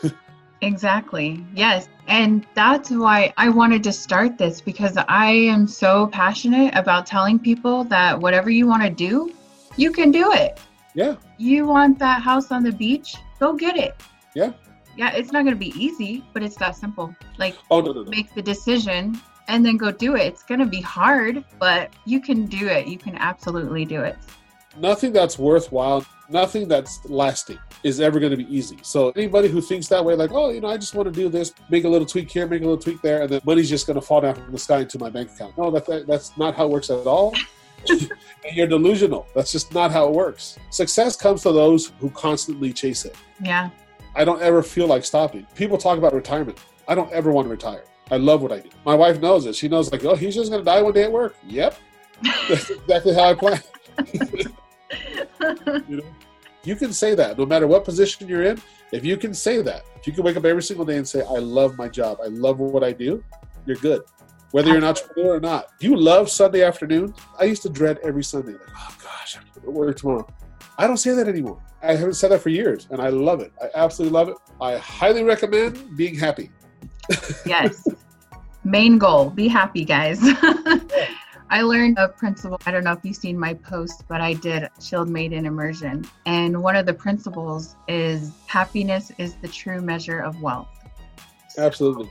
exactly. 0.60 1.44
Yes. 1.54 1.88
And 2.08 2.44
that's 2.54 2.90
why 2.90 3.32
I 3.36 3.48
wanted 3.48 3.84
to 3.84 3.92
start 3.92 4.38
this 4.38 4.60
because 4.60 4.96
I 5.08 5.30
am 5.30 5.68
so 5.68 6.08
passionate 6.08 6.74
about 6.74 7.06
telling 7.06 7.38
people 7.38 7.84
that 7.84 8.18
whatever 8.18 8.50
you 8.50 8.66
want 8.66 8.82
to 8.82 8.90
do, 8.90 9.32
you 9.76 9.92
can 9.92 10.10
do 10.10 10.32
it. 10.32 10.58
Yeah. 10.94 11.16
You 11.38 11.66
want 11.66 11.98
that 12.00 12.22
house 12.22 12.50
on 12.50 12.64
the 12.64 12.72
beach? 12.72 13.14
Go 13.38 13.52
get 13.52 13.76
it. 13.76 13.94
Yeah. 14.34 14.52
Yeah, 14.96 15.12
it's 15.12 15.30
not 15.30 15.44
going 15.44 15.54
to 15.54 15.60
be 15.60 15.78
easy, 15.80 16.24
but 16.32 16.42
it's 16.42 16.56
that 16.56 16.74
simple. 16.74 17.14
Like, 17.38 17.54
oh, 17.70 17.80
no, 17.80 17.92
no, 17.92 18.02
no. 18.02 18.10
make 18.10 18.34
the 18.34 18.42
decision 18.42 19.20
and 19.46 19.64
then 19.64 19.76
go 19.76 19.92
do 19.92 20.16
it. 20.16 20.22
It's 20.22 20.42
going 20.42 20.60
to 20.60 20.66
be 20.66 20.80
hard, 20.80 21.44
but 21.60 21.92
you 22.04 22.20
can 22.20 22.46
do 22.46 22.66
it. 22.66 22.88
You 22.88 22.98
can 22.98 23.14
absolutely 23.16 23.84
do 23.84 24.00
it 24.00 24.16
nothing 24.78 25.12
that's 25.12 25.38
worthwhile, 25.38 26.04
nothing 26.28 26.68
that's 26.68 27.04
lasting 27.06 27.58
is 27.82 28.00
ever 28.00 28.18
going 28.18 28.30
to 28.30 28.36
be 28.36 28.54
easy. 28.54 28.78
So 28.82 29.10
anybody 29.10 29.48
who 29.48 29.60
thinks 29.60 29.88
that 29.88 30.04
way, 30.04 30.14
like, 30.14 30.32
oh, 30.32 30.50
you 30.50 30.60
know, 30.60 30.68
I 30.68 30.76
just 30.76 30.94
want 30.94 31.12
to 31.12 31.12
do 31.12 31.28
this, 31.28 31.52
make 31.70 31.84
a 31.84 31.88
little 31.88 32.06
tweak 32.06 32.30
here, 32.30 32.46
make 32.46 32.62
a 32.62 32.64
little 32.64 32.80
tweak 32.80 33.00
there, 33.02 33.22
and 33.22 33.30
then 33.30 33.40
money's 33.44 33.68
just 33.68 33.86
going 33.86 33.98
to 33.98 34.00
fall 34.00 34.20
down 34.20 34.34
from 34.34 34.50
the 34.52 34.58
sky 34.58 34.80
into 34.80 34.98
my 34.98 35.10
bank 35.10 35.30
account. 35.30 35.56
No, 35.56 35.70
that, 35.70 35.86
that 35.86 36.06
that's 36.06 36.36
not 36.36 36.54
how 36.54 36.66
it 36.66 36.70
works 36.70 36.90
at 36.90 37.06
all. 37.06 37.34
and 37.88 38.10
you're 38.52 38.66
delusional. 38.66 39.26
That's 39.34 39.52
just 39.52 39.72
not 39.72 39.92
how 39.92 40.08
it 40.08 40.12
works. 40.12 40.58
Success 40.70 41.16
comes 41.16 41.42
to 41.42 41.52
those 41.52 41.92
who 42.00 42.10
constantly 42.10 42.72
chase 42.72 43.04
it. 43.04 43.16
Yeah. 43.40 43.70
I 44.14 44.24
don't 44.24 44.40
ever 44.42 44.62
feel 44.62 44.86
like 44.86 45.04
stopping. 45.04 45.46
People 45.54 45.78
talk 45.78 45.98
about 45.98 46.14
retirement. 46.14 46.58
I 46.88 46.94
don't 46.94 47.12
ever 47.12 47.30
want 47.30 47.46
to 47.46 47.50
retire. 47.50 47.84
I 48.10 48.16
love 48.16 48.40
what 48.40 48.52
I 48.52 48.60
do. 48.60 48.70
My 48.84 48.94
wife 48.94 49.20
knows 49.20 49.46
it. 49.46 49.54
She 49.54 49.68
knows, 49.68 49.90
like, 49.90 50.04
oh, 50.04 50.14
he's 50.14 50.34
just 50.34 50.50
going 50.50 50.60
to 50.60 50.64
die 50.64 50.80
one 50.80 50.92
day 50.92 51.04
at 51.04 51.12
work. 51.12 51.36
Yep. 51.46 51.76
That's 52.48 52.70
exactly 52.70 53.14
how 53.14 53.30
I 53.30 53.34
plan. 53.34 53.60
you 55.88 55.96
know, 55.98 56.14
you 56.64 56.76
can 56.76 56.92
say 56.92 57.14
that 57.14 57.38
no 57.38 57.46
matter 57.46 57.66
what 57.66 57.84
position 57.84 58.28
you're 58.28 58.44
in. 58.44 58.60
If 58.92 59.04
you 59.04 59.16
can 59.16 59.34
say 59.34 59.62
that, 59.62 59.82
if 59.96 60.06
you 60.06 60.12
can 60.12 60.22
wake 60.24 60.36
up 60.36 60.44
every 60.44 60.62
single 60.62 60.84
day 60.84 60.96
and 60.96 61.06
say, 61.06 61.20
"I 61.20 61.38
love 61.38 61.76
my 61.76 61.88
job. 61.88 62.18
I 62.22 62.28
love 62.28 62.60
what 62.60 62.84
I 62.84 62.92
do," 62.92 63.22
you're 63.66 63.76
good. 63.76 64.02
Whether 64.52 64.68
you're 64.68 64.78
an 64.78 64.84
entrepreneur 64.84 65.36
or 65.36 65.40
not, 65.40 65.68
you 65.80 65.96
love 65.96 66.30
Sunday 66.30 66.62
afternoon. 66.62 67.14
I 67.38 67.44
used 67.44 67.62
to 67.62 67.68
dread 67.68 67.98
every 68.02 68.22
Sunday, 68.22 68.52
like, 68.52 68.70
"Oh 68.76 68.96
gosh, 69.02 69.36
I'm 69.36 69.42
going 69.54 69.64
to 69.64 69.70
work 69.70 69.96
tomorrow." 69.96 70.26
I 70.78 70.86
don't 70.86 70.98
say 70.98 71.12
that 71.12 71.26
anymore. 71.26 71.60
I 71.82 71.94
haven't 71.94 72.14
said 72.14 72.30
that 72.30 72.40
for 72.40 72.48
years, 72.48 72.86
and 72.90 73.00
I 73.00 73.08
love 73.08 73.40
it. 73.40 73.52
I 73.62 73.68
absolutely 73.74 74.12
love 74.12 74.28
it. 74.28 74.36
I 74.60 74.76
highly 74.76 75.22
recommend 75.22 75.96
being 75.96 76.14
happy. 76.14 76.50
yes. 77.46 77.86
Main 78.64 78.98
goal: 78.98 79.30
be 79.30 79.48
happy, 79.48 79.84
guys. 79.84 80.20
I 81.48 81.62
learned 81.62 81.98
a 81.98 82.08
principle. 82.08 82.58
I 82.66 82.72
don't 82.72 82.82
know 82.82 82.92
if 82.92 83.00
you've 83.04 83.16
seen 83.16 83.38
my 83.38 83.54
post, 83.54 84.04
but 84.08 84.20
I 84.20 84.32
did 84.32 84.68
Shield 84.80 85.08
Maiden 85.08 85.46
Immersion. 85.46 86.04
And 86.26 86.62
one 86.62 86.74
of 86.74 86.86
the 86.86 86.94
principles 86.94 87.76
is 87.86 88.32
happiness 88.46 89.12
is 89.18 89.34
the 89.36 89.48
true 89.48 89.80
measure 89.80 90.20
of 90.20 90.40
wealth. 90.42 90.68
Absolutely. 91.56 92.10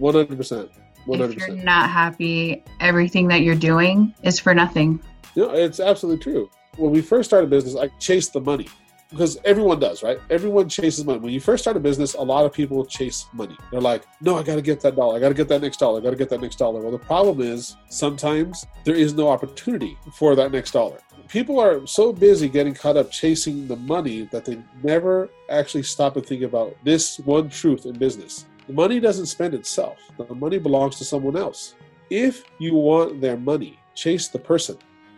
100%. 0.00 0.70
100%. 1.06 1.32
If 1.32 1.36
you're 1.36 1.56
not 1.56 1.90
happy, 1.90 2.64
everything 2.80 3.28
that 3.28 3.42
you're 3.42 3.54
doing 3.54 4.12
is 4.22 4.40
for 4.40 4.52
nothing. 4.52 5.00
You 5.36 5.46
know, 5.46 5.54
it's 5.54 5.78
absolutely 5.78 6.22
true. 6.22 6.50
When 6.76 6.90
we 6.90 7.00
first 7.00 7.30
started 7.30 7.48
business, 7.48 7.76
I 7.76 7.88
chased 7.98 8.32
the 8.32 8.40
money 8.40 8.68
because 9.16 9.38
everyone 9.44 9.80
does, 9.80 10.02
right? 10.02 10.18
Everyone 10.28 10.68
chases 10.68 11.04
money. 11.04 11.18
When 11.18 11.32
you 11.32 11.40
first 11.40 11.64
start 11.64 11.76
a 11.76 11.80
business, 11.80 12.14
a 12.14 12.20
lot 12.20 12.44
of 12.44 12.52
people 12.52 12.84
chase 12.84 13.26
money. 13.32 13.56
They're 13.70 13.80
like, 13.80 14.04
no, 14.20 14.36
I 14.36 14.42
got 14.42 14.56
to 14.56 14.62
get 14.62 14.80
that 14.82 14.94
dollar. 14.94 15.16
I 15.16 15.20
got 15.20 15.28
to 15.28 15.34
get 15.34 15.48
that 15.48 15.62
next 15.62 15.78
dollar. 15.78 16.00
I 16.00 16.02
got 16.02 16.10
to 16.10 16.16
get 16.16 16.28
that 16.28 16.40
next 16.42 16.56
dollar. 16.56 16.82
Well, 16.82 16.92
the 16.92 16.98
problem 16.98 17.40
is 17.40 17.76
sometimes 17.88 18.66
there 18.84 18.94
is 18.94 19.14
no 19.14 19.28
opportunity 19.30 19.96
for 20.14 20.36
that 20.36 20.52
next 20.52 20.72
dollar. 20.72 20.98
People 21.28 21.58
are 21.58 21.86
so 21.86 22.12
busy 22.12 22.48
getting 22.48 22.74
caught 22.74 22.98
up 22.98 23.10
chasing 23.10 23.66
the 23.66 23.76
money 23.76 24.28
that 24.32 24.44
they 24.44 24.62
never 24.82 25.30
actually 25.50 25.82
stop 25.82 26.16
and 26.16 26.26
think 26.26 26.42
about 26.42 26.76
this 26.84 27.18
one 27.20 27.48
truth 27.48 27.86
in 27.86 27.98
business. 27.98 28.44
The 28.66 28.74
money 28.74 29.00
doesn't 29.00 29.26
spend 29.26 29.54
itself, 29.54 29.98
the 30.18 30.34
money 30.34 30.58
belongs 30.58 30.96
to 30.98 31.04
someone 31.04 31.36
else. 31.36 31.74
If 32.10 32.44
you 32.58 32.74
want 32.74 33.20
their 33.20 33.36
money, 33.36 33.78
chase 33.94 34.28
the 34.28 34.38
person. 34.38 34.76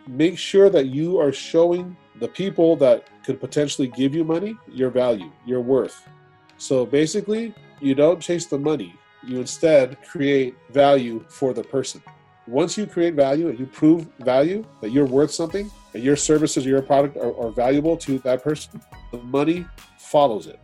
Make 0.09 0.39
sure 0.39 0.71
that 0.71 0.87
you 0.87 1.19
are 1.19 1.31
showing 1.31 1.95
the 2.19 2.27
people 2.27 2.75
that 2.77 3.07
could 3.23 3.39
potentially 3.39 3.87
give 3.89 4.15
you 4.15 4.23
money 4.23 4.57
your 4.67 4.89
value, 4.89 5.31
your 5.45 5.61
worth. 5.61 6.09
So 6.57 6.83
basically, 6.83 7.53
you 7.79 7.93
don't 7.93 8.19
chase 8.19 8.47
the 8.47 8.57
money, 8.57 8.95
you 9.23 9.39
instead 9.39 10.01
create 10.01 10.55
value 10.71 11.23
for 11.29 11.53
the 11.53 11.63
person. 11.63 12.01
Once 12.47 12.75
you 12.75 12.87
create 12.87 13.13
value 13.13 13.49
and 13.49 13.59
you 13.59 13.67
prove 13.67 14.07
value 14.21 14.65
that 14.81 14.89
you're 14.89 15.05
worth 15.05 15.29
something 15.29 15.69
and 15.93 16.03
your 16.03 16.15
services 16.15 16.65
or 16.65 16.69
your 16.69 16.81
product 16.81 17.15
are, 17.17 17.39
are 17.39 17.51
valuable 17.51 17.95
to 17.95 18.17
that 18.19 18.43
person, 18.43 18.81
the 19.11 19.19
money 19.19 19.63
follows 19.99 20.47
it. 20.47 20.59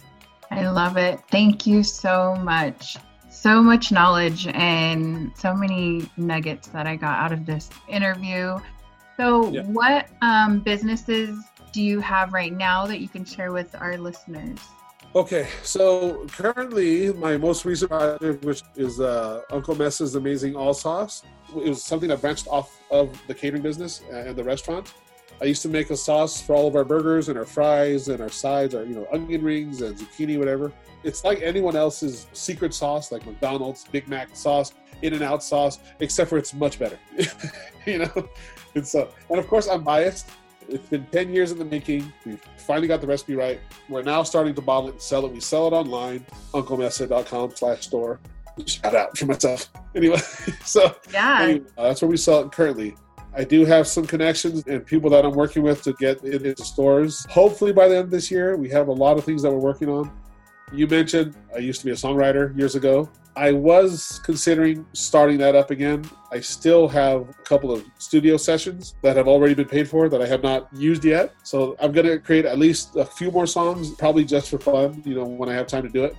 I 0.50 0.68
love 0.68 0.98
it. 0.98 1.20
Thank 1.30 1.68
you 1.68 1.84
so 1.84 2.36
much. 2.38 2.98
So 3.30 3.62
much 3.62 3.92
knowledge 3.92 4.48
and 4.48 5.32
so 5.38 5.54
many 5.54 6.10
nuggets 6.18 6.70
that 6.70 6.88
I 6.88 6.96
got 6.96 7.20
out 7.20 7.32
of 7.32 7.46
this 7.46 7.70
interview. 7.88 8.58
So, 9.18 9.50
yeah. 9.50 9.64
what 9.64 10.08
um, 10.22 10.60
businesses 10.60 11.38
do 11.72 11.82
you 11.82 12.00
have 12.00 12.34
right 12.34 12.54
now 12.54 12.86
that 12.88 13.00
you 13.00 13.08
can 13.08 13.26
share 13.26 13.52
with 13.52 13.76
our 13.76 13.98
listeners? 13.98 14.60
Okay, 15.16 15.48
so 15.64 16.26
currently 16.28 17.14
my 17.14 17.38
most 17.38 17.64
recent 17.64 17.90
project, 17.90 18.44
which 18.44 18.62
is 18.76 19.00
uh, 19.00 19.42
Uncle 19.50 19.74
Mese's 19.74 20.16
Amazing 20.16 20.58
All 20.58 20.74
Sauce, 20.74 21.24
it 21.56 21.70
was 21.70 21.84
something 21.84 22.10
that 22.10 22.20
branched 22.20 22.48
off 22.50 22.82
of 22.92 23.18
the 23.28 23.34
catering 23.34 23.62
business 23.62 24.02
and 24.12 24.36
the 24.36 24.44
restaurant. 24.44 24.94
I 25.42 25.46
used 25.46 25.62
to 25.64 25.70
make 25.70 25.90
a 25.90 25.98
sauce 25.98 26.42
for 26.42 26.56
all 26.56 26.68
of 26.68 26.76
our 26.76 26.86
burgers 26.86 27.30
and 27.30 27.38
our 27.38 27.46
fries 27.46 28.08
and 28.08 28.22
our 28.22 28.30
sides, 28.30 28.74
our 28.74 28.84
you 28.84 28.96
know 28.96 29.08
onion 29.12 29.44
rings 29.44 29.82
and 29.82 29.98
zucchini, 29.98 30.40
whatever. 30.40 30.72
It's 31.04 31.24
like 31.24 31.42
anyone 31.42 31.76
else's 31.76 32.28
secret 32.34 32.74
sauce, 32.74 33.12
like 33.12 33.26
McDonald's 33.26 33.86
Big 33.92 34.08
Mac 34.08 34.36
sauce, 34.36 34.74
In 35.02 35.14
and 35.14 35.22
Out 35.22 35.44
sauce, 35.44 35.80
except 36.00 36.30
for 36.30 36.38
it's 36.38 36.54
much 36.54 36.80
better. 36.80 36.98
you 37.86 38.00
know, 38.00 38.30
and 38.74 38.88
so, 38.88 39.10
and 39.30 39.38
of 39.40 39.48
course, 39.48 39.68
I'm 39.68 39.84
biased. 39.84 40.30
It's 40.68 40.88
been 40.90 41.06
10 41.12 41.32
years 41.32 41.52
in 41.52 41.60
the 41.60 41.66
making. 41.66 42.12
We've 42.26 42.42
finally 42.58 42.88
got 42.88 43.02
the 43.02 43.08
recipe 43.08 43.36
right. 43.36 43.60
We're 43.88 44.02
now 44.02 44.24
starting 44.24 44.56
to 44.56 44.62
bottle 44.62 44.90
it 44.90 44.94
and 44.94 45.02
sell 45.02 45.26
it. 45.26 45.32
We 45.32 45.40
sell 45.40 45.68
it 45.68 45.74
online, 45.74 46.26
unclemese.com 46.54 47.56
slash 47.56 47.82
store. 47.82 48.20
Shout 48.66 48.96
out 48.96 49.18
for 49.18 49.26
myself. 49.26 49.70
Anyway, 49.96 50.18
so 50.66 50.96
yeah, 51.12 51.40
anyway, 51.42 51.66
uh, 51.78 51.84
that's 51.84 52.02
where 52.02 52.10
we 52.10 52.18
sell 52.18 52.40
it 52.42 52.52
currently. 52.52 52.96
I 53.38 53.44
do 53.44 53.66
have 53.66 53.86
some 53.86 54.06
connections 54.06 54.64
and 54.66 54.86
people 54.86 55.10
that 55.10 55.26
I'm 55.26 55.34
working 55.34 55.62
with 55.62 55.82
to 55.84 55.94
get 55.94 56.24
it 56.24 56.46
into 56.46 56.64
stores. 56.64 57.26
Hopefully 57.30 57.74
by 57.74 57.90
the 57.90 57.96
end 57.96 58.06
of 58.06 58.12
this 58.12 58.32
year, 58.32 58.56
we 58.56 58.70
have 58.70 58.88
a 58.88 58.94
lot 58.94 59.18
of 59.18 59.26
things 59.26 59.42
that 59.42 59.52
we're 59.52 59.58
working 59.60 59.90
on. 59.90 60.10
You 60.72 60.88
mentioned 60.88 61.36
I 61.54 61.58
used 61.58 61.82
to 61.82 61.86
be 61.86 61.92
a 61.92 61.96
songwriter 61.96 62.58
years 62.58 62.76
ago. 62.76 63.10
I 63.36 63.52
was 63.52 64.22
considering 64.24 64.86
starting 64.94 65.38
that 65.40 65.54
up 65.54 65.70
again. 65.70 66.10
I 66.32 66.40
still 66.40 66.88
have 66.88 67.28
a 67.30 67.34
couple 67.44 67.74
of 67.74 67.84
studio 67.98 68.38
sessions 68.38 68.96
that 69.02 69.18
have 69.18 69.28
already 69.28 69.54
been 69.54 69.68
paid 69.68 69.90
for 69.90 70.08
that 70.08 70.22
I 70.22 70.28
have 70.28 70.42
not 70.42 70.70
used 70.74 71.04
yet. 71.04 71.34
So 71.44 71.76
I'm 71.82 71.92
going 71.92 72.08
to 72.08 72.20
create 72.20 72.46
at 72.46 72.58
least 72.58 72.96
a 72.96 73.04
few 73.04 73.32
more 73.32 73.48
songs, 73.48 73.94
probably 73.96 74.24
just 74.24 74.50
for 74.50 74.60
fun, 74.60 75.04
you 75.06 75.16
know, 75.16 75.26
when 75.26 75.50
I 75.50 75.54
have 75.54 75.68
time 75.68 75.84
to 75.84 75.90
do 75.90 76.06
it. 76.06 76.16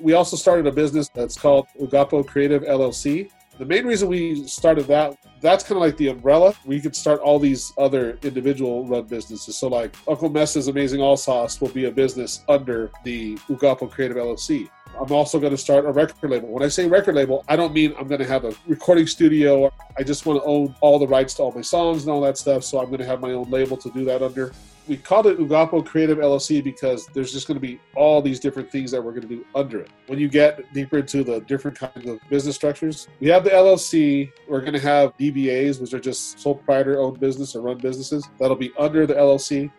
We 0.00 0.12
also 0.12 0.36
started 0.36 0.66
a 0.66 0.72
business 0.72 1.08
that's 1.08 1.38
called 1.38 1.66
Ugapo 1.80 2.26
Creative 2.26 2.62
LLC. 2.62 3.30
The 3.58 3.64
main 3.64 3.86
reason 3.86 4.08
we 4.08 4.46
started 4.46 4.86
that, 4.86 5.16
that's 5.40 5.64
kind 5.64 5.76
of 5.76 5.82
like 5.82 5.96
the 5.96 6.08
umbrella. 6.08 6.54
We 6.64 6.80
could 6.80 6.94
start 6.94 7.20
all 7.20 7.40
these 7.40 7.72
other 7.76 8.16
individual 8.22 8.86
run 8.86 9.04
businesses. 9.04 9.56
So, 9.56 9.66
like 9.66 9.96
Uncle 10.06 10.30
Mese's 10.30 10.68
Amazing 10.68 11.00
All 11.00 11.16
Sauce 11.16 11.60
will 11.60 11.70
be 11.70 11.86
a 11.86 11.90
business 11.90 12.44
under 12.48 12.92
the 13.02 13.34
Ugapo 13.48 13.90
Creative 13.90 14.16
LLC. 14.16 14.68
I'm 15.00 15.10
also 15.10 15.40
going 15.40 15.50
to 15.50 15.58
start 15.58 15.86
a 15.86 15.90
record 15.90 16.30
label. 16.30 16.48
When 16.48 16.62
I 16.62 16.68
say 16.68 16.86
record 16.86 17.16
label, 17.16 17.44
I 17.48 17.56
don't 17.56 17.72
mean 17.72 17.94
I'm 17.98 18.06
going 18.06 18.20
to 18.20 18.26
have 18.28 18.44
a 18.44 18.54
recording 18.68 19.08
studio. 19.08 19.72
I 19.96 20.04
just 20.04 20.24
want 20.24 20.40
to 20.40 20.46
own 20.46 20.74
all 20.80 21.00
the 21.00 21.08
rights 21.08 21.34
to 21.34 21.42
all 21.42 21.52
my 21.52 21.60
songs 21.60 22.02
and 22.02 22.12
all 22.12 22.20
that 22.20 22.38
stuff. 22.38 22.62
So 22.62 22.78
I'm 22.78 22.86
going 22.86 23.00
to 23.00 23.06
have 23.06 23.20
my 23.20 23.32
own 23.32 23.50
label 23.50 23.76
to 23.76 23.90
do 23.90 24.04
that 24.04 24.22
under. 24.22 24.52
We 24.88 24.96
called 24.96 25.26
it 25.26 25.38
Ugapo 25.38 25.84
Creative 25.84 26.16
LLC 26.16 26.64
because 26.64 27.06
there's 27.08 27.30
just 27.30 27.46
going 27.46 27.56
to 27.56 27.60
be 27.60 27.78
all 27.94 28.22
these 28.22 28.40
different 28.40 28.72
things 28.72 28.90
that 28.90 29.04
we're 29.04 29.10
going 29.10 29.28
to 29.28 29.28
do 29.28 29.44
under 29.54 29.80
it. 29.80 29.90
When 30.06 30.18
you 30.18 30.28
get 30.28 30.72
deeper 30.72 30.98
into 30.98 31.22
the 31.22 31.40
different 31.40 31.78
kinds 31.78 32.08
of 32.08 32.18
business 32.30 32.56
structures, 32.56 33.06
we 33.20 33.28
have 33.28 33.44
the 33.44 33.50
LLC. 33.50 34.32
We're 34.48 34.62
going 34.62 34.72
to 34.72 34.80
have 34.80 35.14
DBAs, 35.18 35.78
which 35.80 35.92
are 35.92 36.00
just 36.00 36.40
sole 36.40 36.54
proprietor 36.54 36.98
owned 36.98 37.20
business 37.20 37.54
or 37.54 37.60
run 37.60 37.76
businesses. 37.76 38.26
That'll 38.38 38.56
be 38.56 38.72
under 38.78 39.06
the 39.06 39.14
LLC. 39.14 39.70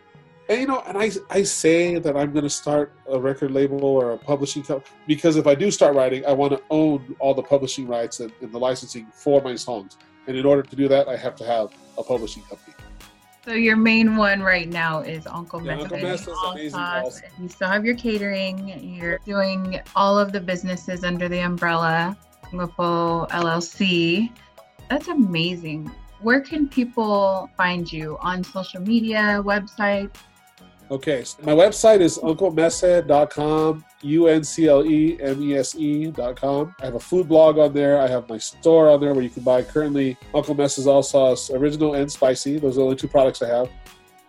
And 0.50 0.62
you 0.62 0.68
know, 0.68 0.84
and 0.88 0.98
I 0.98 1.12
I 1.30 1.44
say 1.44 2.00
that 2.00 2.18
I'm 2.18 2.32
going 2.32 2.44
to 2.44 2.50
start 2.50 2.94
a 3.08 3.20
record 3.20 3.52
label 3.52 3.86
or 3.86 4.12
a 4.12 4.18
publishing 4.18 4.64
company 4.64 4.92
because 5.06 5.36
if 5.36 5.46
I 5.46 5.54
do 5.54 5.70
start 5.70 5.96
writing, 5.96 6.26
I 6.26 6.34
want 6.34 6.54
to 6.54 6.62
own 6.72 7.16
all 7.20 7.36
the 7.36 7.44
publishing 7.44 7.88
rights 7.88 8.20
and, 8.20 8.32
and, 8.42 8.52
the 8.52 8.60
licensing 8.60 9.06
for 9.14 9.42
my 9.42 9.56
songs. 9.56 9.98
And 10.28 10.36
in 10.36 10.46
order 10.46 10.64
to 10.64 10.76
do 10.76 10.88
that, 10.88 11.08
I 11.08 11.18
have 11.18 11.36
to 11.36 11.46
have 11.46 11.72
a 12.00 12.04
publishing 12.04 12.42
company. 12.44 12.69
So 13.50 13.56
your 13.56 13.78
main 13.78 14.16
one 14.16 14.44
right 14.44 14.70
now 14.70 15.00
is 15.00 15.26
Uncle 15.26 15.66
yeah. 15.66 15.80
Uncle 15.80 15.98
amazing. 15.98 16.36
Awesome. 16.76 17.24
You 17.42 17.50
still 17.50 17.68
have 17.68 17.84
your 17.84 17.96
catering. 17.96 18.68
You're 18.80 19.18
doing 19.26 19.82
all 19.96 20.20
of 20.20 20.32
the 20.32 20.40
businesses 20.40 21.04
under 21.04 21.28
the 21.28 21.40
umbrella 21.40 22.16
Lupo 22.54 23.26
LLC. 23.26 24.32
That's 24.88 25.08
amazing. 25.08 25.92
Where 26.22 26.42
can 26.42 26.70
people 26.70 27.50
find 27.58 27.92
you 27.92 28.20
on 28.22 28.44
social 28.44 28.82
media, 28.82 29.42
website? 29.44 30.12
Okay, 30.92 31.24
so 31.24 31.38
my 31.44 31.52
website 31.52 32.02
is 32.02 32.18
unclemese.com, 32.18 33.86
U-N-C-L-E-M-E-S-E.com. 34.02 35.16
I 36.82 36.86
have 36.86 36.96
a 36.96 37.00
food 37.00 37.28
blog 37.28 37.60
on 37.60 37.74
there. 37.74 38.02
I 38.02 38.08
have 38.08 38.28
my 38.28 38.40
store 38.40 38.90
on 38.90 39.00
there 39.00 39.14
where 39.14 39.24
you 39.24 39.30
can 39.30 39.44
buy 39.44 39.62
currently 39.62 40.18
Uncle 40.34 40.56
Mese's 40.56 40.88
All 40.88 41.04
Sauce 41.04 41.52
Original 41.52 41.94
and 41.94 42.12
Spicy. 42.12 42.58
Those 42.58 42.78
are 42.78 42.80
the 42.80 42.86
only 42.86 42.96
two 42.96 43.08
products 43.08 43.44
I 43.44 43.50
have. 43.50 43.70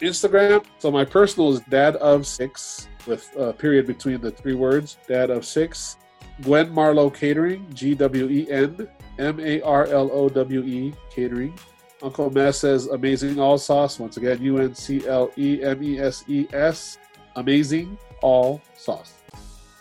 Instagram, 0.02 0.64
so 0.78 0.90
my 0.90 1.04
personal 1.04 1.50
is 1.52 1.60
Dad 1.70 1.96
of 1.96 2.26
Six 2.26 2.88
with 3.06 3.30
a 3.36 3.54
period 3.54 3.86
between 3.86 4.20
the 4.20 4.30
three 4.30 4.54
words, 4.54 4.98
Dad 5.08 5.30
of 5.30 5.46
Six. 5.46 5.96
Gwen 6.42 6.70
Marlowe 6.70 7.10
Catering, 7.10 7.66
G-W-E-N 7.74 8.88
M-A-R-L-O-W-E 9.18 10.94
Catering. 11.10 11.54
Uncle 12.02 12.30
Mess 12.30 12.58
says 12.58 12.86
amazing 12.86 13.38
all 13.38 13.58
sauce. 13.58 13.98
Once 13.98 14.16
again, 14.16 14.40
U 14.42 14.58
N 14.58 14.74
C 14.74 15.06
L 15.06 15.30
E 15.36 15.62
M 15.62 15.82
E 15.82 15.98
S 15.98 16.24
E 16.28 16.46
S. 16.52 16.98
Amazing 17.36 17.98
all 18.22 18.60
sauce. 18.76 19.14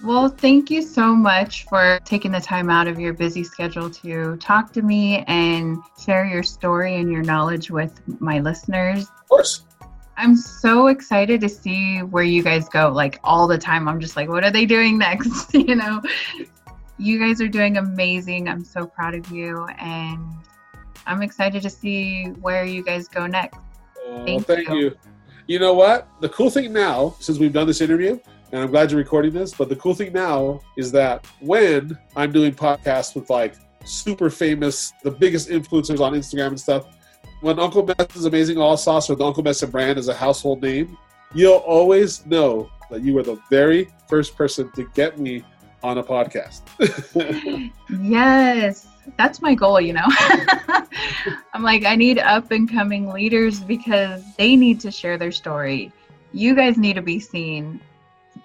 Well, 0.03 0.29
thank 0.29 0.71
you 0.71 0.81
so 0.81 1.13
much 1.13 1.65
for 1.65 1.99
taking 2.05 2.31
the 2.31 2.39
time 2.39 2.69
out 2.69 2.87
of 2.87 2.99
your 2.99 3.11
busy 3.11 3.43
schedule 3.43 3.89
to 3.89 4.37
talk 4.37 4.71
to 4.73 4.81
me 4.81 5.25
and 5.27 5.77
share 6.01 6.25
your 6.25 6.41
story 6.43 6.95
and 6.95 7.11
your 7.11 7.21
knowledge 7.21 7.69
with 7.69 8.01
my 8.21 8.39
listeners. 8.39 9.09
Of 9.09 9.27
course. 9.27 9.65
I'm 10.15 10.37
so 10.37 10.87
excited 10.87 11.41
to 11.41 11.49
see 11.49 11.99
where 11.99 12.23
you 12.23 12.43
guys 12.43 12.69
go. 12.69 12.89
Like 12.89 13.19
all 13.25 13.47
the 13.47 13.57
time, 13.57 13.89
I'm 13.89 13.99
just 13.99 14.15
like, 14.15 14.29
what 14.29 14.43
are 14.43 14.51
they 14.51 14.65
doing 14.65 14.97
next? 14.97 15.53
you 15.53 15.75
know, 15.75 16.01
you 16.97 17.19
guys 17.19 17.41
are 17.41 17.47
doing 17.49 17.77
amazing. 17.77 18.47
I'm 18.47 18.63
so 18.63 18.85
proud 18.85 19.15
of 19.15 19.29
you. 19.31 19.65
And 19.79 20.21
I'm 21.09 21.23
excited 21.23 21.63
to 21.63 21.71
see 21.71 22.25
where 22.39 22.63
you 22.63 22.83
guys 22.83 23.07
go 23.07 23.25
next. 23.25 23.57
Oh, 24.05 24.23
thank, 24.25 24.45
thank 24.45 24.69
you. 24.69 24.75
you. 24.75 24.97
You 25.47 25.57
know 25.57 25.73
what? 25.73 26.07
The 26.21 26.29
cool 26.29 26.51
thing 26.51 26.71
now, 26.71 27.15
since 27.19 27.39
we've 27.39 27.51
done 27.51 27.65
this 27.65 27.81
interview, 27.81 28.19
and 28.51 28.61
I'm 28.61 28.69
glad 28.69 28.91
you're 28.91 28.99
recording 28.99 29.33
this, 29.33 29.51
but 29.55 29.69
the 29.69 29.75
cool 29.77 29.95
thing 29.95 30.13
now 30.13 30.61
is 30.77 30.91
that 30.91 31.25
when 31.39 31.97
I'm 32.15 32.31
doing 32.31 32.53
podcasts 32.53 33.15
with 33.15 33.31
like 33.31 33.55
super 33.83 34.29
famous, 34.29 34.93
the 35.03 35.09
biggest 35.09 35.49
influencers 35.49 35.99
on 35.99 36.13
Instagram 36.13 36.49
and 36.49 36.59
stuff, 36.59 36.85
when 37.41 37.59
Uncle 37.59 37.83
Mese's 37.87 38.25
Amazing 38.25 38.59
All 38.59 38.77
Sauce 38.77 39.09
or 39.09 39.15
the 39.15 39.25
Uncle 39.25 39.41
Mese 39.41 39.63
brand 39.63 39.97
is 39.97 40.09
a 40.09 40.13
household 40.13 40.61
name, 40.61 40.95
you'll 41.33 41.53
always 41.53 42.23
know 42.27 42.69
that 42.91 43.01
you 43.01 43.15
were 43.15 43.23
the 43.23 43.39
very 43.49 43.89
first 44.07 44.35
person 44.35 44.71
to 44.75 44.87
get 44.93 45.17
me 45.17 45.43
on 45.81 45.97
a 45.97 46.03
podcast. 46.03 46.61
yes 47.99 48.88
that's 49.17 49.41
my 49.41 49.53
goal, 49.53 49.79
you 49.79 49.93
know. 49.93 50.05
I'm 51.53 51.63
like, 51.63 51.85
I 51.85 51.95
need 51.95 52.19
up 52.19 52.51
and 52.51 52.69
coming 52.69 53.09
leaders 53.09 53.59
because 53.59 54.23
they 54.37 54.55
need 54.55 54.79
to 54.81 54.91
share 54.91 55.17
their 55.17 55.31
story. 55.31 55.91
You 56.31 56.55
guys 56.55 56.77
need 56.77 56.93
to 56.93 57.01
be 57.01 57.19
seen. 57.19 57.79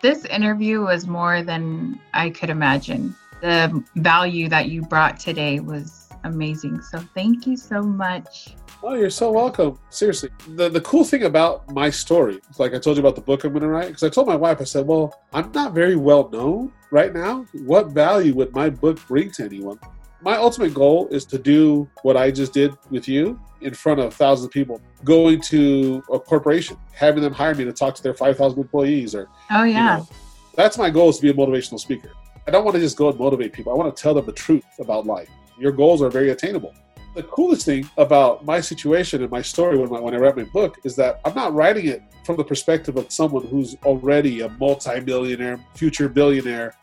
This 0.03 0.25
interview 0.25 0.81
was 0.81 1.07
more 1.07 1.43
than 1.43 2.01
I 2.13 2.31
could 2.31 2.51
imagine. 2.51 3.15
The 3.41 3.85
value 3.97 4.49
that 4.49 4.69
you 4.69 4.83
brought 4.83 5.21
today 5.21 5.61
was 5.61 6.09
amazing. 6.25 6.81
So 6.83 6.99
thank 7.15 7.47
you 7.47 7.57
so 7.57 7.83
much. 7.83 8.55
Oh, 8.83 8.95
you're 8.95 9.11
so 9.11 9.31
welcome. 9.31 9.79
Seriously. 9.89 10.31
The 10.49 10.69
the 10.69 10.81
cool 10.81 11.05
thing 11.05 11.23
about 11.23 11.71
my 11.73 11.89
story, 11.89 12.41
like 12.59 12.75
I 12.75 12.79
told 12.79 12.97
you 12.97 13.03
about 13.03 13.15
the 13.15 13.23
book 13.23 13.45
I'm 13.45 13.53
going 13.53 13.63
to 13.63 13.69
write, 13.69 13.89
because 13.89 14.03
I 14.03 14.11
told 14.11 14.27
my 14.27 14.37
wife, 14.37 14.61
I 14.61 14.65
said, 14.65 14.87
well, 14.87 15.23
I'm 15.33 15.51
not 15.53 15.73
very 15.73 15.97
well 15.97 16.29
known 16.31 16.73
right 16.91 17.15
now. 17.15 17.47
What 17.65 17.89
value 17.89 18.35
would 18.35 18.55
my 18.55 18.69
book 18.69 18.99
bring 19.07 19.31
to 19.33 19.45
anyone? 19.45 19.79
My 20.25 20.37
ultimate 20.37 20.73
goal 20.73 21.07
is 21.09 21.27
to 21.27 21.39
do 21.39 21.89
what 22.03 22.17
I 22.17 22.31
just 22.31 22.55
did 22.55 22.75
with 22.91 23.07
you 23.07 23.39
in 23.61 23.75
front 23.75 24.01
of 24.01 24.15
thousands 24.15 24.47
of 24.47 24.53
people, 24.53 24.81
going 25.05 25.41
to 25.43 26.03
a 26.13 26.19
corporation, 26.19 26.77
having 26.93 27.23
them 27.23 27.33
hire 27.33 27.55
me 27.55 27.65
to 27.65 27.73
talk 27.73 27.95
to 27.95 28.03
their 28.03 28.15
5,000 28.15 28.59
employees 28.59 29.15
or, 29.15 29.29
oh, 29.51 29.65
yeah. 29.65 29.97
You 29.97 30.01
know, 30.01 30.09
that's 30.55 30.79
my 30.79 30.89
goal 30.89 31.11
is 31.11 31.17
to 31.17 31.23
be 31.23 31.31
a 31.31 31.35
motivational 31.35 31.79
speaker. 31.79 32.11
I 32.47 32.51
don't 32.51 32.65
want 32.65 32.75
to 32.75 32.81
just 32.81 32.97
go 32.97 33.09
and 33.11 33.19
motivate 33.19 33.53
people. 33.53 33.73
I 33.73 33.77
want 33.77 33.95
to 33.95 34.03
tell 34.03 34.15
them 34.15 34.25
the 34.25 34.33
truth 34.33 34.65
about 34.79 35.07
life. 35.07 35.29
Your 35.59 35.73
goals 35.73 36.01
are 36.03 36.11
very 36.11 36.31
attainable. 36.31 36.75
The 37.15 37.23
coolest 37.25 37.65
thing 37.65 37.89
about 37.97 38.45
my 38.45 38.61
situation 38.61 39.23
and 39.23 39.31
my 39.31 39.43
story 39.43 39.79
when, 39.79 39.89
when 40.03 40.15
I 40.15 40.19
read 40.19 40.37
my 40.37 40.45
book 40.45 40.79
is 40.85 40.97
that 40.97 41.21
I'm 41.25 41.35
not 41.35 41.55
writing 41.55 41.87
it 41.87 42.03
from 42.25 42.37
the 42.37 42.45
perspective 42.45 42.97
of 42.97 43.13
someone 43.13 43.47
who's 43.47 43.77
already 43.85 44.41
a 44.41 44.49
multi-millionaire, 44.49 45.61
future 45.75 46.09
billionaire. 46.09 46.75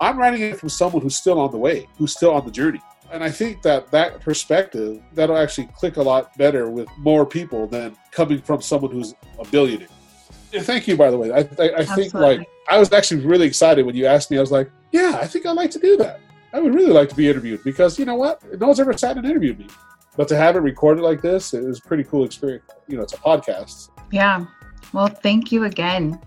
I'm 0.00 0.16
writing 0.16 0.40
it 0.40 0.58
from 0.58 0.70
someone 0.70 1.02
who's 1.02 1.16
still 1.16 1.38
on 1.38 1.50
the 1.50 1.58
way, 1.58 1.86
who's 1.98 2.12
still 2.12 2.32
on 2.32 2.44
the 2.44 2.50
journey. 2.50 2.80
And 3.12 3.24
I 3.24 3.30
think 3.30 3.62
that 3.62 3.90
that 3.90 4.20
perspective, 4.20 5.02
that'll 5.14 5.36
actually 5.36 5.66
click 5.76 5.96
a 5.96 6.02
lot 6.02 6.36
better 6.38 6.70
with 6.70 6.88
more 6.96 7.26
people 7.26 7.66
than 7.66 7.96
coming 8.12 8.40
from 8.40 8.62
someone 8.62 8.92
who's 8.92 9.14
a 9.38 9.44
billionaire. 9.46 9.88
Yeah, 10.52 10.62
thank 10.62 10.88
you, 10.88 10.96
by 10.96 11.10
the 11.10 11.18
way. 11.18 11.32
I, 11.32 11.40
I, 11.62 11.70
I 11.78 11.84
think 11.84 12.14
like 12.14 12.48
I 12.68 12.78
was 12.78 12.92
actually 12.92 13.24
really 13.24 13.46
excited 13.46 13.84
when 13.84 13.94
you 13.94 14.06
asked 14.06 14.30
me. 14.30 14.38
I 14.38 14.40
was 14.40 14.52
like, 14.52 14.70
yeah, 14.92 15.18
I 15.20 15.26
think 15.26 15.46
I'd 15.46 15.52
like 15.52 15.70
to 15.72 15.78
do 15.78 15.96
that. 15.98 16.20
I 16.52 16.60
would 16.60 16.74
really 16.74 16.92
like 16.92 17.08
to 17.10 17.14
be 17.14 17.28
interviewed 17.28 17.62
because 17.62 17.98
you 17.98 18.04
know 18.04 18.16
what? 18.16 18.42
No 18.58 18.66
one's 18.66 18.80
ever 18.80 18.96
sat 18.96 19.16
and 19.16 19.26
interviewed 19.26 19.58
me. 19.58 19.66
But 20.16 20.26
to 20.28 20.36
have 20.36 20.56
it 20.56 20.60
recorded 20.60 21.02
like 21.02 21.20
this, 21.20 21.54
it 21.54 21.62
was 21.62 21.78
a 21.78 21.82
pretty 21.82 22.04
cool 22.04 22.24
experience. 22.24 22.64
You 22.88 22.96
know, 22.96 23.02
it's 23.02 23.12
a 23.12 23.18
podcast. 23.18 23.90
Yeah. 24.10 24.46
Well, 24.92 25.06
thank 25.06 25.52
you 25.52 25.64
again. 25.64 26.20